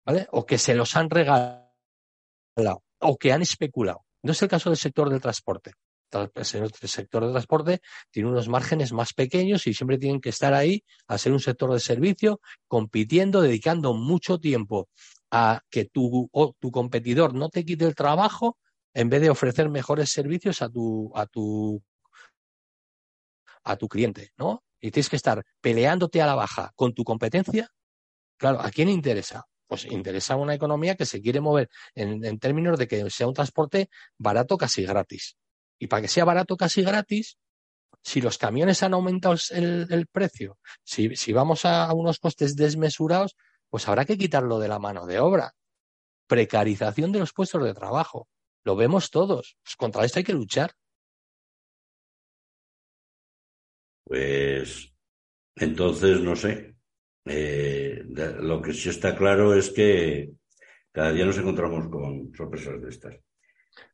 ¿Vale? 0.05 0.29
O 0.31 0.47
que 0.47 0.59
se 0.59 0.75
los 0.75 0.95
han 0.97 1.11
regalado. 1.11 1.65
O 3.01 3.17
que 3.19 3.33
han 3.33 3.43
especulado. 3.43 4.05
No 4.23 4.33
es 4.33 4.43
el 4.43 4.49
caso 4.49 4.71
del 4.71 4.77
sector 4.77 5.11
del 5.11 5.21
transporte. 5.21 5.73
El 6.13 6.73
sector 6.89 7.25
del 7.25 7.33
transporte 7.33 7.81
tiene 8.11 8.29
unos 8.29 8.49
márgenes 8.49 8.93
más 8.93 9.13
pequeños 9.13 9.67
y 9.67 9.75
siempre 9.75 9.99
tienen 9.99 10.21
que 10.21 10.29
estar 10.29 10.55
ahí 10.55 10.85
a 11.09 11.19
ser 11.19 11.33
un 11.33 11.41
sector 11.41 11.73
de 11.73 11.81
servicio, 11.81 12.41
compitiendo, 12.69 13.43
dedicando 13.43 13.93
mucho 13.93 14.39
tiempo 14.39 14.89
a 15.37 15.61
que 15.71 15.85
tu, 15.85 16.31
tu 16.59 16.71
competidor 16.71 17.35
no 17.35 17.49
te 17.49 17.65
quite 17.65 17.85
el 17.85 17.95
trabajo 17.95 18.57
en 18.95 19.11
vez 19.11 19.21
de 19.21 19.31
ofrecer 19.31 19.69
mejores 19.69 20.11
servicios 20.11 20.63
a 20.63 20.71
tu, 20.71 21.13
a 21.15 21.27
tu, 21.27 21.83
a 23.65 23.77
tu 23.77 23.89
cliente, 23.89 24.33
¿no? 24.39 24.65
Y 24.81 24.91
tienes 24.91 25.11
que 25.11 25.17
estar 25.17 25.45
peleándote 25.61 26.23
a 26.23 26.27
la 26.27 26.35
baja 26.35 26.73
con 26.75 26.95
tu 26.95 27.05
competencia. 27.05 27.69
Claro, 28.39 28.61
¿a 28.61 28.71
quién 28.71 28.89
interesa? 28.89 29.45
Pues 29.67 29.85
interesa 29.85 30.37
una 30.37 30.55
economía 30.55 30.95
que 30.95 31.05
se 31.05 31.21
quiere 31.21 31.41
mover 31.41 31.69
en, 31.95 32.25
en 32.25 32.39
términos 32.39 32.79
de 32.79 32.87
que 32.89 33.11
sea 33.11 33.27
un 33.27 33.35
transporte 33.35 33.91
barato 34.17 34.57
casi 34.57 34.85
gratis. 34.85 35.37
Y 35.79 35.89
para 35.89 36.03
que 36.03 36.09
sea 36.09 36.25
barato 36.25 36.57
casi 36.57 36.83
gratis, 36.83 37.37
si 38.03 38.21
los 38.21 38.39
camiones 38.39 38.83
han 38.83 38.95
aumentado 38.95 39.35
el, 39.51 39.89
el 39.91 40.07
precio, 40.07 40.59
si, 40.85 41.17
si 41.17 41.33
vamos 41.33 41.65
a, 41.65 41.93
unos 41.93 42.19
costes 42.19 42.55
desmesurados, 42.55 43.37
pues 43.71 43.89
habrá 43.89 44.05
que 44.05 44.19
quitarlo 44.19 44.59
de 44.59 44.69
la 44.69 44.79
mano 44.79 45.07
de 45.07 45.19
obra. 45.19 45.55
Precarización 46.27 47.13
de 47.13 47.21
los 47.21 47.33
puestos 47.33 47.63
de 47.63 47.75
trabajo. 47.75 48.29
Lo 48.65 48.77
vemos 48.77 49.11
todos. 49.11 49.57
Pues 49.63 49.77
contra 49.77 50.05
esto 50.05 50.19
hay 50.19 50.25
que 50.25 50.33
luchar. 50.33 50.73
Pues 54.05 54.93
entonces, 55.55 56.21
no 56.21 56.37
sé. 56.37 56.77
Eh, 57.25 58.05
lo 58.41 58.63
que 58.63 58.73
sí 58.73 58.89
está 58.89 59.17
claro 59.17 59.55
es 59.55 59.71
que 59.71 60.31
cada 60.93 61.13
día 61.13 61.27
nos 61.27 61.39
encontramos 61.39 61.89
con 61.89 62.33
sorpresas 62.35 62.81
de 62.81 62.89
estas. 62.89 63.17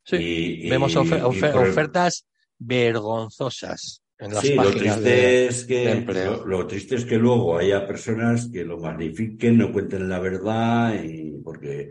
Sí, 0.04 0.68
vemos 0.68 0.94
ofertas 0.96 2.26
vergonzosas 2.58 4.02
sí, 4.40 4.54
lo 4.54 4.70
triste 4.70 5.46
es 5.46 5.64
que 5.64 6.04
lo, 6.44 6.66
triste 6.66 6.96
es 6.96 7.04
que 7.04 7.18
luego 7.18 7.58
haya 7.58 7.87
personas 7.87 8.48
que 8.52 8.64
lo 8.64 8.78
magnifiquen, 8.78 9.58
no 9.58 9.72
cuenten 9.72 10.08
la 10.08 10.18
verdad 10.18 10.94
y 11.02 11.32
porque 11.42 11.90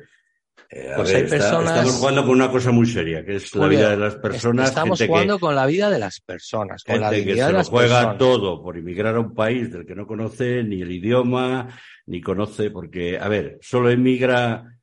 eh, 0.74 0.94
pues 0.96 1.12
estamos 1.12 1.92
jugando 1.92 2.22
con 2.22 2.32
una 2.32 2.50
cosa 2.50 2.72
muy 2.72 2.86
seria, 2.86 3.26
que 3.26 3.36
es 3.36 3.54
la 3.56 3.68
vida 3.68 3.90
de 3.90 3.98
las 3.98 4.16
personas. 4.16 4.70
Estamos 4.70 5.02
jugando 5.06 5.38
con 5.38 5.54
la 5.54 5.66
vida 5.66 5.90
de 5.90 6.00
las 6.00 6.22
personas, 6.22 6.84
con 6.86 7.02
la 7.02 7.12
que 7.12 7.36
se 7.36 7.52
lo 7.52 7.64
juega 7.66 8.18
todo 8.18 8.64
por 8.64 8.78
emigrar 8.78 9.16
a 9.16 9.20
un 9.20 9.34
país 9.34 9.70
del 9.72 9.86
que 9.86 9.96
no 9.96 10.08
conoce 10.08 10.64
ni 10.64 10.82
el 10.82 10.92
idioma, 10.92 11.68
ni 12.06 12.22
conoce, 12.22 12.72
porque, 12.72 13.20
a 13.20 13.28
ver, 13.28 13.58
solo 13.62 13.90
emigra 13.90 14.78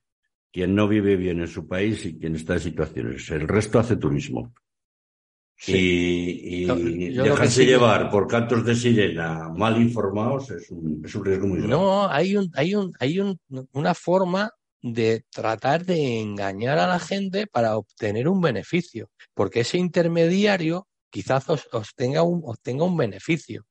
quien 0.53 0.75
no 0.75 0.89
vive 0.89 1.17
bien 1.17 1.41
en 1.41 1.49
su 1.49 1.67
país 1.67 2.05
y 2.05 2.19
quien 2.19 2.37
está 2.37 2.55
en 2.55 2.61
situaciones. 2.61 3.31
El 3.31 3.49
resto 3.49 3.79
hace 3.79 3.97
turismo. 3.97 4.53
Y, 5.67 6.65
y 6.65 7.11
dejarse 7.11 7.67
llevar 7.67 8.11
por 8.11 8.29
cantos 8.29 8.65
de 8.65 8.77
sirena 8.77 9.49
mal 9.49 9.81
informados 9.81 10.51
es 10.53 10.71
un, 10.71 11.03
es 11.05 11.15
un 11.15 11.25
riesgo 11.25 11.49
muy 11.49 11.59
grande. 11.59 11.75
No, 11.75 12.09
hay, 12.09 12.37
un, 12.37 12.51
hay, 12.55 12.77
un, 12.77 12.93
hay 13.01 13.19
un, 13.19 13.41
una 13.73 13.95
forma 13.95 14.53
de 14.81 15.25
tratar 15.31 15.85
de 15.85 16.21
engañar 16.21 16.79
a 16.79 16.87
la 16.87 17.01
gente 17.01 17.49
para 17.49 17.77
obtener 17.77 18.29
un 18.29 18.41
beneficio, 18.41 19.11
porque 19.35 19.61
ese 19.61 19.79
intermediario 19.79 20.87
quizás 21.11 21.49
os, 21.49 21.95
tenga 21.97 22.23
un, 22.23 22.43
obtenga 22.45 22.85
un 22.85 22.97
beneficio. 22.97 23.67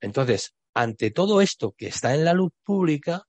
Entonces, 0.00 0.54
ante 0.74 1.10
todo 1.10 1.40
esto 1.40 1.74
que 1.76 1.88
está 1.88 2.14
en 2.14 2.24
la 2.24 2.34
luz 2.34 2.52
pública, 2.62 3.24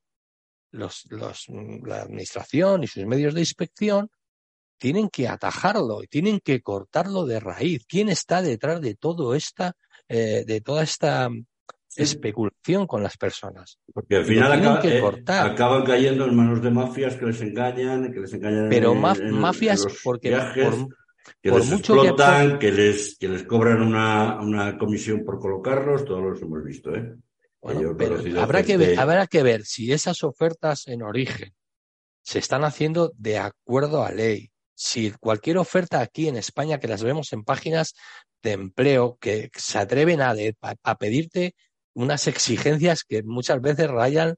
los, 0.72 1.06
los, 1.10 1.48
la 1.84 2.02
administración 2.02 2.84
y 2.84 2.88
sus 2.88 3.06
medios 3.06 3.34
de 3.34 3.40
inspección 3.40 4.10
tienen 4.78 5.10
que 5.10 5.28
atajarlo 5.28 6.04
y 6.04 6.08
tienen 6.08 6.40
que 6.40 6.62
cortarlo 6.62 7.26
de 7.26 7.40
raíz. 7.40 7.86
¿Quién 7.88 8.10
está 8.10 8.42
detrás 8.42 8.82
de 8.82 8.96
todo 8.96 9.36
esta, 9.36 9.74
eh, 10.08 10.44
de 10.46 10.62
toda 10.62 10.84
esta 10.84 11.30
especulación 11.96 12.88
con 12.88 13.02
las 13.02 13.18
personas? 13.18 13.80
Porque 13.94 14.18
al 14.18 14.26
final 14.26 14.82
eh, 14.84 15.02
acaban 15.28 15.86
cayendo 15.86 16.26
en 16.26 16.36
manos 16.36 16.62
de 16.62 16.72
mafias 16.72 17.16
que 17.16 17.26
les 17.26 17.42
engañan, 17.42 18.12
que 18.12 18.20
les 18.20 18.34
engañan. 18.34 18.70
Pero 18.70 18.94
mafias, 18.94 19.86
porque 20.04 20.38
que 21.42 21.52
les 21.52 21.72
explotan, 21.72 22.60
que... 22.60 22.72
les, 22.72 23.18
que 23.18 23.28
les 23.28 23.44
cobran 23.44 23.82
una, 23.82 24.40
una 24.42 24.78
comisión 24.78 25.24
por 25.24 25.40
colocarlos, 25.40 26.06
todos 26.06 26.22
los 26.22 26.42
hemos 26.42 26.64
visto, 26.64 26.94
¿eh? 26.94 27.16
pero 27.98 28.20
habrá 28.40 28.64
que, 28.64 28.78
ver, 28.78 29.00
habrá 29.00 29.28
que 29.28 29.42
ver 29.42 29.66
si 29.66 29.92
esas 29.92 30.24
ofertas 30.24 30.88
en 30.88 31.02
origen 31.02 31.54
se 32.22 32.40
están 32.40 32.64
haciendo 32.64 33.12
de 33.18 33.40
acuerdo 33.40 34.04
a 34.04 34.12
ley. 34.12 34.52
Si 34.76 35.12
cualquier 35.12 35.58
oferta 35.58 36.02
aquí 36.02 36.28
en 36.28 36.38
España, 36.38 36.80
que 36.80 36.88
las 36.88 37.04
vemos 37.04 37.34
en 37.34 37.44
páginas 37.44 37.96
de 38.44 38.52
empleo, 38.54 39.18
que 39.20 39.50
se 39.56 39.80
atreven 39.80 40.22
a, 40.22 40.36
a 40.84 40.98
pedirte 40.98 41.56
unas 41.94 42.28
exigencias 42.28 43.04
que 43.04 43.24
muchas 43.24 43.62
veces 43.62 43.90
rayan 43.90 44.36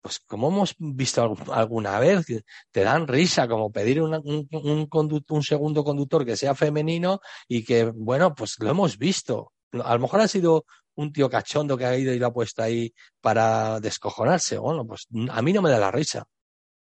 pues 0.00 0.20
como 0.20 0.48
hemos 0.48 0.74
visto 0.78 1.36
alguna 1.52 1.98
vez, 1.98 2.26
te 2.70 2.82
dan 2.82 3.06
risa, 3.08 3.48
como 3.48 3.70
pedir 3.70 4.00
un, 4.00 4.14
un, 4.14 4.88
un, 5.28 5.42
segundo 5.42 5.84
conductor 5.84 6.24
que 6.24 6.36
sea 6.36 6.54
femenino 6.54 7.20
y 7.48 7.64
que, 7.64 7.84
bueno, 7.84 8.34
pues 8.34 8.56
lo 8.60 8.70
hemos 8.70 8.96
visto. 8.96 9.52
A 9.72 9.94
lo 9.94 10.00
mejor 10.00 10.20
ha 10.20 10.28
sido 10.28 10.64
un 10.94 11.12
tío 11.12 11.28
cachondo 11.28 11.76
que 11.76 11.84
ha 11.84 11.96
ido 11.96 12.14
y 12.14 12.18
lo 12.18 12.28
ha 12.28 12.32
puesto 12.32 12.62
ahí 12.62 12.94
para 13.20 13.80
descojonarse. 13.80 14.58
Bueno, 14.58 14.86
pues 14.86 15.08
a 15.30 15.42
mí 15.42 15.52
no 15.52 15.62
me 15.62 15.70
da 15.70 15.78
la 15.78 15.90
risa. 15.90 16.24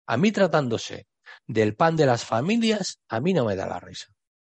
A 0.07 0.17
mí 0.17 0.31
tratándose 0.31 1.07
del 1.47 1.75
pan 1.75 1.97
de 1.97 2.07
las 2.07 2.25
familias, 2.25 3.01
a 3.09 3.21
mí 3.21 3.33
no 3.33 3.45
me 3.45 3.57
da 3.57 3.67
la 3.67 3.81
risa. 3.81 4.09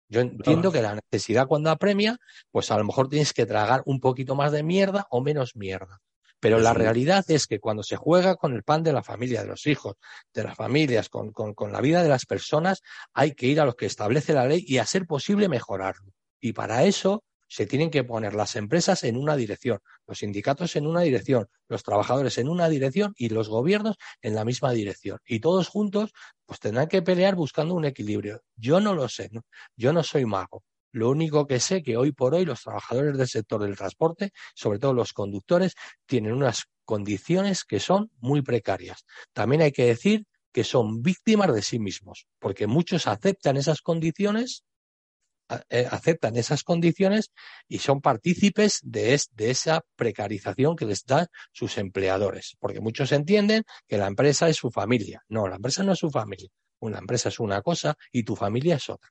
Yo 0.09 0.21
entiendo 0.21 0.71
que 0.71 0.81
la 0.81 0.99
necesidad 1.11 1.47
cuando 1.47 1.69
apremia, 1.69 2.17
pues 2.51 2.71
a 2.71 2.77
lo 2.77 2.85
mejor 2.85 3.09
tienes 3.09 3.33
que 3.33 3.45
tragar 3.45 3.81
un 3.85 3.99
poquito 3.99 4.35
más 4.35 4.51
de 4.51 4.63
mierda 4.63 5.05
o 5.09 5.21
menos 5.21 5.55
mierda. 5.55 5.99
Pero 6.39 6.59
la 6.59 6.73
realidad 6.73 7.25
es 7.29 7.47
que 7.47 7.59
cuando 7.59 7.81
se 7.81 7.95
juega 7.95 8.35
con 8.35 8.53
el 8.53 8.63
pan 8.63 8.83
de 8.83 8.93
la 8.93 9.01
familia, 9.01 9.41
de 9.41 9.47
los 9.47 9.65
hijos, 9.65 9.95
de 10.33 10.43
las 10.43 10.55
familias, 10.55 11.09
con, 11.09 11.31
con, 11.31 11.71
la 11.71 11.81
vida 11.81 12.03
de 12.03 12.09
las 12.09 12.25
personas, 12.25 12.83
hay 13.13 13.33
que 13.33 13.47
ir 13.47 13.59
a 13.59 13.65
lo 13.65 13.75
que 13.75 13.87
establece 13.87 14.33
la 14.33 14.45
ley 14.45 14.63
y 14.65 14.77
a 14.77 14.85
ser 14.85 15.07
posible 15.07 15.49
mejorarlo. 15.49 16.13
Y 16.39 16.53
para 16.53 16.83
eso 16.83 17.23
se 17.47 17.65
tienen 17.65 17.89
que 17.89 18.03
poner 18.03 18.33
las 18.33 18.55
empresas 18.55 19.03
en 19.03 19.17
una 19.17 19.35
dirección, 19.35 19.79
los 20.05 20.19
sindicatos 20.19 20.75
en 20.75 20.87
una 20.87 21.01
dirección, 21.01 21.47
los 21.67 21.83
trabajadores 21.83 22.37
en 22.37 22.49
una 22.49 22.69
dirección 22.69 23.13
y 23.17 23.29
los 23.29 23.49
gobiernos 23.49 23.97
en 24.21 24.35
la 24.35 24.45
misma 24.45 24.71
dirección. 24.71 25.19
Y 25.25 25.39
todos 25.39 25.67
juntos, 25.67 26.11
pues 26.45 26.59
tendrán 26.59 26.87
que 26.87 27.01
pelear 27.01 27.35
buscando 27.35 27.73
un 27.73 27.85
equilibrio. 27.85 28.41
Yo 28.55 28.79
no 28.79 28.93
lo 28.93 29.09
sé, 29.09 29.29
yo 29.75 29.93
no 29.93 30.03
soy 30.03 30.25
mago, 30.25 30.63
lo 30.91 31.09
único 31.09 31.45
que 31.45 31.59
sé 31.59 31.83
que 31.83 31.97
hoy 31.97 32.11
por 32.11 32.33
hoy 32.33 32.45
los 32.45 32.63
trabajadores 32.63 33.17
del 33.17 33.27
sector 33.27 33.61
del 33.61 33.77
transporte, 33.77 34.31
sobre 34.55 34.79
todo 34.79 34.93
los 34.93 35.13
conductores, 35.13 35.75
tienen 36.05 36.33
unas 36.33 36.65
condiciones 36.85 37.65
que 37.65 37.79
son 37.79 38.11
muy 38.19 38.41
precarias. 38.41 39.05
También 39.33 39.61
hay 39.61 39.71
que 39.71 39.85
decir 39.85 40.25
que 40.51 40.63
son 40.63 41.03
víctimas 41.03 41.53
de 41.53 41.61
sí 41.61 41.77
mismos, 41.77 42.25
porque 42.39 42.65
muchos 42.65 43.05
aceptan 43.05 43.57
esas 43.57 43.81
condiciones, 43.81 44.63
aceptan 45.49 46.35
esas 46.35 46.63
condiciones 46.63 47.31
y 47.67 47.79
son 47.79 48.01
partícipes 48.01 48.79
de, 48.83 49.19
de 49.33 49.49
esa 49.49 49.83
precarización 49.95 50.75
que 50.75 50.85
les 50.85 51.05
dan 51.05 51.27
sus 51.51 51.77
empleadores, 51.77 52.57
porque 52.59 52.79
muchos 52.79 53.11
entienden 53.11 53.63
que 53.87 53.97
la 53.97 54.07
empresa 54.07 54.49
es 54.49 54.57
su 54.57 54.71
familia. 54.71 55.23
No, 55.29 55.47
la 55.47 55.55
empresa 55.55 55.83
no 55.83 55.93
es 55.93 55.99
su 55.99 56.09
familia. 56.09 56.49
Una 56.79 56.99
empresa 56.99 57.29
es 57.29 57.39
una 57.39 57.61
cosa 57.61 57.97
y 58.11 58.23
tu 58.23 58.35
familia 58.35 58.75
es 58.75 58.89
otra. 58.89 59.09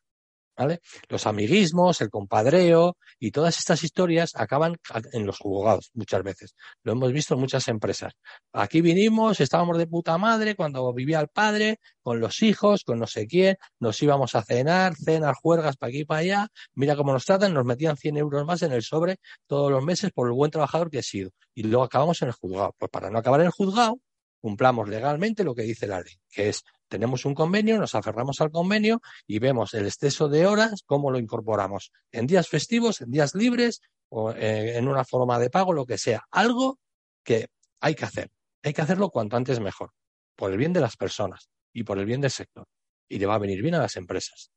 ¿Vale? 0.56 0.80
Los 1.08 1.26
amiguismos, 1.26 2.00
el 2.00 2.10
compadreo 2.10 2.96
y 3.18 3.30
todas 3.30 3.58
estas 3.58 3.82
historias 3.84 4.32
acaban 4.34 4.76
en 5.12 5.26
los 5.26 5.38
juzgados 5.38 5.90
muchas 5.94 6.22
veces. 6.22 6.54
Lo 6.82 6.92
hemos 6.92 7.12
visto 7.12 7.34
en 7.34 7.40
muchas 7.40 7.68
empresas. 7.68 8.14
Aquí 8.52 8.80
vinimos, 8.80 9.40
estábamos 9.40 9.78
de 9.78 9.86
puta 9.86 10.16
madre 10.18 10.54
cuando 10.54 10.92
vivía 10.92 11.20
el 11.20 11.28
padre, 11.28 11.78
con 12.02 12.20
los 12.20 12.42
hijos, 12.42 12.84
con 12.84 12.98
no 12.98 13.06
sé 13.06 13.26
quién, 13.26 13.56
nos 13.80 14.02
íbamos 14.02 14.34
a 14.34 14.42
cenar, 14.42 14.94
cenar, 14.94 15.34
juergas 15.34 15.76
para 15.76 15.90
aquí 15.90 16.00
y 16.00 16.04
para 16.04 16.20
allá. 16.20 16.48
Mira 16.74 16.96
cómo 16.96 17.12
nos 17.12 17.24
tratan, 17.24 17.52
nos 17.52 17.64
metían 17.64 17.96
100 17.96 18.16
euros 18.16 18.44
más 18.46 18.62
en 18.62 18.72
el 18.72 18.82
sobre 18.82 19.16
todos 19.46 19.70
los 19.70 19.84
meses 19.84 20.10
por 20.12 20.28
el 20.28 20.34
buen 20.34 20.50
trabajador 20.50 20.90
que 20.90 20.98
he 20.98 21.02
sido. 21.02 21.30
Y 21.54 21.64
luego 21.64 21.84
acabamos 21.84 22.20
en 22.22 22.28
el 22.28 22.34
juzgado. 22.34 22.74
Pues 22.78 22.90
para 22.90 23.10
no 23.10 23.18
acabar 23.18 23.40
en 23.40 23.46
el 23.46 23.52
juzgado, 23.52 23.98
cumplamos 24.40 24.88
legalmente 24.88 25.42
lo 25.42 25.54
que 25.54 25.62
dice 25.62 25.86
la 25.86 26.00
ley, 26.00 26.14
que 26.30 26.50
es 26.50 26.62
tenemos 26.88 27.24
un 27.24 27.34
convenio, 27.34 27.78
nos 27.78 27.94
aferramos 27.94 28.40
al 28.40 28.50
convenio 28.50 29.00
y 29.26 29.38
vemos 29.38 29.74
el 29.74 29.86
exceso 29.86 30.28
de 30.28 30.46
horas, 30.46 30.82
cómo 30.86 31.10
lo 31.10 31.18
incorporamos 31.18 31.90
en 32.12 32.26
días 32.26 32.48
festivos, 32.48 33.00
en 33.00 33.10
días 33.10 33.34
libres 33.34 33.80
o 34.08 34.30
eh, 34.32 34.76
en 34.76 34.88
una 34.88 35.04
forma 35.04 35.38
de 35.38 35.50
pago, 35.50 35.72
lo 35.72 35.86
que 35.86 35.98
sea. 35.98 36.24
Algo 36.30 36.78
que 37.24 37.46
hay 37.80 37.94
que 37.94 38.04
hacer. 38.04 38.30
Hay 38.62 38.72
que 38.72 38.82
hacerlo 38.82 39.10
cuanto 39.10 39.36
antes 39.36 39.60
mejor, 39.60 39.90
por 40.34 40.50
el 40.50 40.58
bien 40.58 40.72
de 40.72 40.80
las 40.80 40.96
personas 40.96 41.48
y 41.72 41.84
por 41.84 41.98
el 41.98 42.06
bien 42.06 42.20
del 42.20 42.30
sector. 42.30 42.66
Y 43.08 43.18
le 43.18 43.26
va 43.26 43.34
a 43.34 43.38
venir 43.38 43.62
bien 43.62 43.74
a 43.74 43.80
las 43.80 43.96
empresas. 43.96 44.50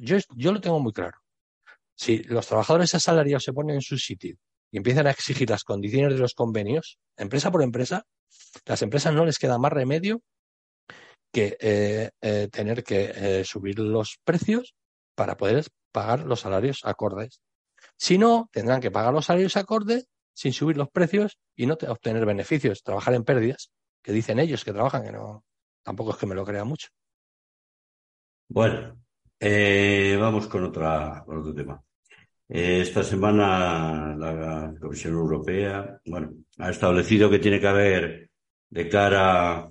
yo, 0.00 0.16
yo 0.34 0.52
lo 0.52 0.60
tengo 0.60 0.80
muy 0.80 0.92
claro. 0.92 1.18
Si 1.94 2.22
los 2.24 2.46
trabajadores 2.46 2.94
asalariados 2.94 3.44
se 3.44 3.52
ponen 3.52 3.76
en 3.76 3.82
su 3.82 3.98
sitio 3.98 4.36
y 4.70 4.78
empiezan 4.78 5.06
a 5.06 5.10
exigir 5.10 5.50
las 5.50 5.64
condiciones 5.64 6.14
de 6.14 6.20
los 6.20 6.34
convenios, 6.34 6.98
empresa 7.16 7.50
por 7.50 7.62
empresa, 7.62 8.06
las 8.64 8.82
empresas 8.82 9.12
no 9.12 9.24
les 9.24 9.38
queda 9.38 9.58
más 9.58 9.72
remedio 9.72 10.22
que 11.32 11.56
eh, 11.60 12.10
eh, 12.20 12.48
tener 12.50 12.82
que 12.82 13.12
eh, 13.14 13.44
subir 13.44 13.78
los 13.78 14.18
precios 14.24 14.74
para 15.14 15.36
poder 15.36 15.66
pagar 15.92 16.26
los 16.26 16.40
salarios 16.40 16.80
acordes. 16.84 17.40
Si 17.96 18.18
no, 18.18 18.48
tendrán 18.52 18.80
que 18.80 18.90
pagar 18.90 19.12
los 19.12 19.26
salarios 19.26 19.56
acordes 19.56 20.08
sin 20.34 20.52
subir 20.52 20.76
los 20.76 20.90
precios 20.90 21.38
y 21.54 21.66
no 21.66 21.74
obtener 21.74 22.24
beneficios, 22.24 22.82
trabajar 22.82 23.14
en 23.14 23.24
pérdidas, 23.24 23.70
que 24.02 24.12
dicen 24.12 24.38
ellos 24.38 24.64
que 24.64 24.72
trabajan, 24.72 25.04
que 25.04 25.12
no, 25.12 25.44
tampoco 25.82 26.12
es 26.12 26.16
que 26.16 26.26
me 26.26 26.34
lo 26.34 26.44
crea 26.44 26.64
mucho. 26.64 26.88
Bueno, 28.48 28.96
vamos 29.40 30.46
con, 30.46 30.64
otra, 30.64 31.22
con 31.26 31.38
otro 31.38 31.54
tema. 31.54 31.82
esta 32.48 33.02
semana 33.02 34.16
la 34.16 34.74
Comisión 34.80 35.14
Europea, 35.14 36.00
bueno, 36.06 36.32
ha 36.58 36.70
establecido 36.70 37.28
que 37.28 37.38
tiene 37.38 37.60
que 37.60 37.68
haber 37.68 38.30
de 38.70 38.88
cara 38.88 39.69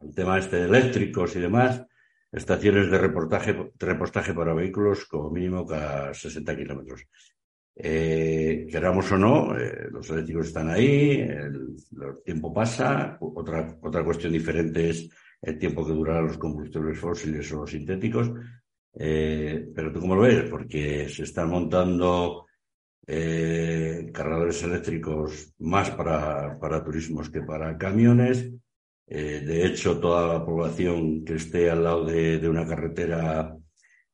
al 0.00 0.14
tema 0.14 0.38
este 0.38 0.56
de 0.56 0.66
eléctricos 0.66 1.36
y 1.36 1.40
demás, 1.40 1.84
estaciones 2.32 2.90
de 2.90 2.98
reportaje, 2.98 3.72
repostaje 3.78 4.34
para 4.34 4.54
vehículos 4.54 5.06
como 5.06 5.30
mínimo 5.30 5.66
cada 5.66 6.14
60 6.14 6.56
kilómetros. 6.56 7.06
Eh, 7.76 8.66
queramos 8.70 9.10
o 9.12 9.18
no, 9.18 9.56
eh, 9.58 9.88
los 9.90 10.10
eléctricos 10.10 10.48
están 10.48 10.68
ahí, 10.68 11.20
el, 11.20 11.76
tiempo 12.24 12.52
pasa. 12.52 13.16
Otra, 13.20 13.78
otra 13.80 14.04
cuestión 14.04 14.32
diferente 14.32 14.90
es 14.90 15.08
el 15.40 15.58
tiempo 15.58 15.86
que 15.86 15.92
durarán 15.92 16.26
los 16.26 16.38
combustibles 16.38 16.98
fósiles 16.98 17.50
o 17.52 17.60
los 17.60 17.70
sintéticos. 17.70 18.30
Eh, 18.94 19.70
pero 19.74 19.92
tú 19.92 20.00
cómo 20.00 20.16
lo 20.16 20.22
ves, 20.22 20.48
porque 20.50 21.08
se 21.08 21.22
están 21.22 21.48
montando 21.48 22.46
eh, 23.06 24.10
cargadores 24.12 24.62
eléctricos 24.62 25.54
más 25.58 25.90
para, 25.90 26.58
para 26.58 26.84
turismos 26.84 27.30
que 27.30 27.42
para 27.42 27.76
camiones. 27.78 28.50
Eh, 29.12 29.40
de 29.44 29.66
hecho, 29.66 29.98
toda 29.98 30.38
la 30.38 30.44
población 30.44 31.24
que 31.24 31.34
esté 31.34 31.68
al 31.68 31.82
lado 31.82 32.04
de, 32.04 32.48
una 32.48 32.64
carretera 32.64 33.56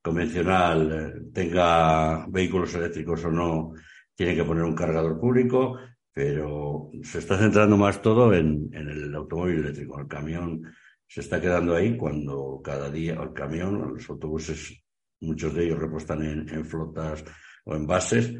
convencional, 0.00 0.90
eh, 0.90 1.30
tenga 1.34 2.26
vehículos 2.28 2.74
eléctricos 2.74 3.22
o 3.26 3.30
no, 3.30 3.72
tiene 4.14 4.34
que 4.34 4.44
poner 4.44 4.64
un 4.64 4.74
cargador 4.74 5.20
público, 5.20 5.78
pero 6.10 6.90
se 7.02 7.18
está 7.18 7.36
centrando 7.36 7.76
más 7.76 8.00
todo 8.00 8.32
en, 8.32 8.70
el 8.72 9.14
automóvil 9.14 9.58
eléctrico. 9.58 10.00
El 10.00 10.08
camión 10.08 10.62
se 11.06 11.20
está 11.20 11.42
quedando 11.42 11.74
ahí 11.74 11.94
cuando 11.98 12.62
cada 12.64 12.90
día, 12.90 13.20
el 13.22 13.34
camión, 13.34 13.94
los 13.94 14.08
autobuses, 14.08 14.82
muchos 15.20 15.52
de 15.54 15.66
ellos 15.66 15.78
repostan 15.78 16.22
en 16.24 16.64
flotas 16.64 17.22
o 17.66 17.74
en 17.76 17.86
bases, 17.86 18.32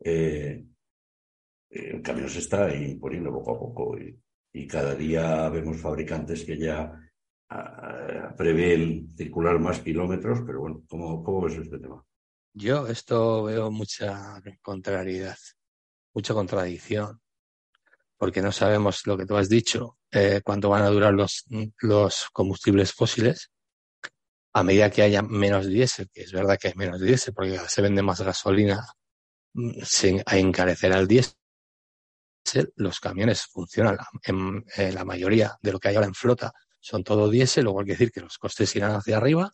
eh, 0.00 0.62
el 1.70 2.02
camión 2.02 2.28
se 2.28 2.40
está 2.40 2.74
imponiendo 2.74 3.32
poco 3.32 3.56
a 3.56 3.58
poco 3.58 3.98
y, 3.98 4.18
cada 4.64 4.94
día 4.94 5.48
vemos 5.48 5.80
fabricantes 5.80 6.44
que 6.44 6.56
ya 6.56 6.92
ah, 7.50 8.32
prevén 8.36 9.12
circular 9.16 9.58
más 9.58 9.80
kilómetros, 9.80 10.42
pero 10.46 10.60
bueno, 10.60 10.82
¿cómo, 10.88 11.24
¿cómo 11.24 11.42
ves 11.42 11.56
este 11.56 11.78
tema? 11.78 12.00
Yo 12.54 12.86
esto 12.86 13.42
veo 13.42 13.70
mucha 13.72 14.40
contrariedad, 14.62 15.36
mucha 16.14 16.32
contradicción, 16.32 17.20
porque 18.16 18.40
no 18.40 18.52
sabemos 18.52 19.04
lo 19.06 19.18
que 19.18 19.26
tú 19.26 19.36
has 19.36 19.48
dicho, 19.48 19.98
eh, 20.12 20.40
cuánto 20.44 20.70
van 20.70 20.84
a 20.84 20.88
durar 20.88 21.12
los, 21.12 21.44
los 21.80 22.28
combustibles 22.32 22.92
fósiles 22.92 23.50
a 24.54 24.62
medida 24.62 24.90
que 24.90 25.02
haya 25.02 25.20
menos 25.20 25.66
diésel, 25.66 26.08
que 26.10 26.22
es 26.22 26.32
verdad 26.32 26.56
que 26.58 26.68
hay 26.68 26.74
menos 26.76 27.00
diésel 27.00 27.34
porque 27.34 27.58
se 27.58 27.82
vende 27.82 28.02
más 28.02 28.22
gasolina 28.22 28.86
se 29.82 30.22
encarecerá 30.26 30.98
el 30.98 31.08
diésel, 31.08 31.34
los 32.76 33.00
camiones 33.00 33.42
funcionan 33.46 33.96
en, 34.22 34.64
la 34.94 35.04
mayoría 35.04 35.56
de 35.60 35.72
lo 35.72 35.78
que 35.78 35.88
hay 35.88 35.96
ahora 35.96 36.08
en 36.08 36.14
flota 36.14 36.52
son 36.80 37.02
todo 37.02 37.28
diésel, 37.28 37.64
luego 37.64 37.80
hay 37.80 37.86
que 37.86 37.92
decir 37.92 38.12
que 38.12 38.20
los 38.20 38.38
costes 38.38 38.74
irán 38.76 38.92
hacia 38.92 39.16
arriba, 39.16 39.50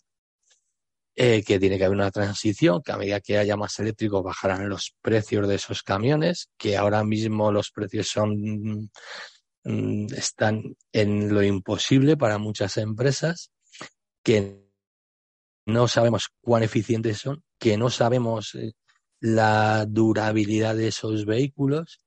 eh, 1.14 1.43
que 1.43 1.59
tiene 1.59 1.78
que 1.78 1.84
haber 1.84 1.97
una 1.97 2.11
transición, 2.11 2.82
que 2.82 2.93
a 2.93 2.99
medida 2.99 3.20
que 3.20 3.38
haya 3.38 3.57
más 3.57 3.78
eléctricos 3.78 4.22
bajarán 4.22 4.68
los 4.68 4.95
precios 5.01 5.49
de 5.49 5.55
esos 5.55 5.82
camiones, 5.82 6.51
que 6.59 6.76
ahora 6.76 7.05
mismo 7.05 7.51
los 7.51 7.70
precios 7.70 8.09
son 8.09 8.90
mm, 9.64 10.12
están 10.14 10.76
en 10.93 11.32
lo 11.32 11.43
imposible 11.43 12.18
para 12.18 12.36
muchas 12.36 12.76
empresas, 12.76 13.51
que 14.22 14.62
no 15.64 15.88
sabemos 15.88 16.28
cuán 16.43 16.64
eficientes 16.64 17.18
son, 17.18 17.43
que 17.59 17.78
no 17.78 17.88
sabemos 17.88 18.55
eh, 18.57 18.74
la 19.20 19.86
durabilidad 19.86 20.74
de 20.74 20.88
esos 20.88 21.24
vehículos, 21.24 22.01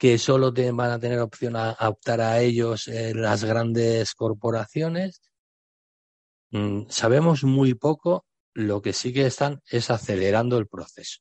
que 0.00 0.16
solo 0.16 0.50
te, 0.50 0.72
van 0.72 0.92
a 0.92 0.98
tener 0.98 1.18
opción 1.18 1.56
a, 1.56 1.76
optar 1.78 2.22
a 2.22 2.40
ellos 2.40 2.88
las 2.88 3.44
grandes 3.44 4.14
corporaciones. 4.14 5.20
Mm, 6.52 6.88
sabemos 6.88 7.44
muy 7.44 7.74
poco, 7.74 8.24
lo 8.54 8.80
que 8.80 8.94
sí 8.94 9.12
que 9.12 9.26
están 9.26 9.60
es 9.68 9.90
acelerando 9.90 10.56
el 10.56 10.68
proceso. 10.68 11.18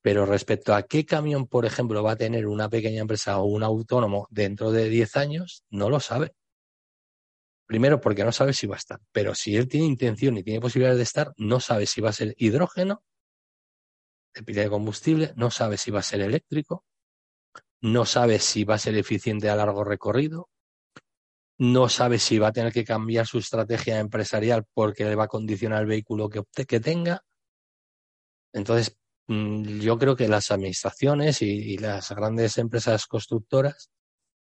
Pero 0.00 0.24
respecto 0.24 0.74
a 0.74 0.84
qué 0.84 1.04
camión, 1.04 1.46
por 1.46 1.66
ejemplo, 1.66 2.02
va 2.02 2.12
a 2.12 2.16
tener 2.16 2.46
una 2.46 2.70
pequeña 2.70 3.02
empresa 3.02 3.38
o 3.38 3.44
un 3.44 3.62
autónomo 3.62 4.28
dentro 4.30 4.72
de 4.72 4.88
10 4.88 5.16
años, 5.16 5.62
no 5.68 5.90
lo 5.90 6.00
sabe. 6.00 6.34
Primero 7.66 8.00
porque 8.00 8.24
no 8.24 8.32
sabe 8.32 8.54
si 8.54 8.66
va 8.66 8.76
a 8.76 8.78
estar, 8.78 9.00
pero 9.12 9.34
si 9.34 9.56
él 9.56 9.68
tiene 9.68 9.86
intención 9.86 10.38
y 10.38 10.42
tiene 10.42 10.60
posibilidades 10.60 10.96
de 10.96 11.04
estar, 11.04 11.34
no 11.36 11.60
sabe 11.60 11.84
si 11.84 12.00
va 12.00 12.08
a 12.08 12.14
ser 12.14 12.34
hidrógeno, 12.38 13.04
de 14.34 14.42
pila 14.42 14.62
de 14.62 14.70
combustible, 14.70 15.34
no 15.36 15.50
sabe 15.50 15.76
si 15.76 15.90
va 15.90 15.98
a 16.00 16.02
ser 16.02 16.22
eléctrico, 16.22 16.82
no 17.84 18.04
sabe 18.04 18.38
si 18.38 18.64
va 18.64 18.74
a 18.74 18.78
ser 18.78 18.96
eficiente 18.96 19.48
a 19.48 19.56
largo 19.56 19.84
recorrido, 19.84 20.50
no 21.58 21.88
sabe 21.88 22.18
si 22.18 22.38
va 22.38 22.48
a 22.48 22.52
tener 22.52 22.72
que 22.72 22.84
cambiar 22.84 23.26
su 23.26 23.38
estrategia 23.38 24.00
empresarial 24.00 24.64
porque 24.74 25.04
le 25.04 25.14
va 25.14 25.24
a 25.24 25.28
condicionar 25.28 25.82
el 25.82 25.86
vehículo 25.86 26.28
que, 26.28 26.80
tenga. 26.80 27.22
Entonces, 28.52 28.96
Mm, 29.28 29.80
yo 29.80 29.98
creo 29.98 30.16
que 30.16 30.28
las 30.28 30.50
administraciones 30.50 31.40
y, 31.42 31.78
las 31.78 32.10
grandes 32.10 32.58
empresas 32.58 33.06
constructoras 33.06 33.90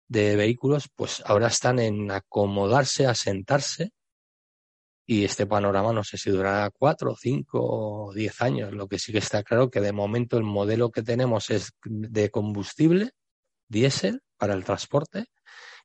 de 0.08 0.36
vehículos, 0.36 0.90
pues 0.96 1.22
ahora 1.26 1.48
están 1.48 1.80
en 1.80 2.12
acomodarse, 2.12 3.08
asentarse, 3.08 3.92
y 5.06 5.26
este 5.26 5.48
panorama 5.48 5.92
no 5.92 6.04
sé 6.04 6.18
si 6.18 6.30
durará 6.30 6.70
cuatro, 6.72 7.16
cinco 7.16 7.60
o 7.62 8.14
diez 8.14 8.42
años. 8.42 8.74
Lo 8.74 8.88
que 8.88 9.00
sí 9.00 9.12
que 9.12 9.18
está 9.20 9.44
claro 9.44 9.70
que 9.72 9.82
de 9.82 9.92
momento 9.92 10.38
el 10.38 10.44
modelo 10.44 10.92
que 10.92 11.02
tenemos 11.04 11.50
es 11.50 11.72
de 11.84 12.30
combustible, 12.30 13.12
diésel, 13.70 14.22
para 14.38 14.53
el 14.53 14.63
transporte, 14.63 15.28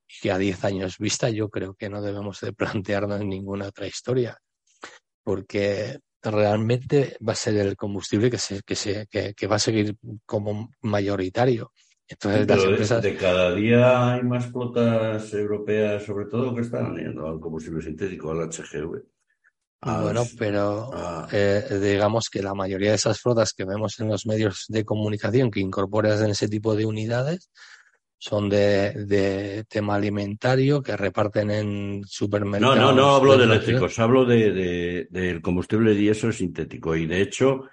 y 0.09 0.21
que 0.21 0.33
a 0.33 0.39
diez 0.39 0.65
años 0.65 0.99
vista 0.99 1.31
yo 1.31 1.49
creo 1.49 1.75
que 1.75 1.89
no 1.89 2.03
debemos 2.03 2.41
de 2.41 2.53
plantearnos 2.53 3.25
ninguna 3.25 3.69
otra 3.69 3.87
historia, 3.87 4.39
porque 5.23 6.01
realmente 6.23 7.17
va 7.27 7.33
a 7.33 7.37
ser 7.37 7.57
el 7.57 7.77
combustible 7.77 8.31
que, 8.31 8.39
se, 8.39 8.63
que, 8.63 8.75
se, 8.75 9.07
que, 9.09 9.47
va 9.47 9.57
a 9.57 9.61
seguir 9.61 9.97
como 10.25 10.71
mayoritario. 10.83 11.73
Entonces, 12.07 12.47
las 12.47 12.65
empresas... 12.65 13.03
de, 13.03 13.17
cada 13.17 13.55
día 13.55 14.15
hay 14.15 14.23
más 14.23 14.47
flotas 14.47 15.33
europeas, 15.33 16.03
sobre 16.05 16.27
todo, 16.27 16.55
que 16.55 16.63
están 16.63 16.95
yendo 16.97 17.27
al 17.27 17.41
combustible 17.41 17.83
sintético, 17.83 18.31
al 18.31 18.51
HGV. 18.51 19.03
Bueno, 19.85 20.23
pero 20.39 20.91
eh, 21.31 21.79
digamos 21.83 22.31
que 22.31 22.43
la 22.43 22.55
mayoría 22.55 22.91
de 22.91 22.97
esas 22.97 23.21
flotas 23.21 23.53
que 23.53 23.67
vemos 23.67 24.01
en 24.01 24.09
los 24.09 24.25
medios 24.25 24.65
de 24.69 24.83
comunicación 24.83 25.51
que 25.51 25.61
incorporan 25.61 26.31
ese 26.31 26.49
tipo 26.49 26.75
de 26.75 26.87
unidades 26.87 27.51
son 28.19 28.49
de, 28.49 29.65
tema 29.69 29.97
alimentario 29.97 30.83
que 30.83 30.97
reparten 30.97 31.51
en 31.51 32.05
supermercados. 32.07 32.77
No, 32.77 32.87
no, 32.87 32.93
no 32.93 33.15
hablo 33.15 33.37
de 33.37 33.45
eléctricos, 33.45 33.99
hablo 33.99 34.25
de, 34.25 35.07
del 35.11 35.43
combustible 35.43 35.95
diésel 35.95 36.33
sintético. 36.33 36.97
Y 36.97 37.07
de 37.07 37.21
hecho. 37.21 37.69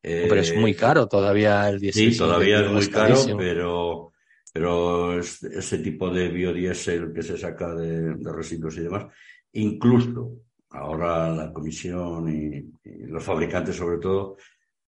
pero 0.00 0.36
es 0.36 0.54
muy 0.56 0.72
eh, 0.72 0.76
caro 0.76 1.08
todavía 1.08 1.68
el 1.68 1.80
diésel. 1.80 2.12
Sí, 2.12 2.18
todavía 2.18 2.60
es 2.60 2.70
muy 2.70 2.88
caro, 2.88 3.16
pero, 3.36 4.12
pero 4.52 5.18
ese 5.18 5.78
tipo 5.78 6.10
de 6.10 6.28
biodiesel 6.28 7.12
que 7.12 7.22
se 7.22 7.36
saca 7.36 7.74
de, 7.74 8.14
residuos 8.32 8.76
y 8.76 8.82
demás, 8.82 9.06
incluso 9.52 10.40
ahora 10.70 11.30
la 11.30 11.52
comisión 11.52 12.28
y 12.28 12.64
los 13.06 13.24
fabricantes, 13.24 13.76
sobre 13.76 13.98
todo, 13.98 14.36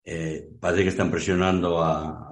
eh, 0.07 0.47
parece 0.59 0.83
que 0.83 0.89
están 0.89 1.09
presionando 1.09 1.83
a, 1.83 2.29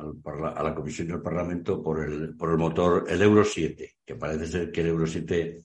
la 0.63 0.75
Comisión 0.75 1.07
del 1.07 1.21
Parlamento 1.21 1.81
por 1.81 2.03
el, 2.03 2.35
por 2.37 2.51
el 2.51 2.57
motor, 2.57 3.05
el 3.09 3.19
Euro 3.21 3.43
7, 3.43 3.95
que 4.05 4.15
parece 4.15 4.45
ser 4.45 4.71
que 4.71 4.81
el 4.81 4.87
Euro 4.87 5.07
7 5.07 5.63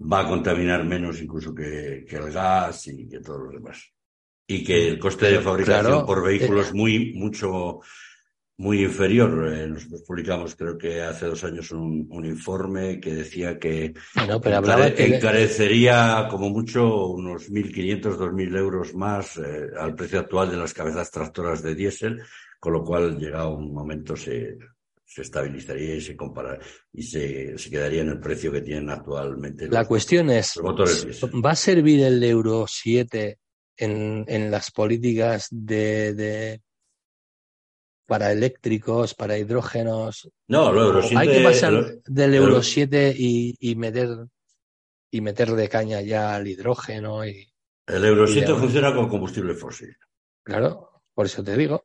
va 0.00 0.20
a 0.20 0.28
contaminar 0.28 0.84
menos 0.84 1.22
incluso 1.22 1.54
que, 1.54 2.04
el 2.06 2.30
gas 2.30 2.88
y 2.88 3.08
que 3.08 3.20
todos 3.20 3.44
los 3.44 3.52
demás. 3.54 3.82
Y 4.46 4.62
que 4.62 4.88
el 4.88 4.98
coste 4.98 5.32
de 5.32 5.40
fabricación 5.40 6.04
por 6.04 6.22
vehículo 6.22 6.60
es 6.60 6.74
muy, 6.74 7.14
mucho, 7.14 7.80
muy 8.58 8.82
inferior. 8.84 9.52
Eh, 9.52 9.66
nosotros 9.68 10.02
publicamos, 10.02 10.54
creo 10.54 10.78
que 10.78 11.02
hace 11.02 11.26
dos 11.26 11.44
años, 11.44 11.70
un, 11.72 12.06
informe 12.24 12.98
que 13.00 13.14
decía 13.14 13.58
que, 13.58 13.94
encarecería 15.14 16.26
como 16.30 16.48
mucho 16.50 17.08
unos 17.08 17.50
1.500, 17.50 18.00
2.000 18.16 18.58
euros 18.58 18.94
más 18.94 19.36
eh, 19.36 19.68
al 19.78 19.94
precio 19.94 20.20
actual 20.20 20.50
de 20.50 20.56
las 20.56 20.72
cabezas 20.72 21.10
tractoras 21.10 21.62
de 21.62 21.74
diésel, 21.74 22.22
con 22.58 22.72
lo 22.72 22.84
cual, 22.84 23.18
llegado 23.18 23.54
un 23.54 23.72
momento, 23.72 24.16
se, 24.16 24.56
se 25.04 25.22
estabilizaría 25.22 25.96
y 25.96 26.00
se 26.00 26.16
compara 26.16 26.58
y 26.92 27.02
se, 27.02 27.56
se, 27.58 27.70
quedaría 27.70 28.02
en 28.02 28.08
el 28.08 28.20
precio 28.20 28.50
que 28.50 28.62
tienen 28.62 28.90
actualmente. 28.90 29.68
La 29.68 29.84
cuestión 29.84 30.30
es, 30.30 30.58
¿va 30.58 31.50
a 31.50 31.56
servir 31.56 32.02
el 32.02 32.22
Euro 32.24 32.64
7 32.66 33.38
en, 33.76 34.24
en 34.26 34.50
las 34.50 34.70
políticas 34.70 35.48
de 35.50 36.62
para 38.06 38.32
eléctricos, 38.32 39.14
para 39.14 39.36
hidrógenos. 39.36 40.30
No, 40.48 40.70
el 40.70 40.78
Euro 40.78 41.02
7. 41.02 41.18
Hay 41.18 41.28
que 41.28 41.44
pasar 41.44 41.96
del 42.04 42.34
Euro 42.34 42.62
7 42.62 43.14
y, 43.16 43.56
y, 43.60 43.74
meter 43.74 44.08
y 45.10 45.20
meter 45.20 45.50
de 45.52 45.68
caña 45.68 46.00
ya 46.00 46.34
al 46.34 46.46
hidrógeno 46.46 47.26
y. 47.26 47.52
El 47.86 48.04
Euro 48.04 48.26
7 48.26 48.54
funciona 48.54 48.94
con 48.94 49.08
combustible 49.08 49.54
fósil. 49.54 49.96
Claro, 50.42 51.02
por 51.14 51.26
eso 51.26 51.42
te 51.42 51.56
digo. 51.56 51.84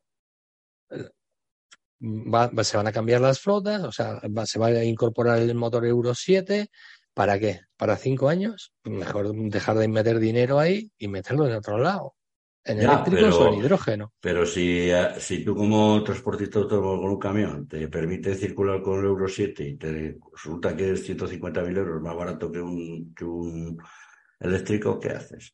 se 1.99 2.78
van 2.78 2.88
a 2.88 2.91
cambiar 2.91 3.22
las 3.22 3.39
flotas, 3.39 3.84
o 3.84 3.91
sea, 3.91 4.22
se 4.45 4.59
va 4.59 4.67
a 4.67 4.84
incorporar 4.84 5.39
el 5.39 5.55
motor 5.55 5.86
Euro 5.86 6.13
7. 6.13 6.69
¿Para 7.13 7.38
qué? 7.39 7.61
¿Para 7.76 7.97
cinco 7.97 8.30
años? 8.30 8.74
Mejor 8.84 9.34
dejar 9.34 9.78
de 9.78 9.88
meter 9.88 10.19
dinero 10.19 10.59
ahí 10.59 10.91
y 10.97 11.07
meterlo 11.07 11.45
en 11.47 11.55
otro 11.55 11.78
lado. 11.78 12.15
¿En 12.64 12.80
eléctricos 12.80 13.36
o 13.36 13.47
en 13.47 13.53
hidrógeno? 13.55 14.14
Pero 14.20 14.45
si, 14.45 14.91
eh, 14.91 15.16
si 15.18 15.43
tú 15.43 15.55
como 15.55 16.03
transportista 16.03 16.59
autónomo 16.59 17.01
con 17.01 17.12
un 17.12 17.20
camión 17.20 17.68
te 17.68 17.88
permite 17.88 18.36
circular 18.36 18.82
con 18.82 18.99
el 18.99 19.05
Euro 19.05 19.28
7 19.28 19.68
y 19.68 19.78
te 19.78 20.20
resulta 20.32 20.76
que 20.76 20.91
es 20.91 21.09
150.000 21.09 21.78
euros 21.78 22.01
más 22.01 22.16
barato 22.16 22.51
que 22.51 22.62
un, 22.62 23.14
que 23.16 23.26
un 23.26 23.82
eléctrico, 24.39 24.99
¿qué 24.99 25.09
haces? 25.09 25.51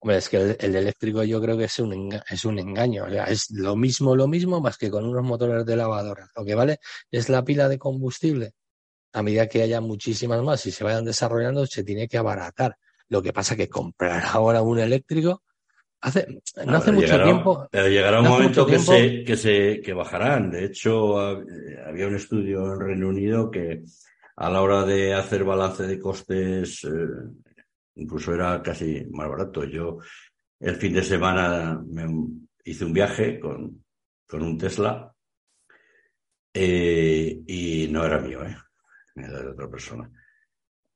Hombre, 0.00 0.18
es 0.18 0.28
que 0.28 0.56
el, 0.58 0.76
eléctrico 0.76 1.22
yo 1.24 1.40
creo 1.40 1.56
que 1.56 1.64
es 1.64 1.78
un, 1.78 2.20
es 2.28 2.44
un 2.44 2.58
engaño. 2.58 3.04
O 3.04 3.10
sea, 3.10 3.24
es 3.24 3.50
lo 3.50 3.76
mismo, 3.76 4.14
lo 4.14 4.28
mismo, 4.28 4.60
más 4.60 4.78
que 4.78 4.90
con 4.90 5.04
unos 5.04 5.24
motores 5.24 5.64
de 5.64 5.76
lavadora. 5.76 6.28
Lo 6.36 6.44
que 6.44 6.54
vale 6.54 6.78
es 7.10 7.28
la 7.28 7.44
pila 7.44 7.68
de 7.68 7.78
combustible. 7.78 8.54
A 9.12 9.22
medida 9.22 9.48
que 9.48 9.62
haya 9.62 9.80
muchísimas 9.80 10.42
más 10.42 10.64
y 10.66 10.70
se 10.70 10.84
vayan 10.84 11.04
desarrollando, 11.04 11.66
se 11.66 11.82
tiene 11.82 12.06
que 12.06 12.18
abaratar. 12.18 12.76
Lo 13.08 13.22
que 13.22 13.32
pasa 13.32 13.56
que 13.56 13.68
comprar 13.68 14.24
ahora 14.26 14.62
un 14.62 14.78
eléctrico 14.78 15.42
Hace, 16.00 16.40
no 16.64 16.76
hace 16.76 16.92
mucho 16.92 17.22
tiempo. 17.22 17.68
Pero 17.70 17.88
llegará 17.88 18.20
un 18.20 18.28
momento 18.28 18.64
que 18.64 18.78
se, 18.78 19.24
que 19.24 19.36
se 19.36 19.80
que 19.80 19.92
bajarán. 19.92 20.50
De 20.50 20.64
hecho, 20.64 21.18
había 21.18 22.06
un 22.06 22.14
estudio 22.14 22.72
en 22.72 22.80
Reino 22.80 23.08
Unido 23.08 23.50
que 23.50 23.82
a 24.36 24.48
la 24.48 24.62
hora 24.62 24.84
de 24.84 25.14
hacer 25.14 25.42
balance 25.42 25.84
de 25.84 25.98
costes, 25.98 26.84
eh, 26.84 26.88
incluso 27.96 28.32
era 28.32 28.62
casi 28.62 29.04
más 29.10 29.28
barato. 29.28 29.64
Yo 29.64 29.98
el 30.60 30.76
fin 30.76 30.92
de 30.92 31.02
semana 31.02 31.82
me 31.84 32.06
hice 32.64 32.84
un 32.84 32.92
viaje 32.92 33.40
con, 33.40 33.84
con 34.26 34.42
un 34.42 34.56
Tesla 34.56 35.12
eh, 36.54 37.40
y 37.46 37.88
no 37.90 38.04
era 38.04 38.20
mío, 38.20 38.44
¿eh? 38.44 38.56
era 39.16 39.42
de 39.42 39.48
otra 39.48 39.68
persona. 39.68 40.08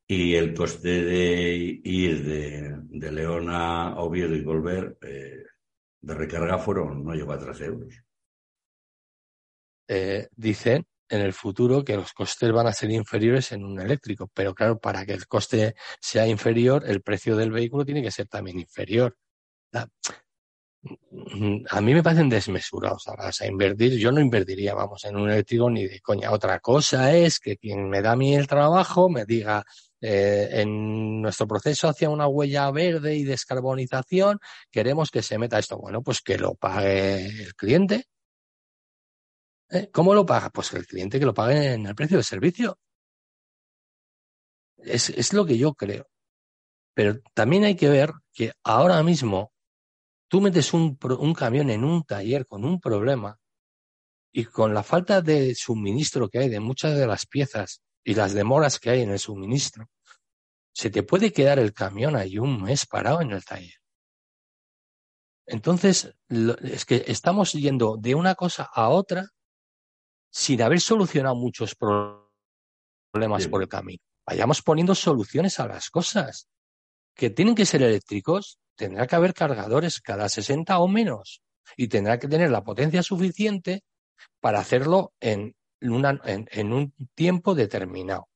Y 0.06 0.34
el 0.34 0.54
coste 0.54 1.04
de 1.04 1.80
ir 1.84 2.24
de, 2.24 2.98
de 2.98 3.12
León 3.12 3.48
a 3.48 3.98
Oviedo 4.00 4.34
y 4.34 4.42
volver 4.42 4.98
eh, 5.02 5.44
de 6.00 6.14
recarga 6.14 6.58
fueron, 6.58 7.04
no 7.04 7.14
llegó 7.14 7.32
a 7.32 7.38
13 7.38 7.64
euros. 7.64 7.94
Eh, 9.88 10.28
dicen 10.36 10.86
en 11.12 11.20
el 11.20 11.34
futuro 11.34 11.84
que 11.84 11.96
los 11.96 12.12
costes 12.14 12.50
van 12.50 12.66
a 12.66 12.72
ser 12.72 12.90
inferiores 12.90 13.52
en 13.52 13.64
un 13.64 13.78
eléctrico, 13.78 14.30
pero 14.32 14.54
claro, 14.54 14.78
para 14.78 15.04
que 15.04 15.12
el 15.12 15.26
coste 15.26 15.74
sea 16.00 16.26
inferior, 16.26 16.84
el 16.86 17.02
precio 17.02 17.36
del 17.36 17.52
vehículo 17.52 17.84
tiene 17.84 18.02
que 18.02 18.10
ser 18.10 18.28
también 18.28 18.58
inferior. 18.58 19.14
a 21.70 21.80
mí 21.80 21.94
me 21.94 22.02
parecen 22.02 22.30
desmesurados. 22.30 23.06
O 23.06 23.32
sea, 23.32 23.46
invertir, 23.46 23.98
yo 23.98 24.10
no 24.10 24.20
invertiría, 24.20 24.74
vamos, 24.74 25.04
en 25.04 25.16
un 25.16 25.30
eléctrico 25.30 25.70
ni 25.70 25.86
de 25.86 26.00
coña. 26.00 26.32
Otra 26.32 26.60
cosa 26.60 27.14
es 27.14 27.38
que 27.38 27.58
quien 27.58 27.90
me 27.90 28.00
da 28.00 28.12
a 28.12 28.16
mí 28.16 28.34
el 28.34 28.46
trabajo 28.46 29.10
me 29.10 29.26
diga, 29.26 29.64
eh, 30.04 30.48
en 30.60 31.22
nuestro 31.22 31.46
proceso 31.46 31.88
hacia 31.88 32.10
una 32.10 32.26
huella 32.26 32.68
verde 32.72 33.14
y 33.14 33.22
descarbonización, 33.22 34.40
queremos 34.68 35.10
que 35.12 35.22
se 35.22 35.38
meta 35.38 35.60
esto. 35.60 35.78
Bueno, 35.78 36.02
pues 36.02 36.20
que 36.20 36.36
lo 36.38 36.56
pague 36.56 37.26
el 37.26 37.54
cliente. 37.54 38.06
¿Eh? 39.70 39.90
¿Cómo 39.92 40.12
lo 40.12 40.26
paga? 40.26 40.50
Pues 40.50 40.72
el 40.72 40.86
cliente 40.88 41.20
que 41.20 41.24
lo 41.24 41.32
pague 41.32 41.74
en 41.74 41.86
el 41.86 41.94
precio 41.94 42.16
del 42.16 42.24
servicio. 42.24 42.78
Es, 44.78 45.08
es 45.10 45.32
lo 45.32 45.46
que 45.46 45.56
yo 45.56 45.74
creo. 45.74 46.08
Pero 46.94 47.20
también 47.32 47.64
hay 47.64 47.76
que 47.76 47.88
ver 47.88 48.10
que 48.32 48.52
ahora 48.64 49.00
mismo 49.04 49.52
tú 50.26 50.40
metes 50.40 50.74
un, 50.74 50.98
un 51.20 51.32
camión 51.32 51.70
en 51.70 51.84
un 51.84 52.02
taller 52.02 52.46
con 52.46 52.64
un 52.64 52.80
problema 52.80 53.38
y 54.32 54.46
con 54.46 54.74
la 54.74 54.82
falta 54.82 55.22
de 55.22 55.54
suministro 55.54 56.28
que 56.28 56.40
hay 56.40 56.48
de 56.48 56.58
muchas 56.58 56.96
de 56.96 57.06
las 57.06 57.24
piezas 57.26 57.82
y 58.04 58.14
las 58.14 58.32
demoras 58.32 58.78
que 58.78 58.90
hay 58.90 59.02
en 59.02 59.10
el 59.10 59.18
suministro, 59.18 59.88
se 60.74 60.90
te 60.90 61.02
puede 61.02 61.32
quedar 61.32 61.58
el 61.58 61.72
camión 61.72 62.16
ahí 62.16 62.38
un 62.38 62.62
mes 62.62 62.86
parado 62.86 63.20
en 63.20 63.30
el 63.30 63.44
taller. 63.44 63.74
Entonces, 65.46 66.14
es 66.28 66.84
que 66.84 67.04
estamos 67.06 67.52
yendo 67.52 67.96
de 67.98 68.14
una 68.14 68.34
cosa 68.34 68.70
a 68.72 68.88
otra 68.88 69.28
sin 70.30 70.62
haber 70.62 70.80
solucionado 70.80 71.34
muchos 71.34 71.74
problemas 71.74 73.48
por 73.48 73.62
el 73.62 73.68
camino. 73.68 74.02
Vayamos 74.26 74.62
poniendo 74.62 74.94
soluciones 74.94 75.60
a 75.60 75.66
las 75.66 75.90
cosas. 75.90 76.48
Que 77.14 77.28
tienen 77.28 77.54
que 77.54 77.66
ser 77.66 77.82
eléctricos, 77.82 78.58
tendrá 78.74 79.06
que 79.06 79.16
haber 79.16 79.34
cargadores 79.34 80.00
cada 80.00 80.30
60 80.30 80.78
o 80.78 80.88
menos 80.88 81.42
y 81.76 81.88
tendrá 81.88 82.18
que 82.18 82.28
tener 82.28 82.50
la 82.50 82.64
potencia 82.64 83.02
suficiente 83.02 83.84
para 84.40 84.60
hacerlo 84.60 85.12
en, 85.20 85.54
en, 85.82 86.72
un 86.72 86.94
tiempo 87.14 87.54
determinado. 87.54 88.28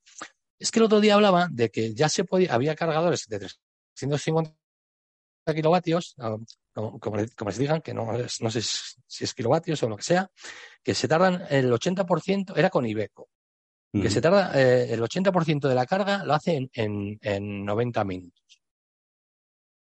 Es 0.58 0.70
que 0.70 0.78
el 0.78 0.86
otro 0.86 1.00
día 1.00 1.14
hablaba 1.14 1.48
de 1.50 1.70
que 1.70 1.94
ya 1.94 2.08
se 2.08 2.24
podía, 2.24 2.52
había 2.54 2.74
cargadores 2.74 3.26
de 3.28 3.38
350 3.38 4.54
kilovatios, 5.54 6.14
ah, 6.18 6.36
como, 6.72 6.98
como, 6.98 7.16
les 7.16 7.58
digan, 7.58 7.80
que 7.80 7.94
no, 7.94 8.08
no 8.12 8.50
sé 8.50 8.62
si 8.62 9.24
es 9.24 9.34
kilovatios 9.34 9.82
o 9.82 9.88
lo 9.88 9.96
que 9.96 10.02
sea, 10.02 10.30
que 10.82 10.94
se 10.94 11.08
tardan 11.08 11.44
el 11.50 11.70
80%, 11.72 12.56
era 12.56 12.70
con 12.70 12.86
Ibeco, 12.86 13.28
que 13.92 14.10
se 14.10 14.20
tarda 14.20 14.52
eh, 14.60 14.92
el 14.92 15.00
80% 15.00 15.68
de 15.68 15.74
la 15.74 15.86
carga 15.86 16.22
lo 16.24 16.34
hace 16.34 16.68
en, 16.72 17.18
en 17.22 17.64
90 17.64 18.04
minutos. 18.04 18.60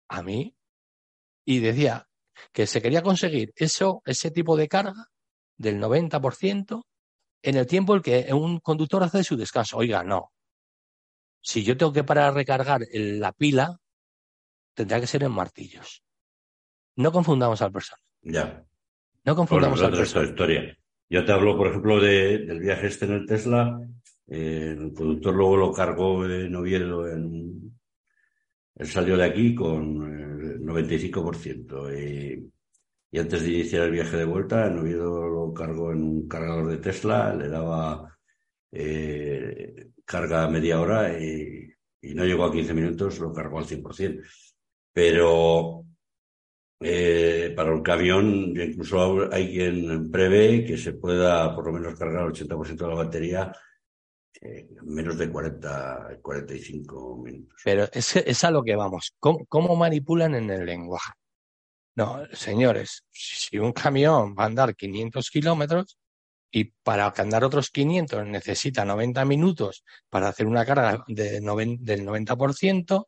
A 0.08 0.22
mí, 0.22 0.54
y 1.44 1.58
decía 1.58 2.08
que 2.52 2.66
se 2.66 2.80
quería 2.80 3.02
conseguir 3.02 3.52
eso, 3.56 4.02
ese 4.04 4.30
tipo 4.30 4.56
de 4.56 4.68
carga 4.68 5.10
del 5.56 5.80
90% 5.80 6.84
en 7.44 7.56
el 7.56 7.66
tiempo 7.66 7.94
en 7.94 8.02
que 8.02 8.32
un 8.32 8.58
conductor 8.60 9.02
hace 9.02 9.22
su 9.22 9.36
descanso. 9.36 9.76
Oiga, 9.76 10.02
no. 10.02 10.32
Si 11.40 11.62
yo 11.62 11.76
tengo 11.76 11.92
que 11.92 12.04
parar 12.04 12.30
a 12.30 12.34
recargar 12.34 12.80
la 12.90 13.32
pila, 13.32 13.78
tendrá 14.72 14.98
que 14.98 15.06
ser 15.06 15.22
en 15.24 15.32
martillos. 15.32 16.02
No 16.96 17.12
confundamos 17.12 17.60
al 17.60 17.70
personal. 17.70 18.00
Ya. 18.22 18.64
No 19.24 19.36
confundamos 19.36 19.82
al 19.82 19.92
personal. 19.92 20.28
historia. 20.30 20.78
Yo 21.10 21.24
te 21.24 21.32
hablo, 21.32 21.56
por 21.56 21.68
ejemplo, 21.68 22.00
del 22.00 22.60
viaje 22.60 22.86
este 22.86 23.04
en 23.04 23.12
el 23.12 23.26
Tesla. 23.26 23.78
Eh, 24.26 24.74
el 24.78 24.94
conductor 24.94 25.34
luego 25.34 25.56
lo 25.56 25.72
cargó 25.72 26.24
en 26.24 26.56
Oviedo. 26.56 27.06
En... 27.08 27.78
Él 28.76 28.86
salió 28.88 29.18
de 29.18 29.24
aquí 29.24 29.54
con 29.54 30.02
el 30.02 30.60
95%. 30.62 31.92
Y 31.92 32.53
y 33.14 33.18
antes 33.20 33.44
de 33.44 33.52
iniciar 33.52 33.84
el 33.84 33.92
viaje 33.92 34.16
de 34.16 34.24
vuelta, 34.24 34.66
en 34.66 34.76
Oviedo 34.80 35.28
lo 35.28 35.54
cargó 35.54 35.92
en 35.92 36.02
un 36.02 36.26
cargador 36.26 36.66
de 36.66 36.78
Tesla, 36.78 37.32
le 37.32 37.48
daba 37.48 38.18
eh, 38.72 39.90
carga 40.04 40.48
media 40.48 40.80
hora 40.80 41.16
y, 41.16 41.72
no 42.12 42.24
llegó 42.24 42.44
a 42.44 42.50
15 42.50 42.74
minutos, 42.74 43.20
lo 43.20 43.32
cargó 43.32 43.60
al 43.60 43.66
100%. 43.66 44.20
Pero 44.92 45.84
eh, 46.80 47.52
para 47.54 47.72
un 47.72 47.84
camión, 47.84 48.52
incluso 48.60 49.32
hay 49.32 49.52
quien 49.52 50.10
prevé 50.10 50.64
que 50.64 50.76
se 50.76 50.94
pueda 50.94 51.54
por 51.54 51.66
lo 51.66 51.72
menos 51.72 51.96
cargar 51.96 52.26
el 52.26 52.32
80% 52.32 52.76
de 52.76 52.88
la 52.88 52.94
batería 52.96 53.52
en 54.40 54.66
menos 54.86 55.16
de 55.16 55.30
40, 55.30 56.18
45 56.20 57.22
minutos. 57.22 57.60
Pero 57.62 57.84
es, 57.92 58.16
es 58.16 58.42
a 58.42 58.50
lo 58.50 58.64
que 58.64 58.74
vamos. 58.74 59.14
¿Cómo 59.20 59.76
manipulan 59.76 60.34
en 60.34 60.50
el 60.50 60.66
lenguaje? 60.66 61.12
No, 61.96 62.26
señores, 62.32 63.04
si 63.12 63.58
un 63.58 63.72
camión 63.72 64.34
va 64.36 64.44
a 64.44 64.46
andar 64.46 64.74
500 64.74 65.30
kilómetros 65.30 65.96
y 66.50 66.64
para 66.64 67.12
andar 67.16 67.44
otros 67.44 67.70
500 67.70 68.26
necesita 68.26 68.84
90 68.84 69.24
minutos 69.24 69.84
para 70.10 70.28
hacer 70.28 70.46
una 70.46 70.64
carga 70.64 71.04
de 71.06 71.40
del 71.40 72.06
90%, 72.06 73.06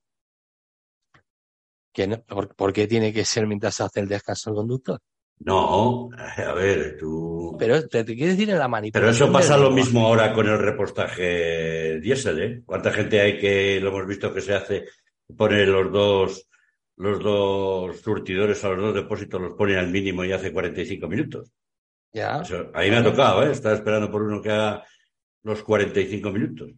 ¿por, 2.56 2.72
qué 2.72 2.86
tiene 2.86 3.12
que 3.12 3.24
ser 3.24 3.46
mientras 3.46 3.80
hace 3.80 4.00
el 4.00 4.08
descanso 4.08 4.50
el 4.50 4.56
conductor? 4.56 5.00
No, 5.38 6.08
a 6.16 6.52
ver, 6.54 6.96
tú. 6.98 7.56
Pero 7.58 7.86
te, 7.88 8.04
te 8.04 8.14
quiero 8.14 8.32
decir 8.32 8.48
en 8.48 8.58
la 8.58 8.68
manipulación. 8.68 9.14
Pero 9.14 9.26
eso 9.26 9.32
pasa 9.32 9.58
lo 9.58 9.70
mismo 9.70 10.06
ahora 10.06 10.32
con 10.32 10.46
el 10.46 10.58
repostaje 10.58 12.00
diésel, 12.00 12.42
¿eh? 12.42 12.62
¿Cuánta 12.64 12.92
gente 12.92 13.20
hay 13.20 13.38
que 13.38 13.80
lo 13.80 13.88
hemos 13.88 14.06
visto 14.06 14.32
que 14.32 14.40
se 14.40 14.54
hace, 14.54 14.86
pone 15.36 15.66
los 15.66 15.92
dos 15.92 16.48
los 16.96 17.22
dos 17.22 18.00
surtidores 18.00 18.64
a 18.64 18.70
los 18.70 18.80
dos 18.80 18.94
depósitos 18.94 19.40
los 19.40 19.52
ponen 19.52 19.78
al 19.78 19.88
mínimo 19.88 20.24
y 20.24 20.32
hace 20.32 20.52
45 20.52 21.08
minutos. 21.08 21.52
Ya. 22.12 22.42
ahí 22.72 22.90
me 22.90 22.96
ha 22.96 23.04
tocado, 23.04 23.46
¿eh? 23.46 23.52
Estaba 23.52 23.74
esperando 23.74 24.10
por 24.10 24.22
uno 24.22 24.40
que 24.40 24.50
haga 24.50 24.84
los 25.42 25.62
45 25.62 26.30
minutos. 26.30 26.70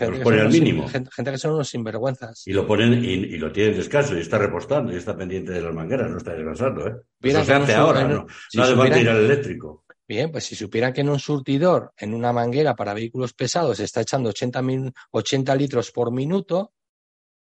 los 0.00 0.18
ponen 0.20 0.40
al 0.40 0.52
mínimo. 0.52 0.88
Gente, 0.88 1.10
que 1.32 1.38
son 1.38 1.54
unos 1.54 1.68
sinvergüenzas. 1.68 2.46
Y 2.46 2.52
lo 2.52 2.64
ponen 2.66 3.04
y, 3.04 3.36
lo 3.36 3.50
tienen 3.50 3.76
descanso 3.76 4.16
y 4.16 4.20
está 4.20 4.38
repostando 4.38 4.92
y 4.92 4.96
está 4.96 5.16
pendiente 5.16 5.52
de 5.52 5.60
las 5.60 5.74
mangueras, 5.74 6.08
no 6.10 6.18
está 6.18 6.32
descansando, 6.32 6.86
¿eh? 6.86 6.94
Eso 7.20 7.44
se 7.44 7.54
hace 7.54 7.74
ahora, 7.74 8.06
¿no? 8.06 8.26
no 8.54 8.62
hace 8.62 9.00
ir 9.00 9.08
al 9.08 9.24
eléctrico. 9.24 9.84
Bien, 10.06 10.30
pues 10.30 10.44
si 10.44 10.54
supieran 10.54 10.92
que 10.92 11.00
en 11.00 11.08
un 11.08 11.18
surtidor, 11.18 11.92
en 11.96 12.14
una 12.14 12.32
manguera 12.32 12.76
para 12.76 12.92
vehículos 12.92 13.32
pesados, 13.32 13.80
está 13.80 14.02
echando 14.02 14.28
80, 14.28 14.62
80 15.10 15.54
litros 15.56 15.90
por 15.90 16.12
minuto, 16.12 16.74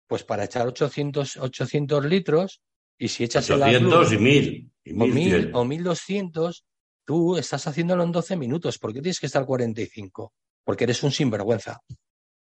pues 0.09 0.23
para 0.23 0.45
echar 0.45 0.65
800, 0.65 1.37
800 1.37 2.03
litros 2.05 2.61
y 2.97 3.09
si 3.09 3.23
echas 3.25 3.47
800 3.47 4.11
y 4.11 4.17
1000 4.17 4.71
o, 4.99 5.05
1000 5.05 5.51
o 5.53 5.65
1200, 5.65 6.65
tú 7.05 7.37
estás 7.37 7.67
haciéndolo 7.67 8.03
en 8.03 8.11
12 8.11 8.35
minutos. 8.35 8.79
¿Por 8.79 8.91
qué 8.91 9.01
tienes 9.01 9.19
que 9.19 9.27
estar 9.27 9.45
45? 9.45 10.33
Porque 10.63 10.85
eres 10.85 11.03
un 11.03 11.11
sinvergüenza. 11.11 11.81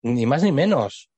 Ni 0.01 0.25
más 0.25 0.41
ni 0.41 0.51
menos. 0.51 1.11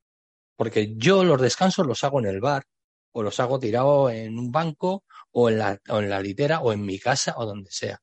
Porque 0.57 0.93
yo 0.97 1.23
los 1.23 1.41
descansos 1.41 1.87
los 1.87 2.03
hago 2.03 2.19
en 2.19 2.25
el 2.25 2.41
bar 2.41 2.65
o 3.13 3.23
los 3.23 3.39
hago 3.39 3.57
tirado 3.57 4.09
en 4.09 4.37
un 4.37 4.51
banco 4.51 5.05
o 5.31 5.49
en 5.49 5.59
la, 5.59 5.79
o 5.87 5.99
en 5.99 6.09
la 6.09 6.21
litera 6.21 6.59
o 6.59 6.73
en 6.73 6.85
mi 6.85 6.99
casa 6.99 7.35
o 7.37 7.45
donde 7.45 7.71
sea. 7.71 8.01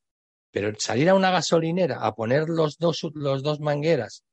Pero 0.51 0.72
salir 0.78 1.11
a 1.11 1.14
una 1.14 1.30
gasolinera 1.30 2.07
a 2.07 2.14
poner 2.14 2.49
los 2.49 2.78
dos, 2.78 3.07
los 3.12 3.43
dos 3.43 3.61
mangueras 3.61 4.24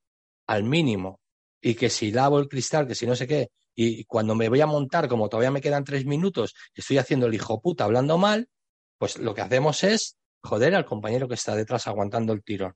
al 0.48 0.64
mínimo 0.64 1.20
y 1.62 1.76
que 1.76 1.90
si 1.90 2.12
lavo 2.12 2.40
el 2.40 2.48
cristal, 2.48 2.88
que 2.88 2.96
si 2.96 3.06
no 3.06 3.14
sé 3.14 3.28
qué, 3.28 3.50
y 3.80 4.06
cuando 4.06 4.34
me 4.34 4.50
voy 4.50 4.60
a 4.60 4.66
montar, 4.66 5.08
como 5.08 5.30
todavía 5.30 5.52
me 5.52 5.62
quedan 5.62 5.84
tres 5.84 6.04
minutos, 6.04 6.56
estoy 6.74 6.98
haciendo 6.98 7.28
el 7.28 7.36
hijo 7.36 7.62
puta 7.62 7.84
hablando 7.84 8.18
mal, 8.18 8.50
pues 8.98 9.20
lo 9.20 9.36
que 9.36 9.42
hacemos 9.42 9.84
es 9.84 10.18
joder 10.42 10.74
al 10.74 10.86
compañero 10.86 11.28
que 11.28 11.36
está 11.36 11.56
detrás 11.56 11.86
aguantando 11.86 12.34
el 12.34 12.44
tirón. 12.44 12.74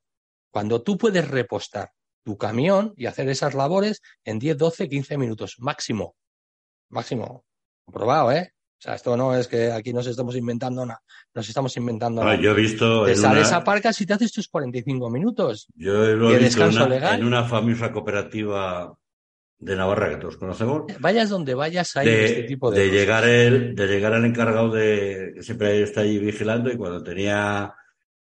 Cuando 0.52 0.84
tú 0.84 1.00
puedes 1.00 1.28
repostar 1.28 1.92
tu 2.24 2.38
camión 2.38 2.94
y 2.96 3.08
hacer 3.08 3.28
esas 3.30 3.56
labores 3.56 4.04
en 4.24 4.38
10, 4.38 4.58
12, 4.60 4.90
15 4.90 5.18
minutos, 5.18 5.56
máximo. 5.58 6.16
Máximo. 6.90 7.46
Comprobado, 7.84 8.32
¿eh? 8.32 8.54
O 8.54 8.84
sea, 8.84 8.94
esto 8.94 9.18
no 9.18 9.36
es 9.36 9.48
que 9.48 9.72
aquí 9.72 9.94
nos 9.94 10.06
estamos 10.06 10.36
inventando 10.36 10.86
nada. 10.86 11.02
Nos 11.34 11.48
estamos 11.48 11.76
inventando 11.78 12.24
nada. 12.24 12.36
Yo 12.36 12.52
he 12.52 12.56
visto. 12.56 13.06
Te 13.06 13.16
sales 13.16 13.52
a 13.52 13.64
parcas 13.64 14.00
y 14.02 14.06
te 14.06 14.14
haces 14.14 14.32
tus 14.32 14.48
45 14.48 15.10
minutos. 15.10 15.68
Yo 15.74 15.94
lo 16.16 16.32
he 16.32 16.38
visto 16.38 16.64
en 16.68 17.24
una 17.24 17.44
famosa 17.44 17.92
cooperativa 17.92 18.96
de 19.62 19.76
Navarra 19.76 20.10
que 20.10 20.18
todos 20.18 20.38
conocemos. 20.38 20.84
Vayas 21.00 21.30
donde 21.30 21.54
vayas 21.54 21.96
hay 21.96 22.10
este 22.10 22.44
tipo 22.44 22.72
de, 22.72 22.82
de 22.82 22.90
llegar 22.90 23.24
el 23.26 23.76
de 23.76 23.88
llegar 23.88 24.14
el 24.14 24.26
encargado 24.26 24.72
de 24.72 25.34
que 25.36 25.44
siempre 25.44 25.84
está 25.84 26.02
allí 26.02 26.18
vigilando 26.18 26.72
y 26.72 26.78
cuando 26.78 27.04
tenía 27.04 27.74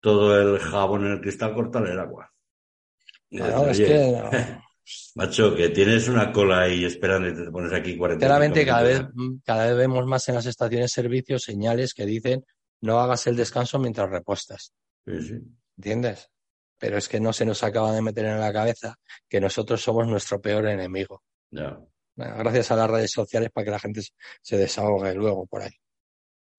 todo 0.00 0.38
el 0.38 0.60
jabón 0.60 1.06
en 1.06 1.12
el 1.12 1.20
cristal 1.22 1.54
cortar 1.54 1.86
el 1.86 1.98
agua. 1.98 2.30
es 3.30 3.78
que 3.78 4.22
Macho, 5.14 5.56
que 5.56 5.70
tienes 5.70 6.08
una 6.08 6.30
cola 6.30 6.60
ahí 6.60 6.84
esperando 6.84 7.26
y 7.28 7.34
te 7.34 7.50
pones 7.50 7.72
aquí 7.72 7.96
40 7.96 8.24
Claramente 8.24 8.66
cada 8.66 8.82
vez, 8.82 9.02
cada 9.42 9.68
vez 9.68 9.76
vemos 9.78 10.04
más 10.04 10.28
en 10.28 10.34
las 10.34 10.44
estaciones 10.44 10.90
de 10.90 11.02
servicios 11.02 11.42
señales 11.42 11.94
que 11.94 12.04
dicen 12.04 12.44
no 12.82 13.00
hagas 13.00 13.26
el 13.26 13.34
descanso 13.34 13.78
mientras 13.78 14.10
repostas. 14.10 14.74
Sí, 15.06 15.22
sí. 15.22 15.34
¿Entiendes? 15.78 16.28
Pero 16.78 16.98
es 16.98 17.08
que 17.08 17.20
no 17.20 17.32
se 17.32 17.44
nos 17.44 17.62
acaba 17.62 17.92
de 17.92 18.02
meter 18.02 18.26
en 18.26 18.40
la 18.40 18.52
cabeza 18.52 18.96
que 19.28 19.40
nosotros 19.40 19.82
somos 19.82 20.06
nuestro 20.06 20.40
peor 20.40 20.66
enemigo. 20.66 21.22
gracias 22.16 22.70
a 22.70 22.76
las 22.76 22.90
redes 22.90 23.10
sociales 23.10 23.50
para 23.52 23.64
que 23.64 23.70
la 23.70 23.78
gente 23.78 24.02
se 24.42 24.56
desahogue 24.56 25.14
luego 25.14 25.46
por 25.46 25.62
ahí. 25.62 25.74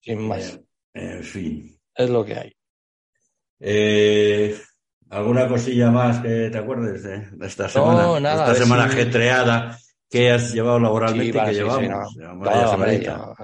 Sin 0.01 0.27
más. 0.27 0.59
en 0.93 1.23
fin. 1.23 1.79
Es 1.95 2.09
lo 2.09 2.25
que 2.25 2.35
hay. 2.35 2.55
Eh, 3.59 4.59
¿Alguna 5.09 5.47
cosilla 5.47 5.91
más 5.91 6.19
que 6.19 6.49
te 6.49 6.57
acuerdes 6.57 7.03
de, 7.03 7.45
esta 7.45 7.69
semana? 7.69 8.01
No, 8.03 8.19
nada. 8.19 8.51
Esta 8.51 8.65
semana 8.65 8.85
ajetreada 8.85 9.77
que 10.09 10.31
has 10.31 10.53
llevado 10.53 10.79
laboralmente 10.79 11.43
que 11.45 11.53
llevamos. 11.53 12.15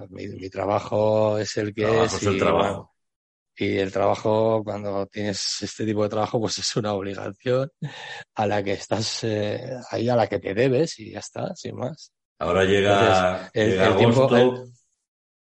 mi, 0.10 0.50
trabajo 0.50 1.38
es 1.38 1.56
el 1.58 1.74
que 1.74 2.04
es. 2.04 2.14
es 2.14 2.24
el 2.24 2.38
trabajo. 2.38 2.91
Y 3.62 3.78
el 3.78 3.92
trabajo, 3.92 4.64
cuando 4.64 5.06
tienes 5.06 5.62
este 5.62 5.86
tipo 5.86 6.02
de 6.02 6.10
trabajo, 6.10 6.40
pues 6.40 6.58
es 6.58 6.76
una 6.78 6.94
obligación 6.94 7.70
a 8.34 8.48
la 8.48 8.64
que 8.64 8.72
estás 8.72 9.24
eh, 9.24 9.78
ahí, 9.92 10.10
a 10.10 10.16
la 10.16 10.26
que 10.26 10.40
te 10.40 10.56
debes 10.56 10.98
y 10.98 11.12
ya 11.12 11.20
está, 11.20 11.56
sin 11.56 11.76
más. 11.76 12.12
Ahora 12.40 12.64
llega, 12.64 13.52
el, 13.54 13.80
agosto, 13.80 14.66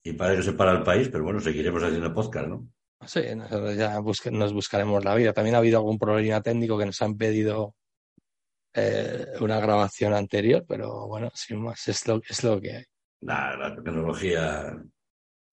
y 0.05 0.13
parece 0.13 0.37
que 0.37 0.43
se 0.43 0.53
para 0.53 0.73
el 0.73 0.83
país, 0.83 1.09
pero 1.11 1.25
bueno, 1.25 1.41
seguiremos 1.41 1.83
haciendo 1.83 2.13
podcast, 2.13 2.49
¿no? 2.49 2.69
Sí, 3.07 3.23
nosotros 3.35 3.77
ya 3.77 3.99
nos 4.31 4.53
buscaremos 4.53 5.03
la 5.03 5.15
vida. 5.15 5.33
También 5.33 5.55
ha 5.55 5.61
habido 5.61 5.79
algún 5.79 5.99
problema 5.99 6.43
técnico 6.43 6.77
que 6.77 6.85
nos 6.85 7.01
han 7.01 7.17
pedido 7.17 7.75
eh, 8.75 9.25
una 9.41 9.59
grabación 9.59 10.13
anterior, 10.13 10.67
pero 10.69 11.09
bueno, 11.09 11.31
sin 11.33 11.63
más, 11.63 11.89
es 11.89 12.07
lo, 12.07 12.21
es 12.29 12.45
lo 12.45 12.61
que 12.61 12.77
hay. 12.77 12.85
la 13.23 13.75
tecnología, 13.75 14.77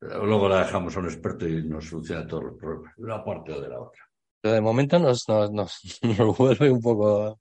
luego 0.02 0.48
la 0.50 0.60
dejamos 0.60 0.96
a 0.96 1.00
un 1.00 1.06
experto 1.06 1.48
y 1.48 1.64
nos 1.64 1.86
soluciona 1.86 2.28
todos 2.28 2.44
los 2.46 2.58
problemas, 2.58 2.96
de 2.96 3.04
una 3.04 3.24
parte 3.24 3.54
o 3.54 3.62
de 3.62 3.70
la 3.70 3.82
otra. 3.82 4.04
Pero 4.42 4.54
de 4.54 4.62
momento 4.62 5.00
nos, 5.00 5.28
nos, 5.28 5.52
nos, 5.52 6.00
nos 6.18 6.38
vuelve 6.38 6.72
un 6.72 6.82
poco 6.82 7.40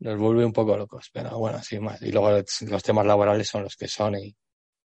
nos 0.00 0.18
vuelve 0.18 0.44
un 0.44 0.52
poco 0.52 0.76
locos, 0.76 1.10
pero 1.12 1.38
bueno, 1.38 1.60
sin 1.62 1.82
más. 1.82 2.00
Y 2.02 2.12
luego 2.12 2.30
los 2.30 2.82
temas 2.82 3.06
laborales 3.06 3.48
son 3.48 3.64
los 3.64 3.76
que 3.76 3.88
son 3.88 4.14
y, 4.16 4.34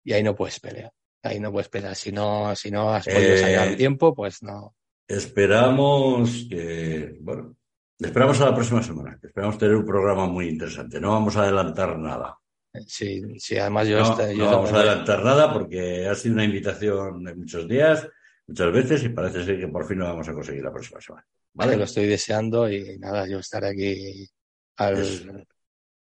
y 0.03 0.13
ahí 0.13 0.23
no 0.23 0.35
puedes 0.35 0.59
pelear. 0.59 0.91
Ahí 1.23 1.39
no 1.39 1.51
puedes 1.51 1.69
pelear. 1.69 1.95
Si 1.95 2.11
no, 2.11 2.55
si 2.55 2.71
no 2.71 2.93
has 2.93 3.05
podido 3.05 3.35
eh, 3.35 3.75
tiempo, 3.75 4.13
pues 4.13 4.43
no. 4.43 4.75
Esperamos 5.07 6.45
que, 6.49 7.17
bueno, 7.21 7.55
esperamos 7.97 8.39
a 8.41 8.45
la 8.45 8.53
próxima 8.53 8.83
semana. 8.83 9.19
Esperamos 9.21 9.57
tener 9.57 9.75
un 9.75 9.85
programa 9.85 10.27
muy 10.27 10.47
interesante. 10.47 11.01
No 11.01 11.11
vamos 11.11 11.35
a 11.35 11.43
adelantar 11.43 11.97
nada. 11.97 12.37
Sí, 12.85 13.21
sí, 13.39 13.57
además 13.57 13.87
yo... 13.87 13.99
No, 13.99 14.33
no 14.33 14.45
vamos 14.45 14.71
a 14.71 14.75
adelantar 14.77 15.23
nada 15.23 15.51
porque 15.51 16.07
ha 16.07 16.15
sido 16.15 16.35
una 16.35 16.43
invitación 16.43 17.23
de 17.23 17.35
muchos 17.35 17.67
días, 17.67 18.07
muchas 18.47 18.71
veces, 18.71 19.03
y 19.03 19.09
parece 19.09 19.43
ser 19.43 19.59
que 19.59 19.67
por 19.67 19.87
fin 19.87 19.99
lo 19.99 20.05
vamos 20.05 20.27
a 20.29 20.33
conseguir 20.33 20.63
la 20.63 20.71
próxima 20.71 21.01
semana. 21.01 21.25
¿Vale? 21.53 21.77
Lo 21.77 21.85
estoy 21.85 22.05
deseando 22.05 22.71
y 22.71 22.97
nada, 22.99 23.27
yo 23.27 23.39
estaré 23.39 23.69
aquí 23.69 24.29
al, 24.77 25.47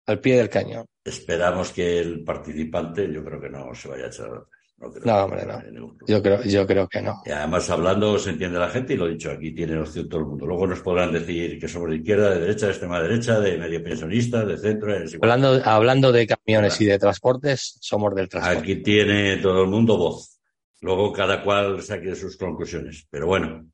al 0.06 0.20
pie 0.20 0.38
del 0.38 0.50
cañón. 0.50 0.86
Esperamos 1.04 1.72
que 1.72 2.00
el 2.00 2.24
participante, 2.24 3.12
yo 3.12 3.24
creo 3.24 3.40
que 3.40 3.50
no 3.50 3.76
se 3.76 3.90
vaya 3.90 4.06
a 4.06 4.08
echar 4.08 4.46
no, 4.78 4.92
no 5.04 5.24
hombre, 5.24 5.46
no. 5.46 5.96
Yo 6.06 6.22
creo, 6.22 6.44
yo 6.44 6.68
creo 6.68 6.88
que 6.88 7.02
no. 7.02 7.22
Y 7.26 7.32
además, 7.32 7.70
hablando 7.70 8.20
se 8.20 8.32
entiende 8.32 8.60
la 8.60 8.70
gente 8.70 8.94
y 8.94 8.98
lo 8.98 9.08
he 9.08 9.12
dicho, 9.12 9.32
aquí 9.32 9.52
tiene 9.54 9.80
opción 9.80 10.10
todo 10.10 10.20
el 10.20 10.28
mundo. 10.28 10.46
Luego 10.46 10.68
nos 10.68 10.82
podrán 10.82 11.14
decir 11.14 11.58
que 11.60 11.68
somos 11.68 11.90
de 11.90 11.98
izquierda, 11.98 12.32
de 12.32 12.42
derecha, 12.42 12.66
de 12.66 12.72
extrema 12.74 13.02
derecha, 13.02 13.40
de 13.40 13.58
medio 13.58 13.84
pensionista, 13.84 14.44
de 14.46 14.58
centro. 14.58 14.94
Hablando, 15.22 15.62
hablando 15.64 16.12
de 16.12 16.28
camiones 16.28 16.80
y 16.82 16.86
de 16.86 17.00
transportes, 17.00 17.78
somos 17.80 18.14
del 18.16 18.28
transporte. 18.28 18.60
Aquí 18.60 18.84
tiene 18.84 19.38
todo 19.38 19.64
el 19.64 19.70
mundo 19.70 19.98
voz. 19.98 20.40
Luego 20.82 21.12
cada 21.14 21.42
cual 21.42 21.82
saque 21.82 22.14
sus 22.16 22.38
conclusiones. 22.38 23.08
Pero 23.10 23.28
bueno, 23.28 23.66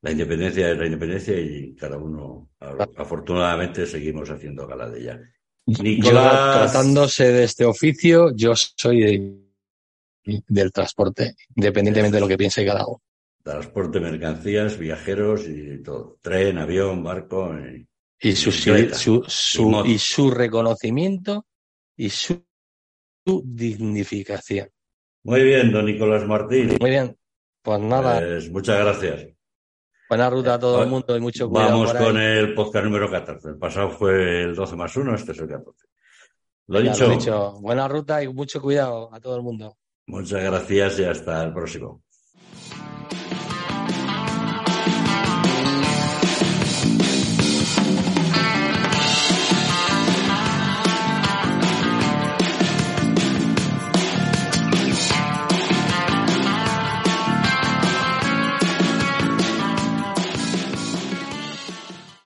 la 0.00 0.10
independencia 0.10 0.70
es 0.70 0.78
la 0.78 0.86
independencia 0.86 1.38
y 1.38 1.74
cada 1.74 1.98
uno, 1.98 2.48
afortunadamente, 2.96 3.86
seguimos 3.86 4.30
haciendo 4.30 4.66
gala 4.66 4.88
de 4.88 5.00
ella. 5.00 5.20
Nicolás... 5.66 6.72
tratándose 6.72 7.30
de 7.32 7.44
este 7.44 7.66
oficio, 7.66 8.34
yo 8.34 8.54
soy 8.56 9.47
del 10.46 10.72
transporte, 10.72 11.34
independientemente 11.54 12.16
de 12.16 12.20
lo 12.20 12.28
que 12.28 12.36
piense 12.36 12.64
cada 12.64 12.86
uno. 12.86 13.02
Transporte, 13.42 14.00
mercancías, 14.00 14.78
viajeros 14.78 15.48
y 15.48 15.82
todo. 15.82 16.18
Tren, 16.20 16.58
avión, 16.58 17.02
barco. 17.02 17.54
Y, 18.20 18.32
su, 18.34 18.50
su, 18.50 19.24
y, 19.86 19.98
su 19.98 20.30
reconocimiento 20.30 21.46
y 21.96 22.10
su, 22.10 22.44
dignificación. 23.24 24.68
Muy 25.22 25.42
bien, 25.42 25.70
don 25.70 25.86
Nicolás 25.86 26.26
Martín. 26.26 26.76
Muy 26.80 26.90
bien. 26.90 27.16
Pues 27.62 27.80
nada. 27.80 28.18
Pues 28.18 28.50
muchas 28.50 28.78
gracias. 28.80 29.28
Buena 30.08 30.30
ruta 30.30 30.54
a 30.54 30.58
todo 30.58 30.82
el 30.82 30.88
mundo 30.88 31.16
y 31.16 31.20
mucho 31.20 31.48
cuidado. 31.48 31.70
Vamos 31.70 31.94
con 31.94 32.16
el 32.16 32.54
podcast 32.54 32.84
número 32.86 33.10
14. 33.10 33.48
El 33.50 33.58
pasado 33.58 33.90
fue 33.90 34.42
el 34.42 34.54
12 34.54 34.76
más 34.76 34.96
1, 34.96 35.14
este 35.14 35.32
es 35.32 35.38
el 35.38 35.48
14. 35.48 35.86
Lo 36.68 36.80
dicho. 36.80 37.06
lo 37.06 37.14
dicho. 37.14 37.52
Buena 37.60 37.86
ruta 37.88 38.22
y 38.22 38.28
mucho 38.28 38.60
cuidado 38.60 39.12
a 39.12 39.20
todo 39.20 39.36
el 39.36 39.42
mundo. 39.42 39.76
Muchas 40.08 40.42
gracias 40.42 40.98
y 41.00 41.04
hasta 41.04 41.44
el 41.44 41.52
próximo. 41.52 42.02